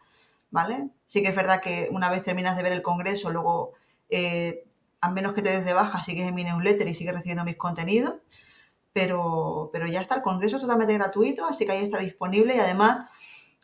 ¿vale? 0.52 0.90
Sí 1.08 1.22
que 1.22 1.30
es 1.30 1.36
verdad 1.36 1.62
que 1.62 1.90
una 1.92 2.10
vez 2.10 2.24
terminas 2.24 2.58
de 2.58 2.64
ver 2.64 2.74
el 2.74 2.82
Congreso, 2.82 3.32
luego, 3.32 3.72
eh, 4.10 4.66
a 5.02 5.10
menos 5.10 5.34
que 5.34 5.42
te 5.42 5.50
des 5.50 5.66
de 5.66 5.74
baja, 5.74 6.04
sigues 6.04 6.28
en 6.28 6.36
mi 6.36 6.44
newsletter 6.44 6.88
y 6.88 6.94
sigues 6.94 7.14
recibiendo 7.14 7.46
mis 7.46 7.58
contenidos, 7.58 8.16
pero, 9.00 9.70
pero 9.72 9.88
ya 9.88 10.02
está, 10.02 10.16
el 10.16 10.22
Congreso 10.22 10.58
es 10.58 10.62
totalmente 10.62 10.93
gratuito, 10.93 11.45
así 11.45 11.66
que 11.66 11.72
ahí 11.72 11.86
está 11.86 12.00
disponible 12.00 12.58
y 12.58 12.60
además, 12.60 13.10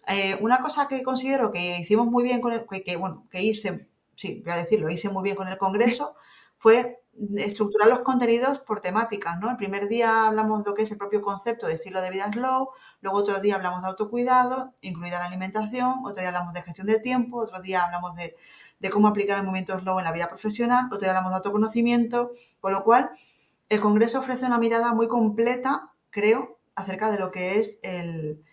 eh, 0.07 0.37
una 0.39 0.59
cosa 0.59 0.87
que 0.87 1.03
considero 1.03 1.51
que 1.51 1.77
hicimos 1.77 2.07
muy 2.07 2.23
bien 2.23 2.39
con 2.39 2.53
el, 2.53 2.65
que, 2.65 2.95
bueno, 2.95 3.27
que 3.29 3.41
hice, 3.41 3.89
sí, 4.15 4.41
voy 4.45 4.53
a 4.53 4.55
decirlo, 4.55 4.89
hice 4.89 5.09
muy 5.09 5.23
bien 5.23 5.35
con 5.35 5.49
el 5.49 5.57
Congreso, 5.57 6.15
fue 6.57 7.01
estructurar 7.35 7.89
los 7.89 7.99
contenidos 7.99 8.59
por 8.59 8.79
temáticas, 8.79 9.37
¿no? 9.37 9.49
El 9.49 9.57
primer 9.57 9.89
día 9.89 10.27
hablamos 10.27 10.63
de 10.63 10.69
lo 10.69 10.73
que 10.73 10.83
es 10.83 10.91
el 10.91 10.97
propio 10.97 11.21
concepto 11.21 11.67
de 11.67 11.73
estilo 11.73 12.01
de 12.01 12.11
vida 12.11 12.31
slow, 12.31 12.69
luego 13.01 13.17
otro 13.17 13.41
día 13.41 13.55
hablamos 13.55 13.81
de 13.81 13.89
autocuidado, 13.89 14.73
incluida 14.79 15.19
la 15.19 15.25
alimentación, 15.25 15.99
otro 16.05 16.21
día 16.21 16.29
hablamos 16.29 16.53
de 16.53 16.61
gestión 16.61 16.87
del 16.87 17.01
tiempo, 17.01 17.39
otro 17.39 17.61
día 17.61 17.83
hablamos 17.83 18.15
de, 18.15 18.37
de 18.79 18.89
cómo 18.89 19.09
aplicar 19.09 19.37
el 19.39 19.43
movimiento 19.43 19.77
slow 19.77 19.99
en 19.99 20.05
la 20.05 20.13
vida 20.13 20.29
profesional, 20.29 20.85
otro 20.85 20.99
día 20.99 21.09
hablamos 21.09 21.31
de 21.31 21.37
autoconocimiento, 21.37 22.31
con 22.61 22.71
lo 22.71 22.85
cual 22.85 23.11
el 23.69 23.79
Congreso 23.79 24.19
ofrece 24.19 24.45
una 24.45 24.57
mirada 24.57 24.93
muy 24.93 25.07
completa, 25.07 25.91
creo, 26.09 26.59
acerca 26.75 27.11
de 27.11 27.19
lo 27.19 27.31
que 27.31 27.59
es 27.59 27.79
el, 27.83 28.43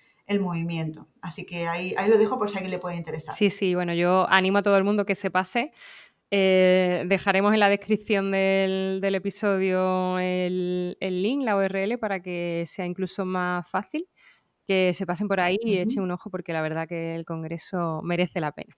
movimiento. 0.41 1.09
Así 1.21 1.45
que 1.45 1.69
ahí, 1.69 1.95
ahí 1.99 2.09
lo 2.09 2.17
dejo 2.17 2.39
por 2.39 2.49
si 2.49 2.57
a 2.57 2.61
alguien 2.61 2.71
le 2.71 2.79
puede 2.79 2.97
interesar. 2.97 3.35
Sí, 3.35 3.51
sí, 3.51 3.75
bueno, 3.75 3.93
yo 3.93 4.27
animo 4.31 4.59
a 4.59 4.63
todo 4.63 4.79
el 4.79 4.85
mundo 4.85 5.05
que 5.05 5.15
se 5.15 5.31
pase. 5.31 5.73
Eh, 6.31 7.05
dejaremos 7.07 7.53
en 7.53 7.61
la 7.61 7.69
descripción 7.69 8.31
del, 8.31 9.15
episodio 9.15 10.19
el, 10.19 10.97
link, 10.99 11.43
la 11.45 11.55
URL, 11.55 11.99
para 11.99 12.23
que 12.23 12.65
sea 12.65 12.87
incluso 12.87 13.27
más 13.27 13.69
fácil 13.69 14.09
que 14.67 14.95
se 14.95 15.05
pasen 15.05 15.29
por 15.29 15.41
ahí 15.41 15.59
y 15.61 15.77
echen 15.77 16.03
un 16.03 16.11
ojo 16.13 16.31
porque 16.31 16.55
la 16.55 16.63
verdad 16.63 16.89
que 16.89 17.15
el 17.15 17.27
Congreso 17.27 18.01
merece 18.03 18.41
la 18.41 18.53
pena. 18.53 18.75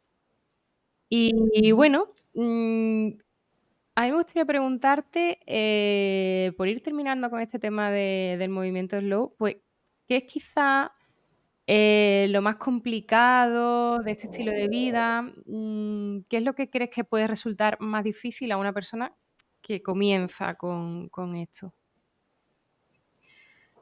Y, 1.09 1.70
bueno, 1.70 2.09
mm, 2.32 3.11
a 3.95 4.03
mí 4.03 4.11
me 4.11 4.16
gustaría 4.16 4.45
preguntarte, 4.45 5.38
eh, 5.47 6.53
por 6.57 6.66
ir 6.68 6.82
terminando 6.82 7.30
con 7.30 7.40
este 7.40 7.59
tema 7.59 7.90
del 7.90 8.49
movimiento 8.49 8.99
slow, 8.99 9.34
pues, 9.38 9.57
¿qué 10.09 10.16
es 10.16 10.24
quizá 10.24 10.92
eh, 11.66 12.26
lo 12.30 12.42
más 12.42 12.57
complicado 12.57 14.01
de 14.01 14.11
este 14.11 14.26
estilo 14.26 14.51
de 14.51 14.68
vida? 14.68 15.22
Mm, 15.47 16.22
¿Qué 16.28 16.38
es 16.38 16.42
lo 16.42 16.55
que 16.55 16.68
crees 16.70 16.90
que 16.90 17.05
puede 17.05 17.28
resultar 17.28 17.80
más 17.80 18.03
difícil 18.03 18.51
a 18.51 18.57
una 18.57 18.72
persona 18.72 19.14
que 19.62 19.80
comienza 19.80 20.55
con, 20.57 21.09
esto? 21.36 21.72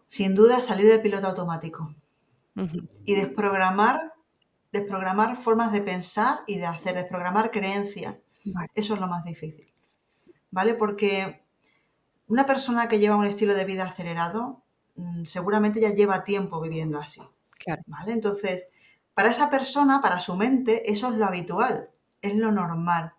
Sin 0.08 0.34
duda, 0.34 0.60
salir 0.60 0.88
del 0.88 1.00
piloto 1.00 1.28
automático 1.28 1.94
y 3.06 3.14
desprogramar, 3.14 4.12
desprogramar 4.72 5.36
formas 5.38 5.72
de 5.72 5.80
pensar 5.80 6.40
y 6.46 6.58
de 6.58 6.66
hacer, 6.66 6.94
desprogramar 6.94 7.50
creencias. 7.50 8.16
Eso 8.74 8.94
es 8.94 9.00
lo 9.00 9.06
más 9.06 9.24
difícil. 9.24 9.71
¿Vale? 10.52 10.74
Porque 10.74 11.42
una 12.28 12.46
persona 12.46 12.88
que 12.88 13.00
lleva 13.00 13.16
un 13.16 13.26
estilo 13.26 13.54
de 13.54 13.64
vida 13.64 13.84
acelerado 13.84 14.62
mm, 14.94 15.24
seguramente 15.24 15.80
ya 15.80 15.92
lleva 15.92 16.22
tiempo 16.22 16.60
viviendo 16.60 17.00
así, 17.00 17.20
¿vale? 17.86 18.12
Entonces, 18.12 18.68
para 19.14 19.30
esa 19.30 19.50
persona, 19.50 20.00
para 20.00 20.20
su 20.20 20.36
mente, 20.36 20.92
eso 20.92 21.08
es 21.08 21.16
lo 21.16 21.26
habitual, 21.26 21.90
es 22.20 22.36
lo 22.36 22.52
normal. 22.52 23.14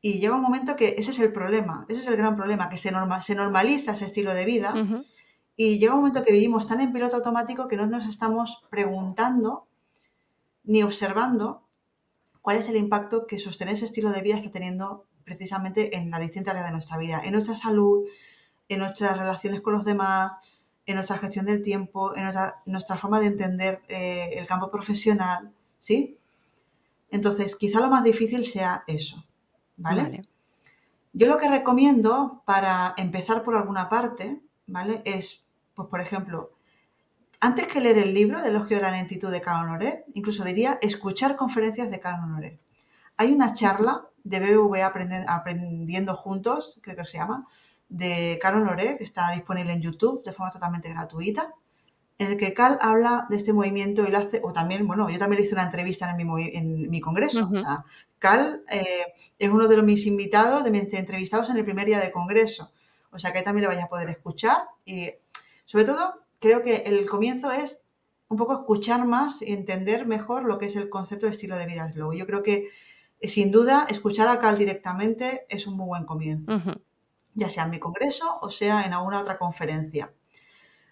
Y 0.00 0.18
llega 0.18 0.36
un 0.36 0.42
momento 0.42 0.76
que 0.76 0.94
ese 0.96 1.10
es 1.10 1.18
el 1.18 1.32
problema, 1.32 1.84
ese 1.90 2.00
es 2.00 2.06
el 2.06 2.16
gran 2.16 2.34
problema, 2.34 2.70
que 2.70 2.78
se, 2.78 2.90
se 3.22 3.34
normaliza 3.34 3.92
ese 3.92 4.06
estilo 4.06 4.32
de 4.32 4.46
vida 4.46 4.74
y 5.56 5.78
llega 5.78 5.92
un 5.92 6.00
momento 6.00 6.24
que 6.24 6.32
vivimos 6.32 6.66
tan 6.66 6.80
en 6.80 6.92
piloto 6.92 7.16
automático 7.16 7.68
que 7.68 7.76
no 7.76 7.86
nos 7.86 8.06
estamos 8.06 8.64
preguntando 8.70 9.66
ni 10.64 10.82
observando 10.82 11.66
cuál 12.40 12.56
es 12.56 12.68
el 12.68 12.76
impacto 12.76 13.26
que 13.26 13.38
sostener 13.38 13.74
ese 13.74 13.84
estilo 13.84 14.10
de 14.10 14.22
vida 14.22 14.38
está 14.38 14.50
teniendo 14.50 15.06
precisamente 15.24 15.96
en 15.96 16.10
las 16.10 16.20
distintas 16.20 16.52
áreas 16.52 16.66
de 16.66 16.72
nuestra 16.72 16.96
vida, 16.96 17.20
en 17.24 17.32
nuestra 17.32 17.56
salud, 17.56 18.06
en 18.68 18.78
nuestras 18.78 19.16
relaciones 19.18 19.60
con 19.60 19.74
los 19.74 19.84
demás, 19.84 20.32
en 20.86 20.96
nuestra 20.96 21.18
gestión 21.18 21.46
del 21.46 21.62
tiempo, 21.62 22.16
en 22.16 22.24
nuestra, 22.66 22.96
forma 22.96 23.20
de 23.20 23.26
entender 23.26 23.82
eh, 23.88 24.30
el 24.36 24.46
campo 24.46 24.70
profesional, 24.70 25.52
¿sí? 25.78 26.18
Entonces, 27.10 27.56
quizá 27.56 27.80
lo 27.80 27.88
más 27.88 28.04
difícil 28.04 28.44
sea 28.44 28.84
eso, 28.86 29.24
¿vale? 29.76 30.24
Yo 31.12 31.26
lo 31.26 31.38
que 31.38 31.48
recomiendo 31.48 32.42
para 32.44 32.94
empezar 32.96 33.42
por 33.42 33.56
alguna 33.56 33.88
parte, 33.88 34.40
¿vale? 34.66 35.02
Es, 35.04 35.44
pues 35.74 35.88
por 35.88 36.00
ejemplo, 36.00 36.52
antes 37.40 37.66
que 37.66 37.80
leer 37.80 37.98
el 37.98 38.14
libro 38.14 38.40
de 38.40 38.48
Elogio 38.48 38.76
de 38.76 38.82
la 38.82 38.90
Lentitud 38.92 39.30
de 39.30 39.40
Carl 39.40 39.64
Honoré, 39.64 40.04
incluso 40.14 40.44
diría 40.44 40.78
escuchar 40.82 41.36
conferencias 41.36 41.90
de 41.90 41.98
Carl 41.98 42.22
Honoré. 42.22 42.60
Hay 43.16 43.32
una 43.32 43.54
charla 43.54 44.06
de 44.24 44.40
BBVA 44.40 44.86
Aprendiendo 45.28 46.14
Juntos, 46.14 46.78
creo 46.82 46.96
que 46.96 47.04
se 47.04 47.18
llama, 47.18 47.46
de 47.88 48.38
Carol 48.40 48.64
Loré, 48.64 48.96
que 48.98 49.04
está 49.04 49.30
disponible 49.32 49.72
en 49.72 49.82
YouTube 49.82 50.22
de 50.24 50.32
forma 50.32 50.52
totalmente 50.52 50.88
gratuita, 50.88 51.54
en 52.18 52.32
el 52.32 52.36
que 52.36 52.52
Cal 52.52 52.78
habla 52.80 53.26
de 53.30 53.36
este 53.36 53.52
movimiento 53.52 54.04
y 54.06 54.10
lo 54.10 54.18
hace, 54.18 54.40
o 54.44 54.52
también, 54.52 54.86
bueno, 54.86 55.08
yo 55.08 55.18
también 55.18 55.40
le 55.40 55.46
hice 55.46 55.54
una 55.54 55.64
entrevista 55.64 56.10
en 56.10 56.16
mi, 56.16 56.50
en 56.52 56.90
mi 56.90 57.00
congreso. 57.00 57.48
o 57.52 57.58
sea, 57.58 57.84
Cal 58.18 58.62
eh, 58.70 59.14
es 59.38 59.50
uno 59.50 59.66
de 59.68 59.76
los 59.76 59.84
mis 59.84 60.04
invitados, 60.06 60.62
de 60.62 60.70
mis 60.70 60.92
entrevistados 60.92 61.48
en 61.48 61.56
el 61.56 61.64
primer 61.64 61.86
día 61.86 61.98
de 61.98 62.12
congreso. 62.12 62.70
O 63.10 63.18
sea 63.18 63.32
que 63.32 63.38
ahí 63.38 63.44
también 63.44 63.62
le 63.62 63.68
vaya 63.68 63.84
a 63.84 63.88
poder 63.88 64.10
escuchar. 64.10 64.58
Y 64.84 65.10
sobre 65.64 65.84
todo, 65.86 66.20
creo 66.38 66.62
que 66.62 66.82
el 66.86 67.08
comienzo 67.08 67.50
es 67.50 67.80
un 68.28 68.36
poco 68.36 68.52
escuchar 68.52 69.06
más 69.06 69.40
y 69.40 69.52
entender 69.52 70.06
mejor 70.06 70.44
lo 70.44 70.58
que 70.58 70.66
es 70.66 70.76
el 70.76 70.90
concepto 70.90 71.26
de 71.26 71.32
estilo 71.32 71.56
de 71.56 71.66
vida 71.66 71.90
slow. 71.90 72.12
Yo 72.12 72.26
creo 72.26 72.42
que 72.42 72.68
sin 73.22 73.50
duda, 73.50 73.86
escuchar 73.88 74.28
a 74.28 74.40
Cal 74.40 74.58
directamente 74.58 75.46
es 75.48 75.66
un 75.66 75.76
muy 75.76 75.86
buen 75.86 76.04
comienzo, 76.04 76.52
ya 77.34 77.48
sea 77.48 77.64
en 77.64 77.70
mi 77.70 77.78
congreso 77.78 78.38
o 78.40 78.50
sea 78.50 78.82
en 78.82 78.94
alguna 78.94 79.20
otra 79.20 79.38
conferencia. 79.38 80.12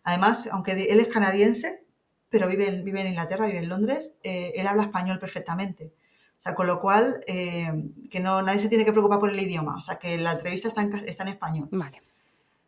Además, 0.04 0.48
aunque 0.52 0.72
él 0.72 1.00
es 1.00 1.08
canadiense, 1.08 1.84
pero 2.30 2.48
vive, 2.48 2.82
vive 2.82 3.00
en 3.00 3.08
Inglaterra, 3.08 3.46
vive 3.46 3.58
en 3.58 3.68
Londres, 3.68 4.14
eh, 4.22 4.52
él 4.56 4.66
habla 4.66 4.84
español 4.84 5.18
perfectamente. 5.18 5.92
O 6.38 6.42
sea, 6.42 6.54
con 6.54 6.66
lo 6.66 6.80
cual, 6.80 7.20
eh, 7.26 7.90
que 8.10 8.20
no, 8.20 8.42
nadie 8.42 8.60
se 8.60 8.68
tiene 8.68 8.84
que 8.84 8.92
preocupar 8.92 9.18
por 9.18 9.30
el 9.30 9.40
idioma. 9.40 9.76
O 9.76 9.82
sea, 9.82 9.96
que 9.96 10.16
la 10.18 10.32
entrevista 10.32 10.68
está 10.68 10.82
en, 10.82 10.94
está 11.06 11.24
en 11.24 11.30
español. 11.30 11.68
Vale. 11.72 12.02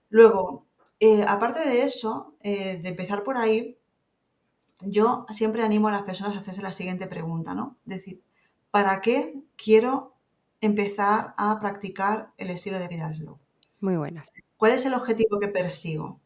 Luego, 0.08 0.66
eh, 0.98 1.24
aparte 1.26 1.60
de 1.60 1.82
eso, 1.82 2.34
de 2.42 2.80
empezar 2.84 3.22
por 3.22 3.36
ahí, 3.36 3.78
yo 4.80 5.26
siempre 5.30 5.62
animo 5.62 5.88
a 5.88 5.92
las 5.92 6.02
personas 6.02 6.36
a 6.36 6.40
hacerse 6.40 6.62
la 6.62 6.72
siguiente 6.72 7.06
pregunta, 7.06 7.54
¿no? 7.54 7.76
Decir, 7.84 8.22
¿para 8.70 9.00
qué 9.00 9.34
quiero 9.56 10.14
empezar 10.60 11.34
a 11.36 11.58
practicar 11.60 12.32
el 12.36 12.50
estilo 12.50 12.78
de 12.78 12.88
vida 12.88 13.12
slow? 13.12 13.38
Muy 13.80 13.96
buenas. 13.96 14.32
¿Cuál 14.56 14.72
es 14.72 14.84
el 14.84 14.94
objetivo 14.94 15.38
que 15.38 15.48
persigo? 15.48 16.20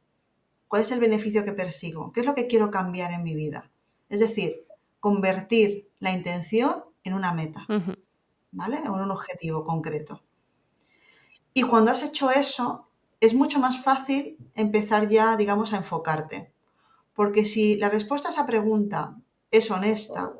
¿Cuál 0.68 0.82
es 0.82 0.90
el 0.90 1.00
beneficio 1.00 1.44
que 1.44 1.52
persigo? 1.52 2.12
¿Qué 2.12 2.20
es 2.20 2.26
lo 2.26 2.34
que 2.34 2.46
quiero 2.46 2.70
cambiar 2.70 3.12
en 3.12 3.22
mi 3.22 3.34
vida? 3.34 3.70
Es 4.08 4.20
decir, 4.20 4.64
convertir 5.00 5.88
la 6.00 6.12
intención 6.12 6.84
en 7.04 7.14
una 7.14 7.32
meta, 7.32 7.66
¿vale? 8.50 8.78
En 8.78 8.90
un 8.90 9.10
objetivo 9.10 9.64
concreto. 9.64 10.22
Y 11.52 11.62
cuando 11.62 11.92
has 11.92 12.02
hecho 12.02 12.30
eso, 12.30 12.88
es 13.20 13.34
mucho 13.34 13.60
más 13.60 13.82
fácil 13.82 14.36
empezar 14.54 15.08
ya, 15.08 15.36
digamos, 15.36 15.72
a 15.72 15.76
enfocarte. 15.76 16.52
Porque 17.14 17.44
si 17.44 17.76
la 17.76 17.88
respuesta 17.88 18.28
a 18.28 18.32
esa 18.32 18.46
pregunta 18.46 19.16
es 19.50 19.70
honesta, 19.70 20.34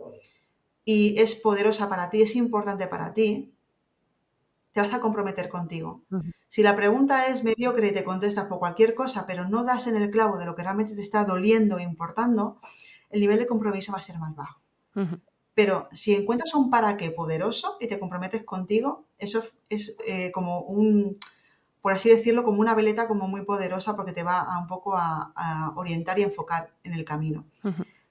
y 0.85 1.19
es 1.21 1.35
poderosa 1.35 1.89
para 1.89 2.11
ti, 2.11 2.23
es 2.23 2.37
importante 2.37 2.87
para 2.87 3.15
ti, 3.15 3.55
te 4.73 4.81
vas 4.81 4.93
a 4.93 5.01
comprometer 5.01 5.49
contigo. 5.49 6.03
Si 6.49 6.63
la 6.63 6.75
pregunta 6.75 7.29
es 7.29 7.45
mediocre 7.45 7.89
y 7.89 7.95
te 7.95 8.05
contestas 8.05 8.47
por 8.47 8.59
cualquier 8.59 8.95
cosa, 8.95 9.25
pero 9.27 9.49
no 9.49 9.65
das 9.65 9.87
en 9.87 9.97
el 9.97 10.11
clavo 10.11 10.37
de 10.37 10.47
lo 10.47 10.57
que 10.57 10.63
realmente 10.63 10.95
te 10.95 11.01
está 11.01 11.25
doliendo 11.25 11.79
e 11.79 11.83
importando, 11.85 12.61
el 13.11 13.21
nivel 13.21 13.39
de 13.39 13.47
compromiso 13.47 13.93
va 13.93 13.99
a 13.99 14.03
ser 14.03 14.19
más 14.19 14.35
bajo. 14.35 14.61
Pero 15.55 15.89
si 15.93 16.15
encuentras 16.15 16.55
un 16.55 16.71
para 16.71 16.97
qué 16.97 17.13
poderoso 17.13 17.77
y 17.81 17.87
te 17.87 18.01
comprometes 18.01 18.43
contigo, 18.43 19.05
eso 19.19 19.45
es 19.69 19.97
eh, 20.07 20.33
como 20.33 20.63
un, 20.63 21.19
por 21.81 21.93
así 21.93 22.09
decirlo, 22.09 22.43
como 22.43 22.61
una 22.61 22.75
veleta 22.75 23.07
como 23.07 23.29
muy 23.29 23.43
poderosa 23.43 23.95
porque 23.95 24.13
te 24.13 24.25
va 24.25 24.41
a 24.41 24.59
un 24.59 24.67
poco 24.67 24.97
a, 24.97 25.73
orientar 25.77 26.19
y 26.19 26.23
enfocar 26.23 26.73
en 26.83 26.95
el 26.95 27.05
camino. 27.05 27.45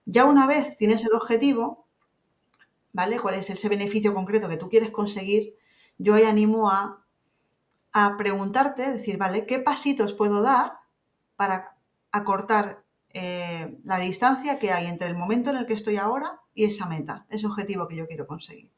Ya 0.05 0.25
una 0.25 0.47
vez 0.47 0.77
tienes 0.77 1.03
el 1.03 1.13
objetivo, 1.13 1.82
¿vale? 2.93 3.19
¿Cuál 3.19 3.35
es 3.35 3.49
ese 3.49 3.67
beneficio 3.67 4.13
concreto 4.13 4.47
que 4.47 4.57
tú 4.57 4.69
quieres 4.69 4.91
conseguir? 4.91 5.57
Yo 5.97 6.15
ahí 6.15 6.23
animo 6.23 6.71
a 6.71 7.03
a 7.93 8.17
preguntarte, 8.17 8.91
decir, 8.91 9.17
vale, 9.17 9.45
¿qué 9.45 9.59
pasitos 9.59 10.13
puedo 10.13 10.41
dar 10.41 10.79
para 11.35 11.77
acortar 12.11 12.83
eh, 13.09 13.79
la 13.83 13.99
distancia 13.99 14.57
que 14.57 14.73
hay 14.73 14.87
entre 14.87 15.07
el 15.07 15.15
momento 15.15 15.51
en 15.51 15.57
el 15.57 15.67
que 15.67 15.75
estoy 15.75 15.97
ahora 15.97 16.41
y 16.55 16.65
esa 16.65 16.87
meta, 16.87 17.27
ese 17.29 17.45
objetivo 17.45 17.87
que 17.87 17.95
yo 17.95 18.07
quiero 18.07 18.25
conseguir? 18.25 18.71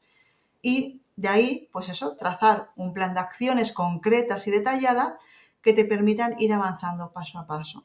Y 0.60 1.00
de 1.16 1.28
ahí, 1.28 1.70
pues 1.72 1.88
eso, 1.88 2.14
trazar 2.16 2.72
un 2.76 2.92
plan 2.92 3.14
de 3.14 3.20
acciones 3.20 3.72
concretas 3.72 4.46
y 4.46 4.50
detalladas 4.50 5.14
que 5.62 5.72
te 5.72 5.86
permitan 5.86 6.34
ir 6.38 6.52
avanzando 6.52 7.12
paso 7.12 7.38
a 7.38 7.46
paso. 7.46 7.84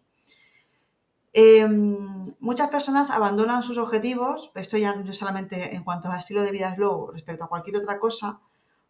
Em, 1.33 2.35
muchas 2.39 2.69
personas 2.69 3.09
abandonan 3.09 3.63
sus 3.63 3.77
objetivos, 3.77 4.51
esto 4.55 4.77
ya 4.77 4.95
no 4.95 5.13
solamente 5.13 5.75
en 5.75 5.83
cuanto 5.83 6.09
a 6.09 6.17
estilo 6.17 6.41
de 6.41 6.51
vida 6.51 6.75
slow 6.75 7.11
respecto 7.11 7.45
a 7.45 7.47
cualquier 7.47 7.77
otra 7.77 7.99
cosa, 7.99 8.41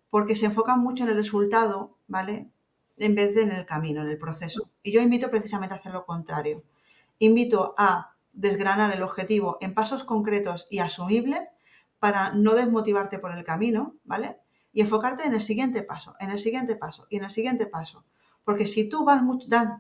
porque 0.10 0.36
se 0.36 0.48
enfocan 0.48 0.80
mucho 0.80 1.04
en 1.04 1.10
el 1.10 1.16
resultado, 1.16 1.98
¿vale? 2.08 2.50
En 2.98 3.16
vez 3.16 3.36
de 3.36 3.44
en 3.44 3.52
el 3.52 3.66
camino, 3.66 4.02
en 4.02 4.10
el 4.10 4.18
proceso. 4.18 4.72
Y 4.84 4.92
yo 4.92 5.02
invito 5.02 5.30
precisamente 5.30 5.76
a 5.76 5.78
hacer 5.78 5.94
lo 5.94 6.06
contrario. 6.06 6.64
Invito 7.20 7.76
a 7.78 8.16
desgranar 8.34 8.94
el 8.94 9.04
objetivo 9.04 9.58
en 9.62 9.74
pasos 9.74 10.04
concretos 10.04 10.68
y 10.70 10.80
asumibles 10.80 11.42
para 12.00 12.34
no 12.34 12.56
desmotivarte 12.56 13.20
por 13.20 13.34
el 13.38 13.44
camino, 13.44 13.96
¿vale? 14.04 14.40
Y 14.74 14.82
enfocarte 14.82 15.26
en 15.26 15.34
el 15.34 15.42
siguiente 15.42 15.84
paso, 15.84 16.16
en 16.20 16.32
el 16.32 16.40
siguiente 16.40 16.76
paso 16.76 17.06
y 17.10 17.18
en 17.18 17.26
el 17.26 17.32
siguiente 17.32 17.68
paso. 17.68 18.04
Porque 18.44 18.66
si 18.66 18.90
tú 18.90 19.06
vas, 19.06 19.22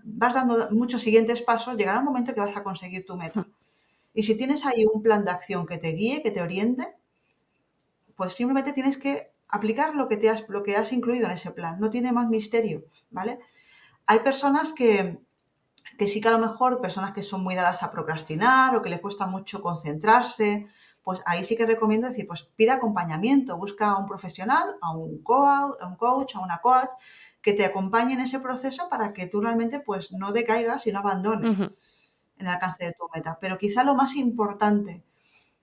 vas 0.04 0.34
dando 0.34 0.70
muchos 0.72 1.02
siguientes 1.02 1.42
pasos, 1.42 1.76
llegará 1.78 2.00
un 2.00 2.06
momento 2.06 2.34
que 2.34 2.42
vas 2.42 2.56
a 2.56 2.64
conseguir 2.64 3.06
tu 3.06 3.18
meta. 3.18 3.48
Y 4.14 4.24
si 4.24 4.38
tienes 4.38 4.66
ahí 4.66 4.86
un 4.92 5.02
plan 5.02 5.26
de 5.26 5.32
acción 5.32 5.66
que 5.66 5.78
te 5.78 5.90
guíe, 5.90 6.22
que 6.22 6.32
te 6.32 6.42
oriente, 6.42 6.88
pues 8.16 8.34
simplemente 8.34 8.74
tienes 8.74 8.98
que 8.98 9.32
aplicar 9.48 9.96
lo 9.96 10.08
que, 10.08 10.18
te 10.18 10.30
has, 10.30 10.48
lo 10.48 10.64
que 10.64 10.76
has 10.76 10.94
incluido 10.94 11.26
en 11.26 11.32
ese 11.32 11.52
plan. 11.52 11.80
No 11.80 11.90
tiene 11.90 12.12
más 12.12 12.30
misterio, 12.30 12.86
¿vale? 13.10 13.40
Hay 14.06 14.20
personas 14.20 14.74
que, 14.74 15.20
que 15.98 16.08
sí 16.08 16.22
que 16.22 16.28
a 16.28 16.32
lo 16.32 16.40
mejor, 16.40 16.82
personas 16.82 17.14
que 17.14 17.22
son 17.22 17.44
muy 17.44 17.56
dadas 17.56 17.84
a 17.84 17.92
procrastinar 17.92 18.76
o 18.76 18.82
que 18.82 18.90
les 18.90 19.00
cuesta 19.00 19.28
mucho 19.28 19.62
concentrarse, 19.62 20.68
pues 21.04 21.22
ahí 21.26 21.44
sí 21.44 21.56
que 21.56 21.66
recomiendo 21.66 22.08
decir, 22.08 22.28
pues 22.28 22.44
pida 22.56 22.76
acompañamiento, 22.76 23.58
busca 23.58 23.92
a 23.92 23.98
un 23.98 24.06
profesional, 24.06 24.76
a 24.82 24.92
un, 24.96 25.24
coach, 25.24 25.76
a 25.80 25.88
un 25.88 25.96
coach, 25.96 26.36
a 26.36 26.40
una 26.40 26.60
coach, 26.60 26.90
que 27.42 27.54
te 27.54 27.66
acompañe 27.66 28.14
en 28.14 28.22
ese 28.22 28.40
proceso 28.40 28.88
para 28.90 29.14
que 29.14 29.28
tú 29.28 29.42
realmente 29.42 29.80
pues 29.80 30.12
no 30.12 30.32
decaigas 30.32 30.86
y 30.88 30.92
no 30.92 31.00
abandones 31.00 31.58
en 31.60 31.72
el 32.38 32.48
alcance 32.48 32.86
de 32.86 32.94
tu 32.94 33.08
meta. 33.14 33.38
Pero 33.42 33.58
quizá 33.58 33.84
lo 33.84 33.96
más 33.96 34.16
importante 34.16 35.04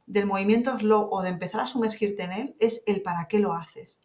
del 0.06 0.26
movimiento 0.26 0.76
slow 0.78 1.08
o 1.10 1.22
de 1.22 1.28
empezar 1.28 1.60
a 1.60 1.66
sumergirte 1.66 2.24
en 2.24 2.32
él 2.32 2.56
es 2.58 2.82
el 2.86 3.02
para 3.02 3.28
qué 3.28 3.38
lo 3.38 3.52
haces. 3.52 4.00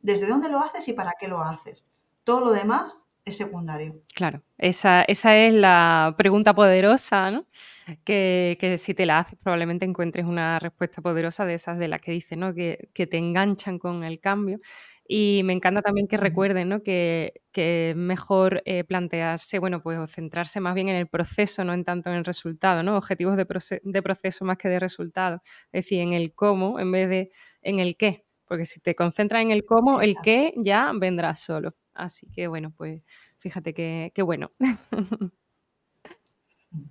Desde 0.00 0.26
dónde 0.26 0.48
lo 0.48 0.60
haces 0.60 0.86
y 0.88 0.92
para 0.92 1.14
qué 1.18 1.28
lo 1.28 1.42
haces. 1.42 1.84
Todo 2.22 2.40
lo 2.40 2.52
demás 2.52 2.94
es 3.24 3.36
secundario. 3.36 4.02
Claro, 4.14 4.42
esa, 4.58 5.02
esa 5.02 5.36
es 5.36 5.52
la 5.52 6.14
pregunta 6.18 6.54
poderosa, 6.54 7.30
¿no? 7.30 7.46
Que, 8.04 8.56
que, 8.60 8.78
si 8.78 8.94
te 8.94 9.04
la 9.04 9.18
haces 9.18 9.38
probablemente 9.42 9.84
encuentres 9.84 10.24
una 10.24 10.58
respuesta 10.58 11.02
poderosa 11.02 11.44
de 11.44 11.54
esas 11.54 11.78
de 11.78 11.88
las 11.88 12.00
que 12.00 12.12
dice, 12.12 12.36
¿no? 12.36 12.54
Que, 12.54 12.90
que 12.94 13.06
te 13.06 13.18
enganchan 13.18 13.78
con 13.78 14.04
el 14.04 14.20
cambio. 14.20 14.60
Y 15.06 15.42
me 15.44 15.52
encanta 15.52 15.82
también 15.82 16.08
que 16.08 16.16
recuerden 16.16 16.70
¿no? 16.70 16.82
que, 16.82 17.42
que, 17.52 17.90
es 17.90 17.96
mejor 17.96 18.62
eh, 18.64 18.84
plantearse, 18.84 19.58
bueno, 19.58 19.82
pues 19.82 19.98
centrarse 20.10 20.60
más 20.60 20.74
bien 20.74 20.88
en 20.88 20.96
el 20.96 21.08
proceso, 21.08 21.62
no 21.64 21.74
en 21.74 21.84
tanto 21.84 22.10
en 22.10 22.16
el 22.16 22.24
resultado, 22.24 22.82
¿no? 22.82 22.96
Objetivos 22.96 23.36
de, 23.36 23.46
de 23.82 24.02
proceso 24.02 24.44
más 24.44 24.56
que 24.56 24.68
de 24.68 24.80
resultado. 24.80 25.42
Es 25.72 25.84
decir, 25.84 26.00
en 26.00 26.14
el 26.14 26.34
cómo 26.34 26.80
en 26.80 26.90
vez 26.90 27.08
de 27.08 27.30
en 27.62 27.80
el 27.80 27.96
qué. 27.96 28.24
Porque 28.46 28.66
si 28.66 28.80
te 28.80 28.94
concentras 28.94 29.42
en 29.42 29.50
el 29.50 29.64
cómo, 29.64 30.00
el 30.00 30.16
qué 30.22 30.54
ya 30.56 30.92
vendrá 30.94 31.34
solo. 31.34 31.74
Así 31.92 32.26
que 32.30 32.46
bueno, 32.48 32.72
pues 32.76 33.02
fíjate 33.38 33.74
que 33.74 34.22
bueno. 34.22 34.52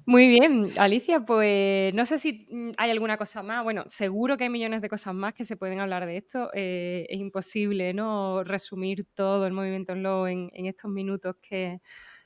Muy 0.06 0.28
bien, 0.28 0.66
Alicia, 0.78 1.22
pues 1.26 1.94
no 1.94 2.06
sé 2.06 2.18
si 2.18 2.48
mm, 2.50 2.72
hay 2.78 2.92
alguna 2.92 3.18
cosa 3.18 3.44
más. 3.44 3.64
Bueno, 3.64 3.84
seguro 3.88 4.38
que 4.38 4.46
hay 4.46 4.50
millones 4.50 4.82
de 4.82 4.90
cosas 4.90 5.14
más 5.14 5.34
que 5.34 5.46
se 5.46 5.58
pueden 5.58 5.80
hablar 5.80 6.06
de 6.06 6.18
esto. 6.18 6.50
Eh, 6.54 7.06
es 7.10 7.20
imposible 7.20 7.94
¿no? 7.94 8.44
resumir 8.44 9.06
todo 9.14 9.46
el 9.46 9.54
movimiento 9.54 9.94
Slow 9.94 10.28
en, 10.28 10.50
en 10.54 10.66
estos 10.68 10.92
minutos 10.92 11.36
que, 11.42 11.82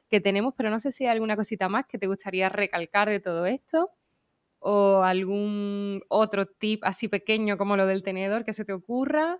que, 0.09 0.21
tenemos, 0.21 0.53
pero 0.57 0.69
no 0.69 0.79
sé 0.79 0.91
si 0.91 1.05
hay 1.05 1.11
alguna 1.11 1.35
cosita 1.35 1.69
más 1.69 1.85
que 1.87 1.97
te 1.97 2.07
gustaría 2.07 2.49
recalcar 2.49 3.09
de 3.09 3.19
todo 3.19 3.45
esto 3.45 3.91
o 4.59 5.03
algún 5.03 6.01
otro 6.09 6.47
tip 6.47 6.83
así 6.83 7.07
pequeño 7.07 7.57
como 7.57 7.77
lo 7.77 7.87
del 7.87 8.03
tenedor 8.03 8.45
que 8.45 8.53
se 8.53 8.65
te 8.65 8.73
ocurra. 8.73 9.39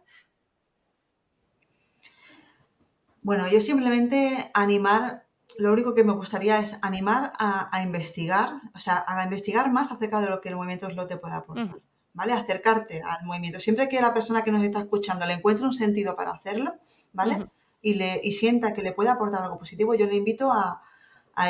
Bueno, 3.22 3.48
yo 3.52 3.62
simplemente 3.62 4.52
animar 4.54 5.27
lo 5.58 5.74
único 5.74 5.94
que 5.94 6.04
me 6.04 6.14
gustaría 6.14 6.60
es 6.60 6.78
animar 6.82 7.34
a, 7.40 7.82
investigar, 7.82 8.62
o 8.76 8.80
sea, 8.80 9.04
a 9.08 9.24
investigar 9.24 9.72
más 9.72 9.92
acerca 9.92 10.22
de 10.22 10.30
lo 10.30 10.42
que 10.42 10.50
el 10.50 10.56
movimiento 10.56 10.90
slow 10.90 11.08
te 11.08 11.18
puede 11.18 11.36
aportar, 11.36 11.80
¿vale? 12.14 12.34
Acercarte 12.34 13.02
al 13.02 13.26
movimiento. 13.26 13.60
Siempre 13.60 13.90
que 13.90 14.02
la 14.02 14.14
persona 14.14 14.44
que 14.44 14.52
nos 14.52 14.64
está 14.64 14.80
escuchando 14.80 15.26
le 15.26 15.34
encuentre 15.34 15.66
un 15.66 15.74
sentido 15.74 16.16
para 16.16 16.32
hacerlo, 16.32 16.76
¿vale? 17.14 17.48
y, 17.82 17.94
le, 17.94 18.20
y 18.24 18.34
sienta 18.34 18.74
que 18.74 18.82
le 18.82 18.92
puede 18.92 19.10
aportar 19.10 19.42
algo 19.42 19.58
positivo, 19.58 19.96
yo 19.96 20.08
le 20.08 20.16
invito 20.16 20.52
a, 20.52 20.82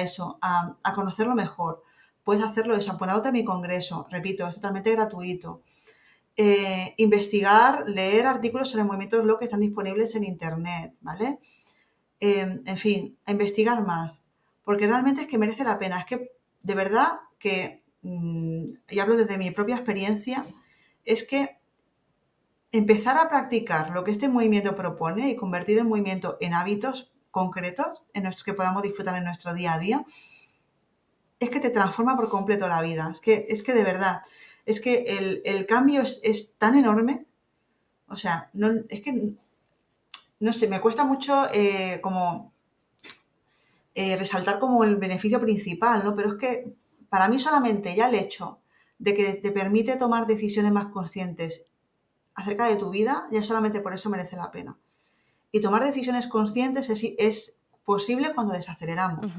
eso, 0.02 0.38
a, 0.42 0.94
conocerlo 0.94 1.36
mejor. 1.36 1.82
Puedes 2.24 2.44
hacerlo 2.44 2.76
eso, 2.76 2.92
apuntándote 2.92 3.30
a 3.30 3.32
mi 3.32 3.44
congreso, 3.44 4.08
repito, 4.12 4.48
es 4.48 4.56
totalmente 4.56 4.92
gratuito. 4.92 5.62
Eh, 6.36 6.94
investigar, 6.98 7.86
leer 7.88 8.28
artículos 8.28 8.70
sobre 8.70 8.84
movimientos 8.84 9.24
slow 9.24 9.40
que 9.40 9.46
están 9.46 9.62
disponibles 9.62 10.14
en 10.16 10.24
internet, 10.24 10.94
¿vale? 11.02 11.40
Em, 12.20 12.64
en 12.66 12.78
fin, 12.78 13.18
a 13.26 13.32
investigar 13.32 13.86
más, 13.86 14.20
porque 14.64 14.88
realmente 14.88 15.22
es 15.22 15.28
que 15.28 15.38
merece 15.38 15.64
la 15.64 15.78
pena. 15.78 16.00
Es 16.00 16.06
que 16.06 16.32
de 16.64 16.76
verdad 16.76 17.20
que, 17.38 17.84
mm, 18.02 18.66
y 18.90 19.00
hablo 19.00 19.16
desde 19.18 19.38
mi 19.38 19.52
propia 19.52 19.76
experiencia, 19.76 20.46
es 21.06 21.28
que 21.28 21.58
empezar 22.72 23.18
a 23.18 23.30
practicar 23.30 23.92
lo 23.92 24.04
que 24.04 24.12
este 24.12 24.30
movimiento 24.30 24.76
propone 24.76 25.30
y 25.30 25.36
convertir 25.36 25.78
el 25.78 25.86
movimiento 25.86 26.38
en 26.42 26.54
hábitos 26.54 27.12
concretos 27.32 28.04
en 28.14 28.24
nuestros 28.24 28.44
que 28.44 28.54
podamos 28.54 28.84
disfrutar 28.84 29.16
en 29.16 29.24
nuestro 29.24 29.54
día 29.54 29.74
a 29.74 29.80
día, 29.80 30.06
es 31.40 31.50
que 31.50 31.60
te 31.60 31.70
transforma 31.70 32.16
por 32.18 32.30
completo 32.30 32.68
la 32.68 32.82
vida. 32.82 33.10
Es 33.14 33.22
que, 33.22 33.46
es 33.50 33.62
que 33.62 33.74
de 33.74 33.84
verdad, 33.84 34.24
es 34.66 34.82
que 34.82 35.42
el, 35.46 35.66
cambio 35.68 36.02
es, 36.02 36.20
es, 36.24 36.56
tan 36.58 36.76
enorme. 36.76 37.28
O 38.08 38.16
sea, 38.16 38.50
no, 38.54 38.72
es 38.90 39.02
que 39.02 39.36
no 40.40 40.54
sé, 40.54 40.68
me 40.68 40.82
cuesta 40.82 41.04
mucho 41.04 41.48
eh, 41.54 42.00
como 42.02 42.54
eh, 43.96 44.16
resaltar 44.16 44.60
como 44.60 44.84
el 44.84 44.96
beneficio 44.98 45.40
principal, 45.42 46.04
¿no? 46.04 46.16
Pero 46.16 46.34
es 46.34 46.36
que 46.36 46.76
para 47.10 47.28
mí 47.28 47.40
solamente 47.40 47.96
ya 47.96 48.08
el 48.10 48.16
hecho 48.16 48.60
de 49.00 49.16
que 49.16 49.34
te 49.34 49.52
permite 49.52 49.96
tomar 49.96 50.28
decisiones 50.28 50.72
más 50.72 50.88
conscientes 50.88 51.66
acerca 52.36 52.68
de 52.68 52.76
tu 52.76 52.92
vida, 52.92 53.28
ya 53.32 53.42
solamente 53.42 53.82
por 53.82 53.94
eso 53.94 54.10
merece 54.10 54.36
la 54.36 54.52
pena. 54.52 54.78
Y 55.52 55.62
tomar 55.62 55.84
decisiones 55.84 56.28
conscientes 56.28 56.90
es, 56.90 57.54
posible 57.84 58.36
cuando 58.36 58.54
desaceleramos. 58.54 59.32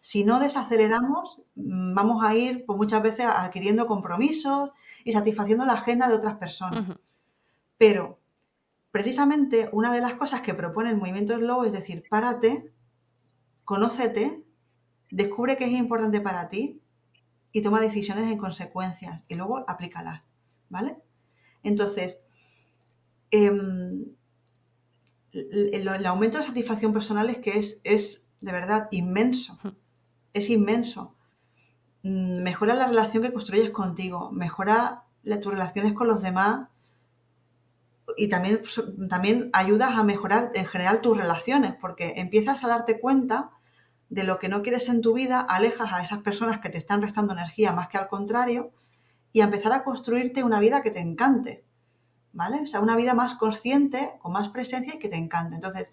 Si 0.00 0.22
no 0.22 0.38
desaceleramos, 0.38 1.40
vamos 1.54 2.22
a 2.22 2.34
ir 2.34 2.66
pues, 2.66 2.76
muchas 2.76 3.02
veces 3.02 3.24
adquiriendo 3.26 3.86
compromisos 3.86 4.70
y 5.02 5.12
satisfaciendo 5.12 5.64
la 5.64 5.72
agenda 5.72 6.06
de 6.06 6.14
otras 6.14 6.36
personas. 6.36 6.98
Pero 7.78 8.19
precisamente 8.90 9.68
una 9.72 9.92
de 9.92 10.00
las 10.00 10.14
cosas 10.14 10.40
que 10.40 10.54
propone 10.54 10.90
el 10.90 10.96
movimiento 10.96 11.36
slow 11.36 11.64
es 11.64 11.72
decir, 11.72 12.02
párate, 12.08 12.72
conócete, 13.64 14.44
descubre 15.10 15.56
qué 15.56 15.66
es 15.66 15.72
importante 15.72 16.20
para 16.20 16.48
ti 16.48 16.82
y 17.52 17.62
toma 17.62 17.80
decisiones 17.80 18.30
en 18.30 18.38
consecuencia 18.38 19.24
y 19.28 19.34
luego 19.34 19.64
aplícalas, 19.68 20.22
¿vale? 20.68 20.98
Entonces, 21.62 22.20
em, 23.30 24.06
el, 25.32 26.06
aumento 26.06 26.38
de 26.38 26.44
satisfacción 26.44 26.92
personal 26.92 27.30
es 27.30 27.38
que 27.38 27.58
es, 27.58 27.80
es 27.84 28.24
de 28.40 28.52
verdad 28.52 28.88
inmenso, 28.90 29.58
es 30.32 30.50
inmenso. 30.50 31.14
Mm, 32.02 32.42
mejora 32.42 32.74
la 32.74 32.86
relación 32.86 33.22
que 33.22 33.32
construyes 33.32 33.70
contigo, 33.70 34.32
mejora 34.32 35.04
tus 35.42 35.52
relaciones 35.52 35.92
con 35.92 36.08
los 36.08 36.22
demás 36.22 36.68
y 38.16 38.28
también, 38.28 38.62
también 39.08 39.50
ayudas 39.52 39.96
a 39.96 40.02
mejorar 40.02 40.50
en 40.54 40.66
general 40.66 41.00
tus 41.00 41.16
relaciones, 41.16 41.74
porque 41.80 42.14
empiezas 42.16 42.64
a 42.64 42.68
darte 42.68 43.00
cuenta 43.00 43.50
de 44.08 44.24
lo 44.24 44.38
que 44.38 44.48
no 44.48 44.62
quieres 44.62 44.88
en 44.88 45.00
tu 45.00 45.14
vida, 45.14 45.40
alejas 45.40 45.92
a 45.92 46.02
esas 46.02 46.18
personas 46.18 46.58
que 46.58 46.68
te 46.68 46.78
están 46.78 47.00
restando 47.00 47.32
energía 47.32 47.72
más 47.72 47.88
que 47.88 47.98
al 47.98 48.08
contrario, 48.08 48.72
y 49.32 49.40
a 49.40 49.44
empezar 49.44 49.72
a 49.72 49.84
construirte 49.84 50.42
una 50.42 50.58
vida 50.58 50.82
que 50.82 50.90
te 50.90 51.00
encante, 51.00 51.64
¿vale? 52.32 52.60
O 52.62 52.66
sea, 52.66 52.80
una 52.80 52.96
vida 52.96 53.14
más 53.14 53.34
consciente, 53.34 54.14
con 54.20 54.32
más 54.32 54.48
presencia 54.48 54.94
y 54.96 54.98
que 54.98 55.08
te 55.08 55.16
encante. 55.16 55.54
Entonces, 55.54 55.90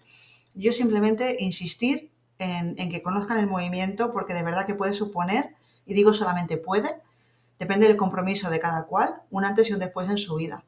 yo 0.54 0.72
simplemente 0.72 1.36
insistir 1.38 2.10
en, 2.38 2.74
en 2.78 2.90
que 2.90 3.02
conozcan 3.02 3.38
el 3.38 3.46
movimiento, 3.46 4.10
porque 4.10 4.34
de 4.34 4.42
verdad 4.42 4.66
que 4.66 4.74
puede 4.74 4.94
suponer, 4.94 5.54
y 5.86 5.94
digo 5.94 6.12
solamente 6.12 6.56
puede, 6.56 7.00
depende 7.58 7.86
del 7.86 7.96
compromiso 7.96 8.50
de 8.50 8.60
cada 8.60 8.86
cual, 8.86 9.22
un 9.30 9.44
antes 9.44 9.70
y 9.70 9.72
un 9.72 9.78
después 9.78 10.08
en 10.10 10.18
su 10.18 10.34
vida. 10.36 10.64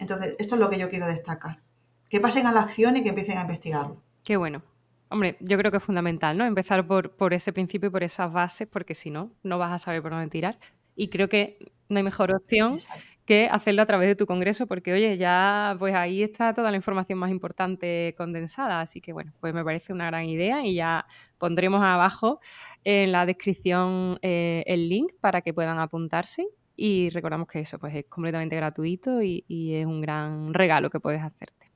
Entonces, 0.00 0.34
esto 0.38 0.54
es 0.56 0.60
lo 0.60 0.70
que 0.70 0.78
yo 0.78 0.90
quiero 0.90 1.06
destacar. 1.06 1.60
Que 2.08 2.18
pasen 2.18 2.46
a 2.46 2.52
la 2.52 2.62
acción 2.62 2.96
y 2.96 3.02
que 3.02 3.10
empiecen 3.10 3.38
a 3.38 3.42
investigarlo. 3.42 4.02
Qué 4.24 4.36
bueno. 4.36 4.62
Hombre, 5.10 5.36
yo 5.40 5.58
creo 5.58 5.70
que 5.70 5.76
es 5.76 5.82
fundamental, 5.82 6.36
¿no? 6.36 6.44
Empezar 6.44 6.86
por, 6.86 7.12
por 7.12 7.34
ese 7.34 7.52
principio 7.52 7.88
y 7.88 7.92
por 7.92 8.02
esas 8.02 8.32
bases, 8.32 8.66
porque 8.66 8.94
si 8.94 9.10
no, 9.10 9.30
no 9.42 9.58
vas 9.58 9.72
a 9.72 9.78
saber 9.78 10.02
por 10.02 10.12
dónde 10.12 10.28
tirar. 10.28 10.58
Y 10.96 11.08
creo 11.08 11.28
que 11.28 11.58
no 11.88 11.98
hay 11.98 12.02
mejor 12.02 12.32
opción 12.32 12.74
Exacto. 12.74 13.04
que 13.26 13.48
hacerlo 13.50 13.82
a 13.82 13.86
través 13.86 14.08
de 14.08 14.16
tu 14.16 14.26
congreso, 14.26 14.66
porque 14.66 14.92
oye, 14.92 15.16
ya 15.16 15.76
pues 15.78 15.94
ahí 15.94 16.22
está 16.22 16.54
toda 16.54 16.70
la 16.70 16.76
información 16.76 17.18
más 17.18 17.30
importante 17.30 18.14
condensada. 18.16 18.80
Así 18.80 19.00
que 19.00 19.12
bueno, 19.12 19.32
pues 19.40 19.52
me 19.52 19.64
parece 19.64 19.92
una 19.92 20.06
gran 20.06 20.26
idea 20.26 20.64
y 20.64 20.74
ya 20.74 21.06
pondremos 21.38 21.82
abajo 21.82 22.40
en 22.84 23.12
la 23.12 23.26
descripción 23.26 24.18
eh, 24.22 24.62
el 24.66 24.88
link 24.88 25.12
para 25.20 25.42
que 25.42 25.52
puedan 25.52 25.78
apuntarse. 25.78 26.46
Y 26.82 27.10
recordamos 27.10 27.46
que 27.46 27.60
eso 27.60 27.78
pues 27.78 27.94
es 27.94 28.06
completamente 28.06 28.56
gratuito 28.56 29.20
y, 29.20 29.44
y 29.48 29.74
es 29.74 29.84
un 29.84 30.00
gran 30.00 30.54
regalo 30.54 30.88
que 30.88 30.98
puedes 30.98 31.22
hacerte. 31.22 31.70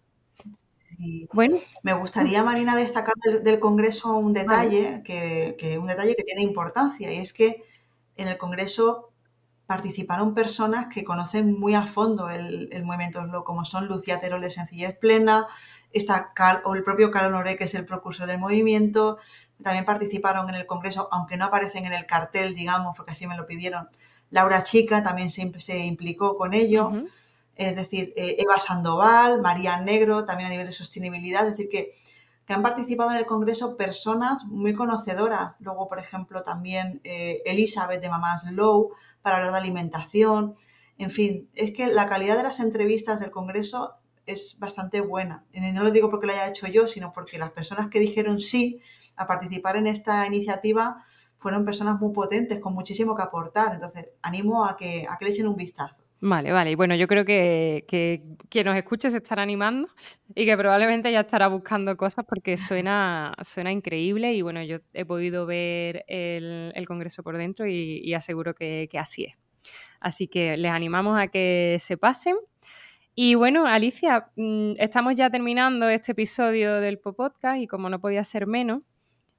Bueno, 1.31 1.59
me 1.83 1.93
gustaría, 1.93 2.43
Marina, 2.43 2.75
destacar 2.75 3.13
del, 3.23 3.45
del 3.45 3.61
Congreso 3.61 4.17
un 4.17 4.33
detalle, 4.33 5.03
que, 5.05 5.57
que 5.59 5.77
un 5.77 5.89
detalle 5.89 6.17
que 6.17 6.23
tiene 6.23 6.41
importancia, 6.41 7.13
y 7.13 7.19
es 7.19 7.35
que 7.35 7.65
en 8.17 8.29
el 8.29 8.39
Congreso 8.39 9.11
participaron 9.67 10.33
personas 10.33 10.87
que 10.87 11.05
conocen 11.05 11.53
muy 11.53 11.75
a 11.75 11.87
fondo 11.87 12.31
el, 12.31 12.71
el 12.73 12.85
movimiento 12.85 13.23
slow, 13.23 13.45
como 13.45 13.67
son 13.67 13.87
Lucía 13.87 14.21
Terol 14.21 14.41
de 14.41 14.49
Sencillez 14.49 14.97
Plena, 14.97 15.47
está 15.93 16.33
Cal, 16.35 16.63
o 16.65 16.75
el 16.75 16.83
propio 16.83 17.11
Carlos 17.11 17.33
Noré, 17.33 17.59
que 17.59 17.65
es 17.65 17.75
el 17.75 17.85
precursor 17.85 18.27
del 18.27 18.39
movimiento, 18.39 19.19
también 19.63 19.85
participaron 19.85 20.49
en 20.49 20.55
el 20.55 20.65
Congreso, 20.65 21.09
aunque 21.13 21.37
no 21.37 21.45
aparecen 21.45 21.85
en 21.85 21.93
el 21.93 22.07
cartel, 22.07 22.55
digamos, 22.55 22.95
porque 22.97 23.13
así 23.13 23.27
me 23.27 23.37
lo 23.37 23.47
pidieron. 23.47 23.91
Laura 24.35 24.65
Chica 24.65 25.01
también 25.05 25.31
se, 25.31 25.49
se 25.61 25.87
implicó 25.87 26.37
con 26.37 26.55
ello, 26.55 26.91
es 27.55 27.77
decir, 27.77 28.13
eh, 28.17 28.35
Eva 28.41 28.59
Sandoval, 28.59 29.41
María 29.41 29.81
Negro, 29.81 30.25
también 30.25 30.49
a 30.49 30.51
nivel 30.51 30.67
de 30.67 30.73
sostenibilidad, 30.73 31.47
es 31.47 31.53
decir, 31.53 31.69
que, 31.69 31.95
que 32.45 32.53
han 32.53 32.61
participado 32.61 33.13
en 33.13 33.19
el 33.19 33.27
Congreso 33.27 33.77
personas 33.77 34.45
muy 34.47 34.75
conocedoras. 34.75 35.55
Luego, 35.61 35.87
por 35.89 36.01
ejemplo, 36.01 36.43
también 36.43 37.01
eh, 37.05 37.43
Elizabeth 37.47 38.03
de 38.03 38.09
Mamás 38.09 38.43
Low 38.51 38.91
para 39.23 39.37
hablar 39.37 39.53
de 39.53 39.59
alimentación. 39.59 40.57
En 40.99 41.13
fin, 41.13 41.49
es 41.55 41.73
que 41.73 41.87
la 41.87 42.09
calidad 42.09 42.37
de 42.37 42.43
las 42.43 42.59
entrevistas 42.59 43.21
del 43.21 43.31
Congreso 43.31 43.95
es 44.27 44.59
bastante 44.59 45.01
buena. 45.01 45.45
Y 45.53 45.61
no 45.61 45.85
lo 45.85 45.93
digo 45.93 46.11
porque 46.11 46.27
lo 46.27 46.33
haya 46.33 46.49
hecho 46.49 46.67
yo, 46.67 46.89
sino 46.89 47.13
porque 47.13 47.39
las 47.39 47.53
personas 47.53 47.89
que 47.89 48.01
dijeron 48.01 48.41
sí 48.41 48.81
a 49.15 49.29
participar 49.29 49.77
en 49.77 49.87
esta 49.87 50.27
iniciativa 50.27 51.07
fueron 51.45 51.67
personas 51.67 52.01
muy 52.01 52.11
potentes, 52.11 52.59
con 52.59 52.73
muchísimo 52.73 53.15
que 53.15 53.23
aportar. 53.23 53.75
Entonces, 53.75 54.09
animo 54.23 54.65
a 54.65 54.79
que, 54.79 55.07
a 55.07 55.19
que 55.19 55.27
le 55.27 55.31
echen 55.31 55.47
un 55.47 55.57
vistazo. 55.57 55.95
Vale, 56.23 56.53
vale. 56.53 56.71
Y 56.71 56.75
bueno, 56.75 56.95
yo 56.95 57.07
creo 57.07 57.27
que, 57.27 57.85
que 57.87 58.23
quien 58.49 58.65
nos 58.65 58.75
escuche 58.79 59.11
se 59.11 59.19
estará 59.19 59.43
animando 59.43 59.89
y 60.35 60.47
que 60.47 60.57
probablemente 60.57 61.13
ya 61.13 61.21
estará 61.21 61.49
buscando 61.49 61.99
cosas 61.99 62.25
porque 62.27 62.57
suena, 62.57 63.35
suena 63.43 63.71
increíble 63.71 64.33
y 64.33 64.41
bueno, 64.41 64.63
yo 64.63 64.79
he 64.95 65.05
podido 65.05 65.45
ver 65.45 66.07
el, 66.09 66.73
el 66.75 66.87
congreso 66.87 67.23
por 67.23 67.37
dentro 67.37 67.67
y, 67.67 68.01
y 68.03 68.15
aseguro 68.15 68.55
que, 68.55 68.89
que 68.91 68.99
así 68.99 69.25
es. 69.25 69.35
Así 70.01 70.29
que 70.29 70.57
les 70.57 70.73
animamos 70.73 71.21
a 71.21 71.29
que 71.29 71.77
se 71.79 71.99
pasen. 71.99 72.37
Y 73.15 73.35
bueno, 73.35 73.67
Alicia, 73.67 74.31
mm, 74.37 74.77
estamos 74.79 75.15
ya 75.15 75.29
terminando 75.29 75.91
este 75.91 76.13
episodio 76.13 76.81
del 76.81 76.99
Pop 76.99 77.19
Podcast 77.19 77.59
y 77.59 77.67
como 77.67 77.91
no 77.91 78.01
podía 78.01 78.25
ser 78.25 78.47
menos, 78.47 78.81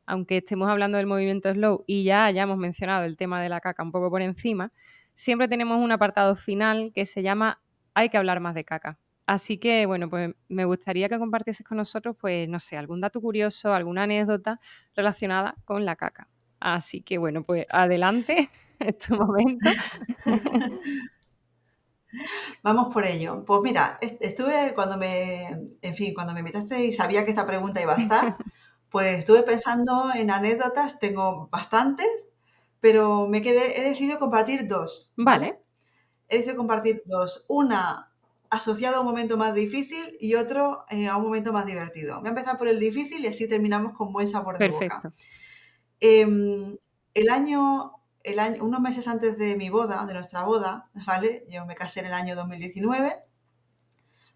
aunque 0.05 0.37
estemos 0.37 0.69
hablando 0.69 0.97
del 0.97 1.07
movimiento 1.07 1.51
slow 1.53 1.83
y 1.87 2.03
ya 2.03 2.25
hayamos 2.25 2.57
mencionado 2.57 3.05
el 3.05 3.17
tema 3.17 3.41
de 3.41 3.49
la 3.49 3.61
caca 3.61 3.83
un 3.83 3.91
poco 3.91 4.09
por 4.09 4.21
encima, 4.21 4.71
siempre 5.13 5.47
tenemos 5.47 5.77
un 5.79 5.91
apartado 5.91 6.35
final 6.35 6.91
que 6.93 7.05
se 7.05 7.21
llama 7.23 7.61
Hay 7.93 8.09
que 8.09 8.17
hablar 8.17 8.39
más 8.39 8.55
de 8.55 8.65
caca. 8.65 8.99
Así 9.27 9.57
que, 9.57 9.85
bueno, 9.87 10.09
pues 10.09 10.35
me 10.49 10.65
gustaría 10.65 11.09
que 11.09 11.17
compartieses 11.17 11.65
con 11.65 11.77
nosotros, 11.77 12.15
pues, 12.19 12.47
no 12.47 12.59
sé, 12.59 12.77
algún 12.77 13.01
dato 13.01 13.19
curioso, 13.21 13.73
alguna 13.73 14.03
anécdota 14.03 14.57
relacionada 14.95 15.55
con 15.65 15.83
la 15.85 15.95
caca. 15.95 16.29
Así 16.59 17.01
que, 17.01 17.17
bueno, 17.17 17.43
pues 17.43 17.65
adelante, 17.71 18.49
es 18.79 18.97
tu 18.99 19.15
momento. 19.15 19.69
Vamos 22.63 22.93
por 22.93 23.05
ello. 23.05 23.43
Pues 23.45 23.61
mira, 23.63 23.97
est- 24.01 24.21
estuve 24.21 24.73
cuando 24.75 24.97
me, 24.97 25.47
en 25.81 25.95
fin, 25.95 26.13
cuando 26.13 26.33
me 26.33 26.39
invitaste 26.39 26.85
y 26.85 26.91
sabía 26.91 27.23
que 27.25 27.31
esta 27.31 27.45
pregunta 27.47 27.81
iba 27.81 27.93
a 27.93 27.97
estar, 28.01 28.37
pues 28.95 29.19
estuve 29.19 29.43
pensando 29.43 30.13
en 30.15 30.31
anécdotas, 30.31 30.99
tengo 30.99 31.49
bastantes, 31.51 32.07
pero 32.79 33.27
me 33.27 33.41
quedé, 33.41 33.77
he 33.77 33.83
decidido 33.89 34.17
compartir 34.19 34.69
dos, 34.69 35.11
¿vale? 35.17 35.47
Vale, 35.47 35.59
He 36.29 36.37
decidido 36.37 36.55
compartir 36.55 37.03
dos. 37.05 37.43
Una 37.49 38.13
asociada 38.49 38.95
a 38.95 38.99
un 39.01 39.07
momento 39.07 39.35
más 39.35 39.53
difícil 39.53 40.15
y 40.21 40.35
otro 40.35 40.85
eh, 40.89 41.09
a 41.09 41.17
un 41.17 41.23
momento 41.23 41.51
más 41.51 41.65
divertido. 41.65 42.19
Voy 42.19 42.27
a 42.27 42.29
empezar 42.29 42.57
por 42.57 42.69
el 42.69 42.79
difícil 42.79 43.21
y 43.25 43.27
así 43.27 43.49
terminamos 43.49 43.91
con 43.91 44.13
buen 44.13 44.29
sabor 44.29 44.57
de 44.57 44.69
boca. 44.69 45.01
perfecto. 45.01 45.11
Em, 45.99 46.77
el 47.13 47.29
año, 47.29 47.95
el 48.23 48.39
año, 48.39 48.63
unos 48.63 48.79
meses 48.79 49.09
antes 49.09 49.37
de 49.37 49.57
mi 49.57 49.69
boda, 49.69 50.05
de 50.05 50.13
nuestra 50.13 50.43
boda, 50.43 50.89
¿vale? 51.05 51.45
Yo 51.49 51.65
me 51.65 51.75
casé 51.75 51.99
en 51.99 52.05
el 52.05 52.13
año 52.13 52.33
2019, 52.33 53.13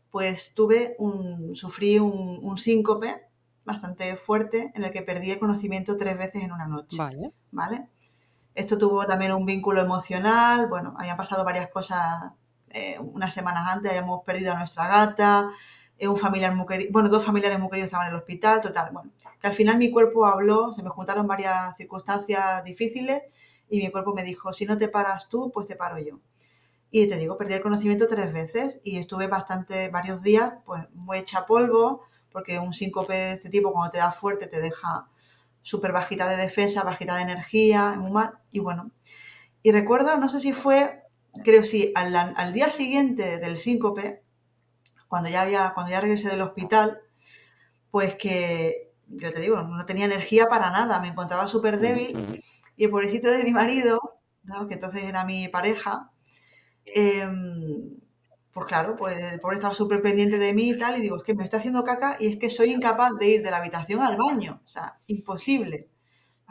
pues 0.09 0.53
tuve 0.53 0.97
un, 0.99 1.55
sufrí 1.55 1.97
un, 1.97 2.41
un 2.43 2.57
síncope 2.57 3.28
bastante 3.65 4.15
fuerte 4.15 4.71
en 4.75 4.83
el 4.83 4.91
que 4.91 5.01
perdí 5.01 5.31
el 5.31 5.39
conocimiento 5.39 5.97
tres 5.97 6.17
veces 6.17 6.43
en 6.43 6.51
una 6.51 6.67
noche, 6.67 6.97
Vale. 6.97 7.33
¿vale? 7.51 7.87
Esto 8.55 8.77
tuvo 8.77 9.05
también 9.05 9.31
un 9.31 9.45
vínculo 9.45 9.81
emocional, 9.81 10.67
bueno, 10.67 10.95
habían 10.97 11.17
pasado 11.17 11.43
varias 11.43 11.69
cosas 11.69 12.33
eh, 12.71 12.97
unas 12.99 13.33
semanas 13.33 13.67
antes, 13.67 13.91
habíamos 13.91 14.23
perdido 14.23 14.53
a 14.53 14.57
nuestra 14.57 14.87
gata, 14.87 15.51
eh, 15.97 16.07
un 16.07 16.17
familiar 16.17 16.55
muy 16.55 16.65
querido, 16.65 16.91
bueno, 16.91 17.09
dos 17.09 17.25
familiares 17.25 17.59
muy 17.59 17.69
queridos 17.69 17.87
estaban 17.87 18.07
en 18.07 18.13
el 18.13 18.19
hospital, 18.19 18.61
total, 18.61 18.91
bueno, 18.91 19.11
que 19.39 19.47
al 19.47 19.53
final 19.53 19.77
mi 19.77 19.91
cuerpo 19.91 20.25
habló, 20.25 20.73
se 20.73 20.81
me 20.83 20.89
juntaron 20.89 21.27
varias 21.27 21.75
circunstancias 21.77 22.63
difíciles 22.63 23.23
y 23.69 23.79
mi 23.79 23.91
cuerpo 23.91 24.13
me 24.13 24.23
dijo, 24.23 24.53
si 24.53 24.65
no 24.65 24.77
te 24.77 24.87
paras 24.87 25.29
tú, 25.29 25.51
pues 25.53 25.67
te 25.67 25.75
paro 25.75 25.99
yo. 25.99 26.19
Y 26.91 27.07
te 27.07 27.17
digo, 27.17 27.37
perdí 27.37 27.53
el 27.53 27.61
conocimiento 27.61 28.07
tres 28.07 28.33
veces 28.33 28.79
y 28.83 28.97
estuve 28.97 29.27
bastante, 29.27 29.89
varios 29.89 30.23
días, 30.23 30.53
pues 30.65 30.87
muy 30.93 31.19
hecha 31.19 31.45
polvo, 31.45 32.01
porque 32.31 32.59
un 32.59 32.73
síncope 32.73 33.13
de 33.13 33.33
este 33.33 33.49
tipo, 33.49 33.71
cuando 33.71 33.91
te 33.91 33.97
da 33.97 34.11
fuerte, 34.11 34.47
te 34.47 34.61
deja 34.61 35.07
súper 35.61 35.91
bajita 35.91 36.27
de 36.27 36.37
defensa, 36.37 36.83
bajita 36.83 37.15
de 37.15 37.23
energía, 37.23 37.93
muy 37.93 38.11
mal. 38.11 38.39
Y 38.51 38.59
bueno, 38.59 38.91
y 39.61 39.71
recuerdo, 39.71 40.17
no 40.17 40.29
sé 40.29 40.39
si 40.39 40.53
fue, 40.53 41.03
creo 41.43 41.63
sí, 41.63 41.91
al, 41.95 42.15
al 42.15 42.53
día 42.53 42.69
siguiente 42.69 43.39
del 43.39 43.57
síncope, 43.57 44.23
cuando 45.07 45.29
ya, 45.29 45.41
había, 45.41 45.71
cuando 45.73 45.91
ya 45.91 46.01
regresé 46.01 46.29
del 46.29 46.41
hospital, 46.41 47.01
pues 47.91 48.15
que, 48.15 48.91
yo 49.07 49.33
te 49.33 49.41
digo, 49.41 49.61
no 49.63 49.85
tenía 49.85 50.05
energía 50.05 50.47
para 50.47 50.69
nada, 50.69 50.99
me 50.99 51.07
encontraba 51.07 51.47
súper 51.47 51.79
débil 51.79 52.43
y 52.77 52.83
el 52.85 52.91
pobrecito 52.91 53.29
de 53.29 53.43
mi 53.43 53.51
marido, 53.51 53.99
¿no? 54.43 54.67
que 54.67 54.75
entonces 54.75 55.03
era 55.03 55.25
mi 55.25 55.47
pareja, 55.47 56.11
eh, 56.85 57.27
pues 58.59 58.67
claro, 58.67 58.97
pues 58.97 59.17
el 59.33 59.39
pobre 59.39 59.55
estaba 59.55 59.73
súper 59.73 60.01
pendiente 60.01 60.37
de 60.37 60.53
mí 60.53 60.71
y 60.71 60.77
tal, 60.77 60.97
y 60.97 61.01
digo, 61.01 61.15
es 61.15 61.23
que 61.23 61.33
me 61.33 61.45
estoy 61.45 61.59
haciendo 61.59 61.81
caca 61.85 62.17
y 62.19 62.27
es 62.27 62.37
que 62.37 62.49
soy 62.49 62.71
incapaz 62.71 63.11
de 63.17 63.25
ir 63.25 63.41
de 63.41 63.51
la 63.51 63.57
habitación 63.57 64.01
al 64.01 64.17
baño, 64.17 64.61
o 64.65 64.67
sea, 64.67 64.99
imposible, 65.07 65.87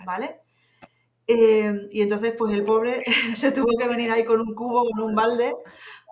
¿vale? 0.07 0.41
Eh, 1.27 1.87
y 1.91 2.01
entonces, 2.01 2.33
pues 2.39 2.55
el 2.55 2.65
pobre 2.65 3.05
se 3.35 3.53
tuvo 3.53 3.77
que 3.79 3.87
venir 3.89 4.11
ahí 4.11 4.25
con 4.25 4.41
un 4.41 4.55
cubo, 4.55 4.89
con 4.91 5.05
un 5.05 5.15
balde, 5.15 5.55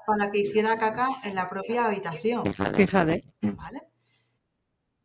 para 0.06 0.30
que 0.30 0.40
hiciera 0.40 0.78
caca 0.78 1.08
en 1.24 1.34
la 1.34 1.48
propia 1.48 1.86
habitación, 1.86 2.44
Fíjate. 2.44 3.24
¿vale? 3.40 3.80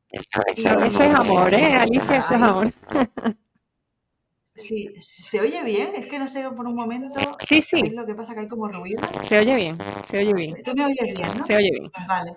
Eso, 0.10 0.42
eso 0.46 0.84
es 0.84 1.16
amor, 1.16 1.54
¿eh, 1.54 1.74
Alicia? 1.74 2.18
Eso 2.18 2.36
es 2.36 2.42
amor. 2.42 2.74
Sí, 4.62 4.94
¿se 5.02 5.40
oye 5.40 5.64
bien? 5.64 5.94
Es 5.96 6.08
que 6.08 6.20
no 6.20 6.28
sé, 6.28 6.50
por 6.52 6.66
un 6.68 6.76
momento, 6.76 7.16
Sí, 7.44 7.56
¿veis 7.56 7.66
sí, 7.68 7.90
lo 7.92 8.06
que 8.06 8.16
pasa? 8.16 8.34
Que 8.34 8.42
hay 8.42 8.48
como 8.48 8.68
ruido. 8.68 9.02
se 9.28 9.40
oye 9.40 9.56
bien, 9.56 9.76
se 10.04 10.18
oye 10.20 10.34
bien, 10.34 10.56
Tú 10.64 10.74
me 10.76 10.86
oyes 10.86 11.16
bien, 11.16 11.38
¿no? 11.38 11.44
se 11.44 11.56
oye 11.56 11.72
bien. 11.72 11.92
Pues 11.92 12.08
vale. 12.08 12.32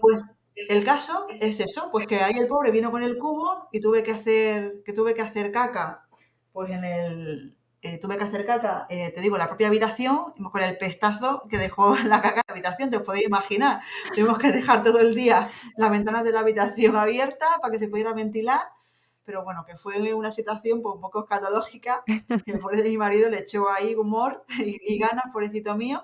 Pues 0.00 0.36
el 0.56 0.84
caso 0.84 1.26
es 1.30 1.60
eso, 1.60 1.90
pues 1.92 2.06
que 2.06 2.16
ahí 2.20 2.34
el 2.38 2.46
pobre 2.48 2.70
vino 2.70 2.90
con 2.90 3.02
el 3.02 3.18
cubo 3.18 3.68
y 3.72 3.80
tuve 3.80 4.02
que 4.02 4.12
hacer, 4.12 4.82
que 4.84 4.92
tuve 4.92 5.14
que 5.14 5.22
hacer 5.22 5.52
caca, 5.52 6.06
pues 6.52 6.70
en 6.70 6.84
el, 6.84 7.58
eh, 7.82 7.98
tuve 7.98 8.16
que 8.18 8.24
hacer 8.24 8.46
caca, 8.46 8.86
eh, 8.88 9.12
te 9.14 9.20
digo, 9.20 9.36
en 9.36 9.40
la 9.40 9.48
propia 9.48 9.68
habitación, 9.68 10.32
con 10.52 10.62
el 10.62 10.78
pestazo 10.78 11.44
que 11.50 11.58
dejó 11.58 11.96
la 12.04 12.22
caca 12.22 12.40
en 12.40 12.44
la 12.48 12.52
habitación, 12.54 12.90
te 12.90 12.96
os 12.98 13.02
podéis 13.02 13.26
imaginar. 13.26 13.82
Tuvimos 14.14 14.38
que 14.38 14.52
dejar 14.52 14.82
todo 14.82 14.98
el 15.00 15.14
día 15.14 15.50
las 15.76 15.90
ventanas 15.90 16.24
de 16.24 16.32
la 16.32 16.40
habitación 16.40 16.96
abiertas 16.96 17.50
para 17.60 17.72
que 17.72 17.78
se 17.78 17.88
pudiera 17.88 18.12
ventilar, 18.14 18.60
pero 19.26 19.44
bueno, 19.44 19.64
que 19.66 19.76
fue 19.76 20.14
una 20.14 20.30
situación 20.30 20.80
pues, 20.82 20.94
un 20.94 21.00
poco 21.02 21.20
escatológica, 21.24 22.02
que 22.46 22.54
pobre 22.58 22.82
de 22.82 22.88
mi 22.90 22.96
marido 22.98 23.28
le 23.28 23.40
echó 23.40 23.68
ahí 23.70 23.94
humor 23.94 24.44
y, 24.58 24.78
y 24.94 24.98
ganas, 24.98 25.24
pobrecito 25.32 25.76
mío, 25.76 26.02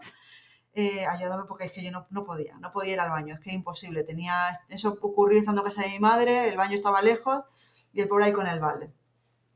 eh, 0.75 1.07
ayúdame 1.07 1.45
porque 1.47 1.65
es 1.67 1.73
que 1.73 1.83
yo 1.85 1.91
no, 1.93 2.07
no, 2.11 2.25
podía, 2.25 2.59
no 2.59 2.73
podía 2.73 2.95
ir 2.95 3.01
al 3.01 3.11
baño, 3.11 3.35
es 3.35 3.41
que 3.41 3.51
es 3.51 3.57
imposible. 3.57 4.05
Tenía, 4.05 4.53
eso 4.69 4.99
ocurrió 5.01 5.39
estando 5.39 5.63
en 5.63 5.69
casa 5.69 5.83
de 5.83 5.89
mi 5.91 6.01
madre, 6.01 6.49
el 6.49 6.57
baño 6.57 6.77
estaba 6.77 7.03
lejos 7.03 7.45
y 7.93 8.01
el 8.01 8.09
pobre 8.09 8.27
ahí 8.27 8.33
con 8.33 8.47
el 8.47 8.61
balde. 8.61 8.93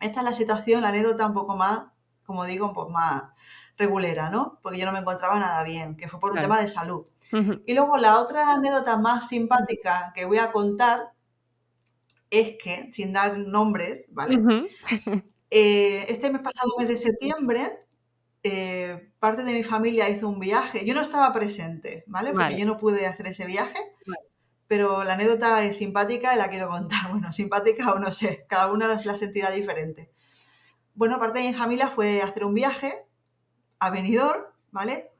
Esta 0.01 0.21
es 0.21 0.25
la 0.27 0.35
situación, 0.35 0.83
la 0.83 0.89
anécdota 0.89 1.27
un 1.27 1.35
poco 1.35 1.57
más, 1.57 1.83
como 2.25 2.45
digo, 2.45 2.73
pues 2.75 2.89
más 2.91 3.25
regulera, 3.79 4.31
¿no? 4.31 4.59
Porque 4.62 4.79
yo 4.79 4.87
no 4.87 4.93
me 4.93 5.01
encontraba 5.01 5.39
nada 5.39 5.62
bien, 5.62 5.97
que 5.97 6.09
fue 6.09 6.21
por 6.21 6.31
un 6.31 6.37
Claro. 6.37 6.49
tema 6.49 6.61
de 6.61 6.69
salud. 6.69 7.07
Y 7.67 7.75
luego 7.75 7.97
la 7.97 8.21
otra 8.21 8.53
anécdota 8.53 8.97
más 8.99 9.29
simpática 9.29 10.12
que 10.14 10.25
voy 10.27 10.39
a 10.39 10.53
contar 10.53 11.12
es 12.39 12.57
que, 12.62 12.91
sin 12.93 13.12
dar 13.12 13.39
nombres, 13.39 14.05
¿vale? 14.09 14.39
Eh, 15.51 16.07
este 16.09 16.30
mes 16.30 16.43
pasado, 16.43 16.72
mes 16.76 16.89
de 16.89 16.97
septiembre, 16.97 17.78
eh, 18.43 19.12
parte 19.18 19.45
de 19.45 19.53
mi 19.53 19.62
familia 19.62 20.09
hizo 20.09 20.28
un 20.28 20.41
viaje. 20.41 20.84
Yo 20.84 20.95
no 20.95 21.01
estaba 21.01 21.32
presente, 21.32 22.05
¿vale? 22.07 22.32
Porque 22.32 22.59
yo 22.59 22.66
no 22.66 22.78
pude 22.78 23.07
hacer 23.07 23.28
ese 23.28 23.47
viaje. 23.47 23.78
Pero 24.68 25.05
la 25.05 25.14
anécdota 25.14 25.62
es 25.64 25.76
simpática 25.76 26.34
y 26.34 26.39
la 26.39 26.51
quiero 26.51 26.68
contar. 26.68 26.99
Bueno, 27.11 27.32
simpática 27.32 27.93
o 27.93 27.99
no 27.99 28.11
sé, 28.11 28.47
cada 28.49 28.72
uno 28.72 28.89
la, 28.89 29.01
la 29.05 29.16
sentirá 29.16 29.51
diferente. 29.51 30.11
Bueno, 30.95 31.18
parte 31.18 31.39
de 31.39 31.49
mi 31.49 31.55
familia 31.55 31.89
fue 31.89 32.22
a 32.22 32.24
hacer 32.24 32.45
un 32.45 32.55
viaje 32.55 33.07
a 33.78 33.91
Benidorm, 33.91 34.45
¿vale? 34.70 35.12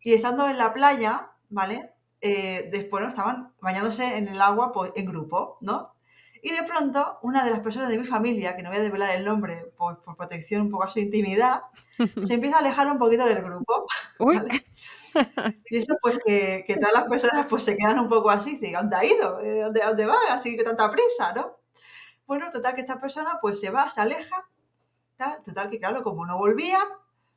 Y 0.00 0.14
estando 0.14 0.48
en 0.48 0.58
la 0.58 0.72
playa, 0.72 1.32
¿vale? 1.50 1.94
Eh, 2.20 2.68
después 2.72 3.02
¿no? 3.02 3.08
estaban 3.08 3.52
bañándose 3.60 4.16
en 4.16 4.28
el 4.28 4.40
agua 4.40 4.72
pues, 4.72 4.92
en 4.96 5.06
grupo, 5.06 5.58
¿no? 5.60 5.94
Y 6.42 6.50
de 6.50 6.62
pronto, 6.62 7.18
una 7.22 7.44
de 7.44 7.50
las 7.50 7.60
personas 7.60 7.88
de 7.88 7.98
mi 7.98 8.04
familia, 8.04 8.56
que 8.56 8.62
no 8.62 8.70
voy 8.70 8.78
a 8.78 8.82
desvelar 8.82 9.16
el 9.16 9.24
nombre 9.24 9.72
por, 9.76 10.00
por 10.02 10.16
protección 10.16 10.62
un 10.62 10.70
poco 10.70 10.84
a 10.84 10.90
su 10.90 10.98
intimidad, 10.98 11.62
se 12.26 12.34
empieza 12.34 12.56
a 12.56 12.60
alejar 12.60 12.90
un 12.90 12.98
poquito 12.98 13.24
del 13.24 13.42
grupo. 13.42 13.86
¿vale? 14.18 14.64
Y 15.66 15.78
eso 15.78 15.96
pues 16.00 16.18
que, 16.24 16.64
que, 16.66 16.76
todas 16.76 16.92
las 16.92 17.04
personas 17.04 17.46
pues 17.46 17.64
se 17.64 17.76
quedan 17.76 17.98
un 17.98 18.08
poco 18.08 18.30
así, 18.30 18.58
digan, 18.58 18.88
¿dónde 18.88 18.96
ha 18.96 19.04
ido? 19.04 19.32
¿Dónde, 19.64 19.80
¿Dónde 19.80 20.06
va? 20.06 20.18
Así 20.30 20.56
que 20.56 20.64
tanta 20.64 20.90
prisa, 20.90 21.32
¿no? 21.34 21.56
Bueno, 22.26 22.50
total 22.50 22.74
que 22.74 22.82
esta 22.82 23.00
persona 23.00 23.38
pues 23.40 23.58
se 23.58 23.70
va, 23.70 23.90
se 23.90 24.00
aleja, 24.00 24.46
tal, 25.16 25.42
total 25.42 25.70
que 25.70 25.78
claro, 25.78 26.02
como 26.02 26.26
no 26.26 26.36
volvía, 26.36 26.78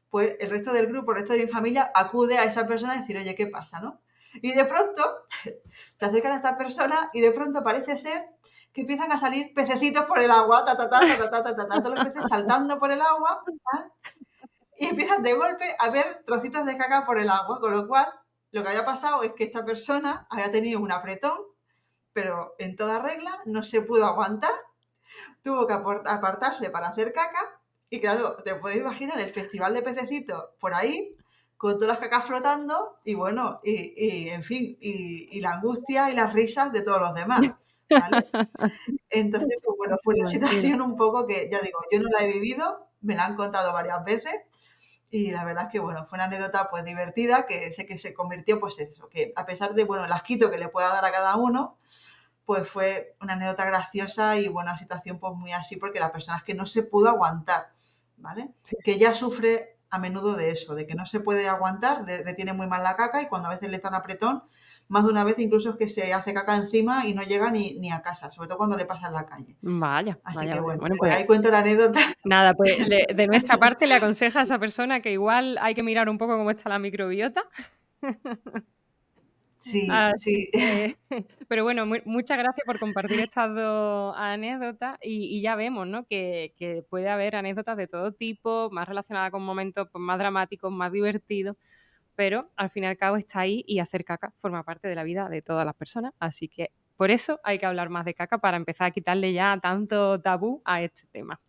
pues 0.10 0.36
el 0.40 0.50
resto 0.50 0.74
del 0.74 0.88
grupo, 0.88 1.12
el 1.12 1.20
resto 1.20 1.34
de 1.34 1.46
mi 1.46 1.52
familia 1.52 1.92
acude 1.96 2.38
a 2.38 2.44
esa 2.44 2.68
persona 2.68 2.94
a 2.94 3.00
decir, 3.00 3.18
oye, 3.18 3.34
¿qué 3.34 3.48
pasa, 3.48 3.80
no? 3.80 4.02
Y 4.42 4.54
de 4.54 4.66
pronto 4.66 5.04
te 5.98 6.06
acercan 6.06 6.34
a 6.34 6.36
esta 6.36 6.58
persona 6.58 7.10
y 7.14 7.22
de 7.22 7.32
pronto 7.32 7.64
parece 7.64 7.98
ser 7.98 8.30
que 8.74 8.82
empiezan 8.82 9.12
a 9.12 9.18
salir 9.18 9.54
pececitos 9.54 10.06
por 10.06 10.20
el 10.20 10.32
agua, 10.32 10.64
ta, 10.64 10.78
ta, 10.78 10.90
ta, 10.90 11.00
ta, 11.00 11.30
ta, 11.30 11.44
ta, 11.44 11.56
ta, 11.56 11.68
ta 11.68 11.84
todos 11.84 11.96
los 11.96 12.06
peces 12.06 12.30
saltando 12.30 12.80
por 12.80 12.92
el 12.92 13.02
agua, 13.02 13.44
y 14.78 14.88
empiezan 14.88 15.22
de 15.24 15.34
golpe 15.34 15.76
a 15.78 15.90
ver 15.90 16.24
trocitos 16.26 16.66
de 16.66 16.78
caca 16.78 17.06
por 17.06 17.20
el 17.20 17.30
agua, 17.30 17.60
con 17.60 17.74
lo 17.74 17.88
cual 17.88 18.08
lo 18.52 18.64
que 18.64 18.70
había 18.70 18.86
pasado 18.86 19.24
es 19.24 19.34
que 19.34 19.44
esta 19.44 19.66
persona 19.66 20.28
había 20.30 20.52
tenido 20.52 20.80
un 20.80 20.92
apretón, 20.92 21.38
pero 22.14 22.56
en 22.60 22.76
toda 22.76 23.00
regla 23.00 23.42
no 23.46 23.64
se 23.64 23.82
pudo 23.82 24.06
aguantar, 24.06 24.52
tuvo 25.44 25.68
que 25.68 25.74
apartarse 25.74 26.70
para 26.70 26.88
hacer 26.88 27.14
caca, 27.14 27.62
y 27.90 28.00
claro, 28.00 28.38
te 28.38 28.56
puedes 28.56 28.80
imaginar 28.80 29.20
el 29.20 29.32
festival 29.32 29.74
de 29.74 29.82
pececitos 29.82 30.46
por 30.60 30.74
ahí, 30.74 31.16
con 31.58 31.74
todas 31.74 31.90
las 31.90 31.98
cacas 32.00 32.26
flotando 32.26 32.94
y 33.04 33.14
bueno, 33.14 33.60
y, 33.64 34.30
en 34.30 34.44
fin, 34.44 34.78
y, 34.82 35.40
la 35.42 35.52
angustia 35.52 36.10
y 36.10 36.16
las 36.16 36.34
risas 36.34 36.74
de 36.74 36.82
todos 36.82 37.00
los 37.00 37.14
demás. 37.14 37.42
¿Vale? 37.92 38.26
Entonces, 39.10 39.58
pues 39.64 39.78
bueno, 39.78 39.98
fue 40.04 40.16
una 40.16 40.28
situación 40.28 40.82
un 40.82 40.96
poco 40.96 41.28
que, 41.28 41.50
ya 41.52 41.60
digo, 41.60 41.80
yo 41.92 42.00
no 42.00 42.10
la 42.10 42.24
he 42.24 42.32
vivido, 42.32 42.88
me 43.02 43.16
la 43.16 43.26
han 43.26 43.36
contado 43.36 43.74
varias 43.74 44.04
veces 44.04 44.34
y 45.10 45.32
la 45.32 45.44
verdad 45.44 45.66
es 45.66 45.72
que, 45.72 45.80
bueno, 45.80 46.06
fue 46.06 46.18
una 46.18 46.26
anécdota 46.26 46.70
pues 46.72 46.86
divertida 46.86 47.46
que 47.46 47.74
sé 47.74 47.86
que 47.86 47.98
se 47.98 48.14
convirtió, 48.14 48.60
pues 48.60 48.80
eso, 48.80 49.10
que 49.10 49.34
a 49.36 49.46
pesar 49.46 49.74
de, 49.74 49.84
bueno, 49.84 50.06
el 50.06 50.12
asquito 50.14 50.50
que 50.50 50.58
le 50.58 50.70
pueda 50.70 50.88
dar 50.88 51.04
a 51.04 51.12
cada 51.12 51.36
uno, 51.36 51.78
pues 52.46 52.68
fue 52.68 53.16
una 53.22 53.34
anécdota 53.34 53.66
graciosa 53.66 54.38
y, 54.38 54.48
bueno, 54.48 54.72
una 54.72 54.78
situación 54.78 55.20
pues 55.20 55.34
muy 55.36 55.52
así 55.52 55.76
porque 55.76 56.00
la 56.00 56.12
persona 56.12 56.38
es 56.38 56.44
que 56.44 56.54
no 56.54 56.66
se 56.66 56.84
pudo 56.84 57.10
aguantar, 57.10 57.74
¿vale? 58.18 58.52
Que 58.84 58.98
ya 58.98 59.14
sufre 59.14 59.78
a 59.90 60.00
menudo 60.00 60.36
de 60.36 60.50
eso, 60.50 60.74
de 60.76 60.88
que 60.88 60.96
no 60.96 61.06
se 61.06 61.20
puede 61.20 61.50
aguantar, 61.50 62.04
le, 62.06 62.34
tiene 62.34 62.54
muy 62.54 62.68
mal 62.68 62.82
la 62.82 62.96
caca 62.96 63.22
y 63.22 63.28
cuando 63.28 63.50
a 63.50 63.52
veces 63.52 63.70
le 63.70 63.76
están 63.76 63.94
apretón, 63.94 64.44
más 64.92 65.06
de 65.06 65.10
una 65.10 65.24
vez 65.24 65.40
incluso 65.40 65.70
es 65.70 65.76
que 65.78 65.88
se 65.88 66.14
hace 66.14 66.34
caca 66.34 66.56
encima 66.56 67.08
y 67.08 67.14
no 67.14 67.24
llega 67.24 67.50
ni, 67.50 67.80
ni 67.80 67.92
a 67.92 68.02
casa, 68.02 68.30
sobre 68.32 68.50
todo 68.50 68.58
cuando 68.58 68.76
le 68.76 68.86
pasa 68.86 69.08
en 69.08 69.14
la 69.14 69.26
calle. 69.26 69.56
Vaya. 69.62 70.20
Así 70.24 70.46
que 70.46 70.60
bueno, 70.60 70.80
pues, 70.82 70.94
pues, 71.00 71.12
ahí 71.14 71.26
cuento 71.26 71.50
la 71.50 71.60
anécdota. 71.60 72.02
Nada, 72.26 72.54
pues 72.54 72.78
de 72.78 73.28
nuestra 73.28 73.58
parte 73.60 73.88
le 73.88 73.94
aconseja 73.94 74.42
a 74.42 74.44
esa 74.44 74.60
persona 74.60 75.02
que 75.02 75.14
igual 75.14 75.58
hay 75.62 75.76
que 75.76 75.82
mirar 75.82 76.10
un 76.10 76.18
poco 76.18 76.38
cómo 76.38 76.52
está 76.52 76.68
la 76.68 76.78
microbiota. 76.78 77.44
Sí, 79.62 79.88
sí. 80.18 80.50
pero 81.48 81.64
bueno, 81.64 81.86
muchas 81.86 82.40
gracias 82.40 82.66
por 82.66 82.80
compartir 82.80 83.20
estas 83.20 83.54
dos 83.54 84.16
anécdotas 84.18 84.98
y, 85.04 85.40
ya 85.44 85.56
vemos 85.56 85.88
¿no? 85.88 86.04
que, 86.06 86.84
puede 86.90 87.10
haber 87.10 87.36
anécdotas 87.36 87.78
de 87.78 87.88
todo 87.88 88.12
tipo, 88.12 88.70
más 88.72 88.88
relacionadas 88.88 89.30
con 89.30 89.44
momentos 89.44 89.88
pues, 89.92 90.02
más 90.02 90.18
dramáticos, 90.18 90.72
más 90.72 90.92
divertidos, 90.92 91.58
pero 92.22 92.52
al 92.56 92.70
fin 92.70 92.84
y 92.84 92.86
al 92.86 92.98
cabo 92.98 93.18
está 93.18 93.40
ahí 93.40 93.64
y 93.66 93.80
hacer 93.80 94.06
caca 94.06 94.32
forma 94.38 94.62
parte 94.62 94.88
de 94.88 94.94
la 94.94 95.02
vida 95.02 95.28
de 95.28 95.42
todas 95.42 95.66
las 95.66 95.74
personas, 95.74 96.14
así 96.20 96.48
que 96.48 96.70
por 96.96 97.10
eso 97.10 97.40
hay 97.44 97.58
que 97.58 97.66
hablar 97.66 97.90
más 97.90 98.06
de 98.06 98.14
caca 98.14 98.38
para 98.38 98.58
empezar 98.58 98.86
a 98.86 98.92
quitarle 98.92 99.34
ya 99.34 99.58
tanto 99.60 100.22
tabú 100.22 100.62
a 100.64 100.84
este 100.84 101.08
tema. 101.12 101.42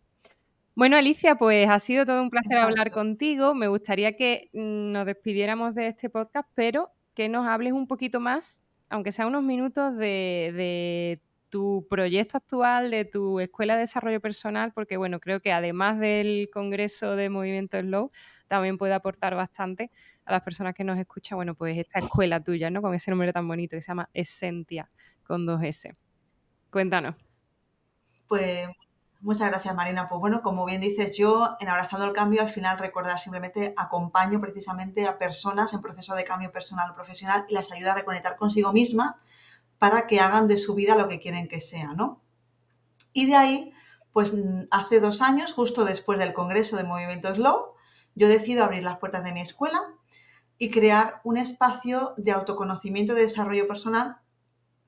Bueno, 0.73 0.97
Alicia, 0.97 1.35
pues 1.35 1.69
ha 1.69 1.77
sido 1.77 2.07
todo 2.07 2.23
un 2.23 2.31
placer 2.31 2.57
hablar 2.57 2.89
contigo. 2.89 3.53
Me 3.53 3.67
gustaría 3.67 4.15
que 4.15 4.49
mm, 4.53 4.93
nos 4.93 5.05
despidiéramos 5.05 5.75
de 5.75 5.89
este 5.89 6.09
podcast, 6.09 6.49
pero 6.55 6.89
que 7.13 7.29
nos 7.29 7.45
hables 7.45 7.73
un 7.73 7.85
poquito 7.85 8.19
más, 8.19 8.63
aunque 8.89 9.11
sea 9.11 9.27
unos 9.27 9.43
minutos, 9.43 9.95
de, 9.95 11.21
tu 11.49 11.85
proyecto 11.87 12.37
actual, 12.37 12.89
de 12.89 13.05
tu 13.05 13.39
escuela 13.39 13.75
de 13.75 13.81
desarrollo 13.81 14.19
personal, 14.19 14.73
porque 14.73 14.97
bueno, 14.97 15.19
creo 15.19 15.39
que 15.39 15.51
además 15.51 15.99
del 15.99 16.49
Congreso 16.51 17.15
de 17.15 17.29
Movimiento 17.29 17.79
Slow, 17.79 18.09
también 18.47 18.79
puede 18.79 18.93
aportar 18.93 19.35
bastante 19.35 19.91
a 20.25 20.31
las 20.31 20.43
personas 20.43 20.73
que 20.73 20.83
nos 20.83 20.97
escuchan, 20.97 21.37
bueno, 21.37 21.55
pues 21.55 21.77
esta 21.77 21.99
escuela 21.99 22.43
tuya, 22.43 22.69
¿no? 22.69 22.81
Con 22.81 22.93
ese 22.93 23.11
nombre 23.11 23.31
tan 23.33 23.47
bonito 23.47 23.75
que 23.75 23.81
se 23.81 23.87
llama 23.87 24.09
Essentia, 24.13 24.89
con 25.25 25.45
dos 25.45 25.61
S. 25.63 25.95
Cuéntanos. 26.69 27.15
Pues 28.27 28.67
Muchas 29.23 29.47
gracias, 29.49 29.73
Marina. 29.73 30.09
Pues 30.09 30.19
bueno, 30.19 30.41
como 30.41 30.65
bien 30.65 30.81
dices, 30.81 31.15
yo 31.15 31.55
en 31.61 31.69
Abrazando 31.69 32.05
el 32.05 32.11
Cambio 32.11 32.41
al 32.41 32.49
final 32.49 32.77
recordar 32.77 33.17
simplemente 33.17 33.73
acompaño 33.77 34.41
precisamente 34.41 35.07
a 35.07 35.17
personas 35.17 35.73
en 35.73 35.79
proceso 35.79 36.13
de 36.13 36.25
cambio 36.25 36.51
personal 36.51 36.91
o 36.91 36.93
profesional 36.93 37.45
y 37.47 37.53
las 37.53 37.71
ayudo 37.71 37.91
a 37.91 37.95
reconectar 37.95 38.35
consigo 38.35 38.73
misma 38.73 39.21
para 39.79 40.07
que 40.07 40.19
hagan 40.19 40.49
de 40.49 40.57
su 40.57 40.75
vida 40.75 40.97
lo 40.97 41.07
que 41.07 41.21
quieren 41.21 41.47
que 41.47 41.61
sea, 41.61 41.93
¿no? 41.93 42.21
Y 43.13 43.27
de 43.27 43.37
ahí, 43.37 43.73
pues 44.11 44.33
hace 44.71 44.99
dos 44.99 45.21
años, 45.21 45.53
justo 45.53 45.85
después 45.85 46.19
del 46.19 46.33
Congreso 46.33 46.75
de 46.75 46.83
Movimiento 46.83 47.33
Slow, 47.33 47.75
yo 48.15 48.27
decido 48.27 48.65
abrir 48.65 48.83
las 48.83 48.97
puertas 48.97 49.23
de 49.23 49.31
mi 49.31 49.39
escuela 49.39 49.81
y 50.63 50.71
crear 50.71 51.19
un 51.25 51.35
espacio 51.35 52.13
de 52.15 52.31
autoconocimiento 52.31 53.11
y 53.11 53.15
de 53.17 53.23
desarrollo 53.23 53.67
personal 53.67 54.15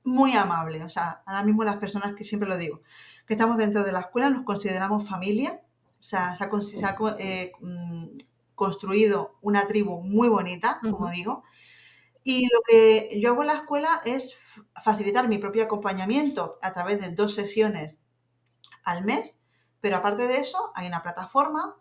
muy 0.05 0.31
amable. 0.31 0.81
O 0.85 0.89
sea, 0.89 1.21
ahora 1.25 1.43
mismo 1.43 1.65
las 1.65 1.75
personas 1.75 2.15
que 2.15 2.23
siempre 2.23 2.47
lo 2.47 2.57
digo, 2.57 2.79
que 3.27 3.33
estamos 3.33 3.57
dentro 3.57 3.83
de 3.83 3.91
la 3.91 3.99
escuela, 3.99 4.29
nos 4.29 4.45
consideramos 4.45 5.05
familia, 5.05 5.61
o 5.99 6.03
sea, 6.03 6.33
se 6.33 6.45
ha, 6.85 6.97
eh, 7.19 7.51
mm, 7.59 8.05
construido 8.55 9.35
una 9.41 9.67
tribu 9.67 10.01
muy 10.01 10.29
bonita, 10.29 10.79
como 10.81 11.09
digo, 11.09 11.43
y 12.23 12.43
lo 12.43 12.61
que 12.65 13.19
yo 13.19 13.31
hago 13.31 13.41
en 13.41 13.47
la 13.47 13.55
escuela 13.55 14.01
es 14.05 14.37
facilitar 14.81 15.27
mi 15.27 15.39
propio 15.39 15.65
acompañamiento 15.65 16.55
a 16.61 16.71
través 16.71 17.01
de 17.01 17.09
dos 17.09 17.35
sesiones 17.35 17.97
al 18.85 19.03
mes, 19.03 19.39
pero 19.81 19.97
aparte 19.97 20.25
de 20.25 20.37
eso 20.37 20.71
hay 20.73 20.87
una 20.87 21.03
plataforma 21.03 21.75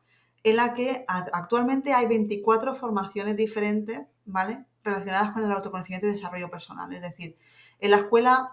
en 0.45 0.57
la 0.57 0.75
que 0.75 1.05
actualmente 1.09 1.93
hay 1.93 2.07
24 2.07 2.75
formaciones 2.75 3.37
diferentes, 3.37 4.03
¿vale? 4.25 4.67
Relacionadas 4.83 5.33
con 5.33 5.43
el 5.43 5.51
autoconocimiento 5.51 6.07
y 6.07 6.11
desarrollo 6.11 6.51
personal. 6.51 6.93
Es 6.93 7.03
decir, 7.03 7.37
en 7.81 7.91
la 7.91 7.97
escuela 7.97 8.53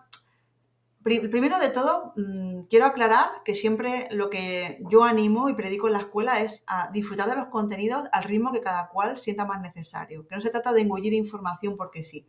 Primero 1.04 1.58
de 1.58 1.70
todo, 1.70 2.14
mm, 2.16 2.68
quiero 2.70 2.86
aclarar 2.86 3.28
que 3.44 3.56
siempre 3.56 4.08
lo 4.12 4.30
que 4.30 4.80
yo 4.88 5.04
animo 5.04 5.50
y 5.50 5.56
predico 5.56 5.88
en 5.88 5.94
la 5.94 6.00
escuela 6.00 6.42
es 6.42 6.64
a 6.68 6.92
disfrutar 6.92 7.28
de 7.28 7.36
los 7.36 7.48
contenidos 7.48 8.08
al 8.12 8.24
ritmo 8.24 8.52
que 8.52 8.62
cada 8.62 8.88
cual 8.90 9.18
sienta 9.18 9.46
más 9.46 9.62
necesario. 9.62 10.28
Que 10.28 10.36
no 10.36 10.42
se 10.42 10.52
trata 10.52 10.74
de 10.74 10.82
engullir 10.82 11.14
información 11.14 11.76
porque 11.76 12.04
sí, 12.04 12.28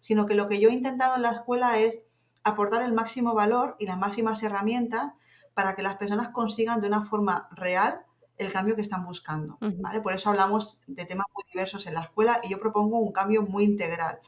sino 0.00 0.26
que 0.26 0.36
lo 0.36 0.48
que 0.48 0.60
yo 0.60 0.68
he 0.68 0.72
intentado 0.72 1.16
en 1.16 1.22
la 1.22 1.32
escuela 1.32 1.80
es 1.80 1.98
aportar 2.44 2.82
el 2.82 2.92
máximo 2.92 3.34
valor 3.34 3.74
y 3.80 3.86
las 3.86 3.98
máximas 3.98 4.40
herramientas 4.44 5.14
para 5.54 5.74
que 5.74 5.82
las 5.82 5.96
personas 5.96 6.28
consigan 6.28 6.80
de 6.80 6.86
una 6.86 7.02
forma 7.02 7.48
real 7.50 8.06
el 8.38 8.52
cambio 8.52 8.74
que 8.74 8.82
están 8.82 9.04
buscando. 9.04 9.58
¿vale? 9.60 10.00
Por 10.00 10.12
eso 10.12 10.30
hablamos 10.30 10.78
de 10.86 11.04
temas 11.04 11.26
muy 11.34 11.44
diversos 11.52 11.86
en 11.86 11.94
la 11.94 12.02
escuela 12.02 12.40
y 12.42 12.50
yo 12.50 12.58
propongo 12.58 12.98
un 12.98 13.12
cambio 13.12 13.42
muy 13.42 13.64
integral 13.64 14.20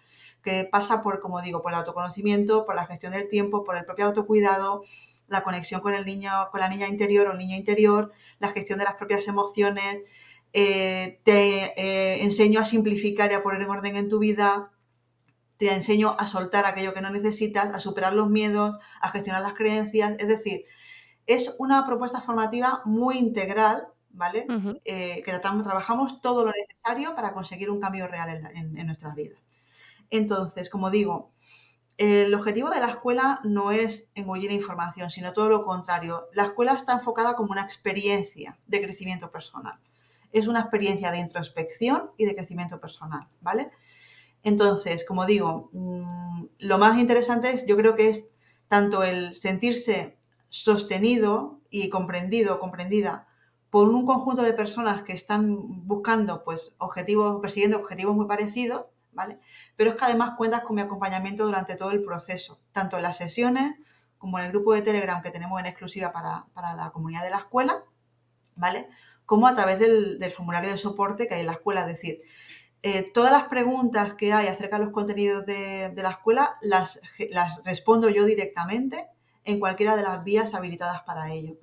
que 0.42 0.68
pasa 0.70 1.02
por, 1.02 1.20
como 1.20 1.40
digo, 1.40 1.62
por 1.62 1.72
el 1.72 1.78
autoconocimiento, 1.78 2.66
por 2.66 2.76
la 2.76 2.86
gestión 2.86 3.12
del 3.12 3.28
tiempo, 3.28 3.64
por 3.64 3.76
el 3.76 3.84
propio 3.84 4.04
autocuidado, 4.04 4.84
la 5.26 5.42
conexión 5.42 5.80
con 5.80 5.94
el 5.94 6.04
niño, 6.04 6.30
con 6.52 6.60
la 6.60 6.68
niña 6.68 6.86
interior 6.86 7.26
o 7.26 7.32
el 7.32 7.38
niño 7.38 7.56
interior, 7.56 8.12
la 8.38 8.50
gestión 8.50 8.78
de 8.78 8.84
las 8.84 8.94
propias 8.94 9.26
emociones, 9.26 10.02
eh, 10.52 11.20
te 11.24 11.72
eh, 11.80 12.22
enseño 12.22 12.60
a 12.60 12.64
simplificar 12.64 13.30
y 13.32 13.34
a 13.34 13.42
poner 13.42 13.62
en 13.62 13.70
orden 13.70 13.96
en 13.96 14.08
tu 14.08 14.18
vida, 14.18 14.70
te 15.56 15.72
enseño 15.72 16.14
a 16.18 16.26
soltar 16.26 16.66
aquello 16.66 16.92
que 16.92 17.00
no 17.00 17.10
necesitas, 17.10 17.72
a 17.72 17.80
superar 17.80 18.12
los 18.12 18.28
miedos, 18.28 18.76
a 19.00 19.10
gestionar 19.10 19.42
las 19.42 19.54
creencias, 19.54 20.14
es 20.18 20.28
decir, 20.28 20.66
es 21.26 21.56
una 21.58 21.86
propuesta 21.86 22.20
formativa 22.20 22.82
muy 22.84 23.18
integral, 23.18 23.88
¿vale? 24.14 24.46
Eh, 24.84 25.22
que 25.24 25.30
tratamos, 25.30 25.64
trabajamos 25.64 26.20
todo 26.20 26.44
lo 26.44 26.52
necesario 26.52 27.14
para 27.14 27.32
conseguir 27.32 27.70
un 27.70 27.80
cambio 27.80 28.08
real 28.08 28.50
en, 28.54 28.78
en 28.78 28.86
nuestras 28.86 29.14
vidas. 29.14 29.38
Entonces, 30.10 30.70
como 30.70 30.90
digo, 30.90 31.32
el 31.96 32.34
objetivo 32.34 32.70
de 32.70 32.80
la 32.80 32.88
escuela 32.88 33.40
no 33.44 33.70
es 33.70 34.08
engullir 34.14 34.50
información, 34.50 35.10
sino 35.10 35.32
todo 35.32 35.48
lo 35.48 35.64
contrario. 35.64 36.28
La 36.32 36.44
escuela 36.44 36.72
está 36.72 36.94
enfocada 36.94 37.36
como 37.36 37.52
una 37.52 37.62
experiencia 37.62 38.58
de 38.66 38.82
crecimiento 38.82 39.30
personal. 39.30 39.78
Es 40.32 40.48
una 40.48 40.60
experiencia 40.60 41.12
de 41.12 41.18
introspección 41.18 42.10
y 42.16 42.24
de 42.24 42.34
crecimiento 42.34 42.80
personal, 42.80 43.28
¿vale? 43.40 43.70
Entonces, 44.42 45.04
como 45.04 45.24
digo, 45.24 45.70
mm, 45.72 46.46
lo 46.58 46.78
más 46.78 46.98
interesante 46.98 47.50
es, 47.50 47.64
yo 47.66 47.76
creo 47.76 47.94
que 47.94 48.08
es 48.08 48.26
tanto 48.68 49.04
el 49.04 49.36
sentirse 49.36 50.18
sostenido 50.48 51.60
y 51.70 51.88
comprendido, 51.88 52.58
comprendida 52.58 53.28
por 53.74 53.88
un 53.88 54.06
conjunto 54.06 54.42
de 54.42 54.52
personas 54.52 55.02
que 55.02 55.14
están 55.14 55.84
buscando, 55.84 56.44
pues, 56.44 56.76
objetivos, 56.78 57.40
persiguiendo 57.40 57.76
objetivos 57.78 58.14
muy 58.14 58.26
parecidos, 58.26 58.84
pero 59.74 59.90
es 59.90 59.96
que 59.96 60.04
además 60.04 60.34
cuentas 60.36 60.62
con 60.62 60.76
mi 60.76 60.82
acompañamiento 60.82 61.44
durante 61.44 61.74
todo 61.74 61.90
el 61.90 62.00
proceso, 62.00 62.60
tanto 62.70 62.98
en 62.98 63.02
las 63.02 63.16
sesiones 63.16 63.74
como 64.16 64.38
en 64.38 64.44
el 64.44 64.52
grupo 64.52 64.74
de 64.74 64.82
Telegram 64.82 65.20
que 65.22 65.32
tenemos 65.32 65.58
en 65.58 65.66
exclusiva 65.66 66.12
para, 66.12 66.46
la 66.76 66.92
comunidad 66.92 67.24
de 67.24 67.30
la 67.30 67.38
escuela, 67.38 67.82
¿vale? 68.54 68.88
Como 69.26 69.48
a 69.48 69.56
través 69.56 69.80
del, 69.80 70.22
formulario 70.30 70.70
de 70.70 70.76
soporte 70.76 71.26
que 71.26 71.34
hay 71.34 71.40
en 71.40 71.46
la 71.46 71.54
escuela. 71.54 71.80
Es 71.80 71.88
decir, 71.88 72.20
eh, 72.84 73.10
todas 73.12 73.32
las 73.32 73.48
preguntas 73.48 74.14
que 74.14 74.32
hay 74.32 74.46
acerca 74.46 74.78
de 74.78 74.84
los 74.84 74.92
contenidos 74.92 75.46
de, 75.46 75.92
la 75.96 76.10
escuela 76.10 76.58
las, 76.62 77.00
las, 77.28 77.60
respondo 77.64 78.08
yo 78.08 78.24
directamente 78.24 79.08
en 79.42 79.58
cualquiera 79.58 79.96
de 79.96 80.04
las 80.04 80.22
vías 80.22 80.54
habilitadas 80.54 81.02
para 81.02 81.32
ello. 81.32 81.56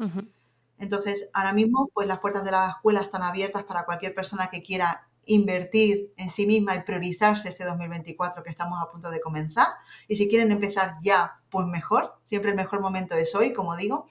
Entonces, 0.81 1.29
ahora 1.31 1.53
mismo, 1.53 1.91
pues 1.93 2.07
las 2.07 2.19
puertas 2.19 2.43
de 2.43 2.49
la 2.49 2.69
escuela 2.69 3.01
están 3.01 3.21
abiertas 3.21 3.63
para 3.63 3.85
cualquier 3.85 4.15
persona 4.15 4.49
que 4.49 4.63
quiera 4.63 5.07
invertir 5.25 6.11
en 6.17 6.31
sí 6.31 6.47
misma 6.47 6.75
y 6.75 6.81
priorizarse 6.81 7.49
este 7.49 7.65
2024 7.65 8.41
que 8.41 8.49
estamos 8.49 8.81
a 8.81 8.91
punto 8.91 9.11
de 9.11 9.21
comenzar. 9.21 9.67
Y 10.07 10.15
si 10.15 10.27
quieren 10.27 10.51
empezar 10.51 10.97
ya, 10.99 11.39
pues 11.51 11.67
mejor. 11.67 12.15
Siempre 12.25 12.49
el 12.49 12.57
mejor 12.57 12.81
momento 12.81 13.13
es 13.13 13.35
hoy, 13.35 13.53
como 13.53 13.77
digo. 13.77 14.07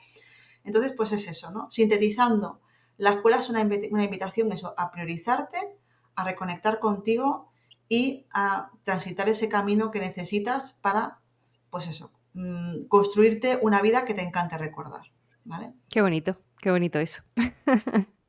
Entonces, 0.62 0.94
pues 0.96 1.10
es 1.10 1.26
eso, 1.26 1.50
¿no? 1.50 1.68
Sintetizando, 1.72 2.60
la 2.98 3.10
escuela 3.10 3.38
es 3.38 3.48
una, 3.48 3.62
invitación 3.62 4.52
eso, 4.52 4.72
a 4.76 4.92
priorizarte, 4.92 5.58
a 6.14 6.22
reconectar 6.22 6.78
contigo 6.78 7.50
y 7.88 8.26
a 8.32 8.70
transitar 8.84 9.28
ese 9.28 9.48
camino 9.48 9.90
que 9.90 9.98
necesitas 9.98 10.74
para, 10.74 11.18
pues 11.68 11.88
eso, 11.88 12.12
mm, 12.34 12.82
construirte 12.86 13.58
una 13.60 13.82
vida 13.82 14.04
que 14.04 14.14
te 14.14 14.22
encante 14.22 14.56
recordar. 14.56 15.02
Qué 15.88 16.00
bonito, 16.00 16.36
qué 16.61 16.70
bonito 16.70 16.98
eso. 16.98 17.22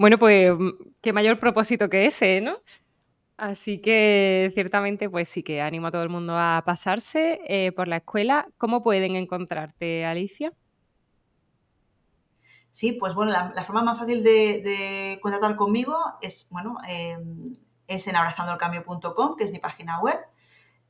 Bueno, 0.00 0.18
pues 0.18 0.50
mm, 0.58 0.70
qué 1.02 1.12
mayor 1.12 1.38
propósito 1.38 1.90
que 1.90 2.06
ese, 2.06 2.40
¿no? 2.40 2.56
Así 3.36 3.82
que 3.82 4.50
ciertamente, 4.54 5.10
pues 5.10 5.28
sí 5.28 5.42
que 5.42 5.60
animo 5.60 5.88
a 5.88 5.90
todo 5.90 6.02
el 6.02 6.08
mundo 6.08 6.38
a 6.38 6.62
pasarse 6.64 7.38
eh, 7.46 7.70
por 7.72 7.86
la 7.86 7.98
escuela. 7.98 8.48
¿Cómo 8.56 8.82
pueden 8.82 9.14
encontrarte, 9.14 10.06
Alicia? 10.06 10.54
Sí, 12.70 12.92
pues 12.92 13.14
bueno, 13.14 13.30
la, 13.30 13.62
forma 13.62 13.82
más 13.82 13.98
fácil 13.98 14.24
de, 14.24 15.18
contactar 15.20 15.54
conmigo 15.56 15.94
es, 16.22 16.48
bueno, 16.48 16.78
em, 16.88 17.58
es 17.86 18.06
en 18.06 18.16
abrazandoelcambio.com, 18.16 19.36
que 19.36 19.44
es 19.44 19.50
mi 19.50 19.58
página 19.58 20.00
web. 20.00 20.18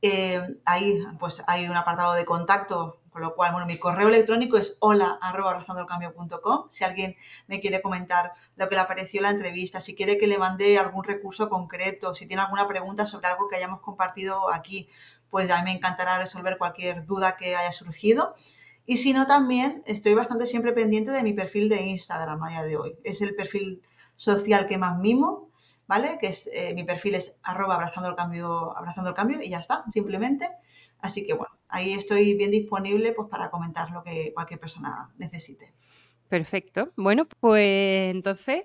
Em, 0.01 0.57
ahí 0.63 1.03
pues 1.19 1.43
hay 1.47 1.67
un 1.67 1.75
apartado 1.75 2.13
de 2.13 2.23
contacto 2.23 3.00
con 3.11 3.21
lo 3.21 3.35
cual, 3.35 3.51
bueno, 3.51 3.67
mi 3.67 3.77
correo 3.77 4.07
electrónico 4.07 4.57
es 4.57 4.77
hola 4.79 5.19
Si 6.69 6.83
alguien 6.83 7.15
me 7.47 7.59
quiere 7.59 7.81
comentar 7.81 8.31
lo 8.55 8.69
que 8.69 8.75
le 8.75 8.85
pareció 8.85 9.21
la 9.21 9.29
entrevista, 9.29 9.81
si 9.81 9.95
quiere 9.95 10.17
que 10.17 10.27
le 10.27 10.37
mande 10.37 10.79
algún 10.79 11.03
recurso 11.03 11.49
concreto, 11.49 12.15
si 12.15 12.25
tiene 12.25 12.41
alguna 12.41 12.67
pregunta 12.67 13.05
sobre 13.05 13.27
algo 13.27 13.49
que 13.49 13.57
hayamos 13.57 13.81
compartido 13.81 14.51
aquí, 14.51 14.89
pues 15.29 15.51
a 15.51 15.57
mí 15.57 15.63
me 15.65 15.71
encantará 15.71 16.17
resolver 16.17 16.57
cualquier 16.57 17.05
duda 17.05 17.35
que 17.35 17.55
haya 17.55 17.71
surgido. 17.71 18.35
Y 18.85 18.97
si 18.97 19.13
no, 19.13 19.27
también 19.27 19.83
estoy 19.85 20.13
bastante 20.13 20.45
siempre 20.45 20.73
pendiente 20.73 21.11
de 21.11 21.23
mi 21.23 21.33
perfil 21.33 21.69
de 21.69 21.81
Instagram 21.81 22.41
a 22.43 22.49
día 22.49 22.63
de 22.63 22.77
hoy. 22.77 22.97
Es 23.03 23.21
el 23.21 23.35
perfil 23.35 23.81
social 24.15 24.67
que 24.67 24.77
más 24.77 24.97
mimo, 24.97 25.49
¿vale? 25.87 26.17
Que 26.19 26.27
es, 26.27 26.49
eh, 26.53 26.73
mi 26.73 26.83
perfil 26.83 27.15
es 27.15 27.35
arroba 27.43 27.75
abrazando 27.75 28.09
el 28.09 28.15
cambio, 28.15 28.77
abrazando 28.77 29.09
el 29.09 29.15
cambio 29.15 29.41
y 29.41 29.49
ya 29.49 29.59
está, 29.59 29.83
simplemente. 29.91 30.49
Así 30.99 31.25
que 31.25 31.33
bueno, 31.33 31.53
ahí 31.71 31.93
estoy 31.93 32.35
bien 32.35 32.51
disponible 32.51 33.13
pues, 33.13 33.27
para 33.29 33.49
comentar 33.49 33.91
lo 33.91 34.03
que 34.03 34.31
cualquier 34.33 34.59
persona 34.59 35.09
necesite. 35.17 35.73
Perfecto. 36.29 36.91
Bueno, 36.95 37.27
pues 37.39 38.11
entonces 38.11 38.63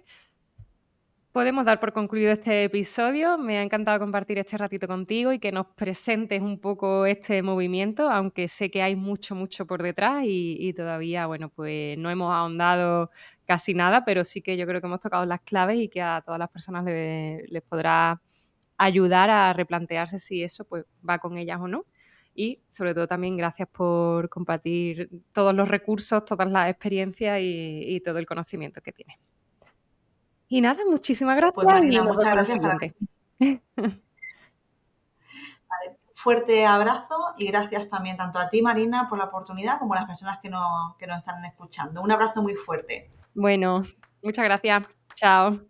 podemos 1.32 1.66
dar 1.66 1.80
por 1.80 1.92
concluido 1.92 2.32
este 2.32 2.64
episodio. 2.64 3.38
Me 3.38 3.58
ha 3.58 3.62
encantado 3.62 3.98
compartir 3.98 4.38
este 4.38 4.56
ratito 4.56 4.86
contigo 4.86 5.32
y 5.32 5.38
que 5.38 5.52
nos 5.52 5.66
presentes 5.66 6.40
un 6.42 6.58
poco 6.58 7.06
este 7.06 7.42
movimiento, 7.42 8.08
aunque 8.08 8.48
sé 8.48 8.70
que 8.70 8.82
hay 8.82 8.96
mucho, 8.96 9.34
mucho 9.34 9.66
por 9.66 9.82
detrás 9.82 10.22
y, 10.24 10.72
todavía, 10.74 11.26
bueno, 11.26 11.48
pues 11.48 11.98
no 11.98 12.10
hemos 12.10 12.32
ahondado 12.32 13.10
casi 13.44 13.74
nada, 13.74 14.04
pero 14.04 14.24
sí 14.24 14.42
que 14.42 14.56
yo 14.56 14.66
creo 14.66 14.80
que 14.80 14.86
hemos 14.86 15.00
tocado 15.00 15.26
las 15.26 15.40
claves 15.40 15.76
y 15.76 15.88
que 15.88 16.02
a 16.02 16.22
todas 16.24 16.38
las 16.38 16.48
personas 16.48 16.84
les 16.84 17.62
podrá 17.68 18.22
ayudar 18.78 19.28
a 19.30 19.52
replantearse 19.52 20.18
si 20.18 20.42
eso 20.42 20.64
pues 20.64 20.84
va 21.08 21.18
con 21.18 21.36
ellas 21.38 21.58
o 21.60 21.68
no 21.68 21.84
y 22.36 22.60
sobre 22.66 22.94
todo 22.94 23.08
también 23.08 23.36
gracias 23.36 23.68
por 23.68 24.28
compartir 24.28 25.10
todos 25.32 25.54
los 25.54 25.68
recursos, 25.68 26.24
todas 26.24 26.50
las 26.50 26.68
experiencias 26.68 27.38
y, 27.40 28.00
todo 28.04 28.18
el 28.18 28.26
conocimiento 28.26 28.82
que 28.82 28.92
tiene. 28.92 29.18
Y 30.48 30.60
nada, 30.60 30.84
muchísimas 30.88 31.36
gracias. 31.36 31.54
Pues 31.54 31.66
Marina, 31.66 32.04
muchas 32.04 32.32
gracias. 32.32 32.60
Para 32.60 32.76
fuerte 36.14 36.66
abrazo 36.66 37.16
y 37.36 37.46
gracias 37.46 37.88
también 37.88 38.16
tanto 38.16 38.38
a 38.38 38.48
ti, 38.48 38.62
Marina, 38.62 39.08
por 39.08 39.18
la 39.18 39.24
oportunidad 39.24 39.78
como 39.78 39.94
a 39.94 39.96
las 39.96 40.06
personas 40.06 40.38
que 40.40 40.48
nos, 40.48 40.96
que 40.98 41.06
nos 41.06 41.18
están 41.18 41.44
escuchando. 41.44 42.02
Un 42.02 42.12
abrazo 42.12 42.42
muy 42.42 42.54
fuerte. 42.54 43.10
Bueno, 43.34 43.82
muchas 44.22 44.44
gracias. 44.44 44.86
Chao. 45.14 45.60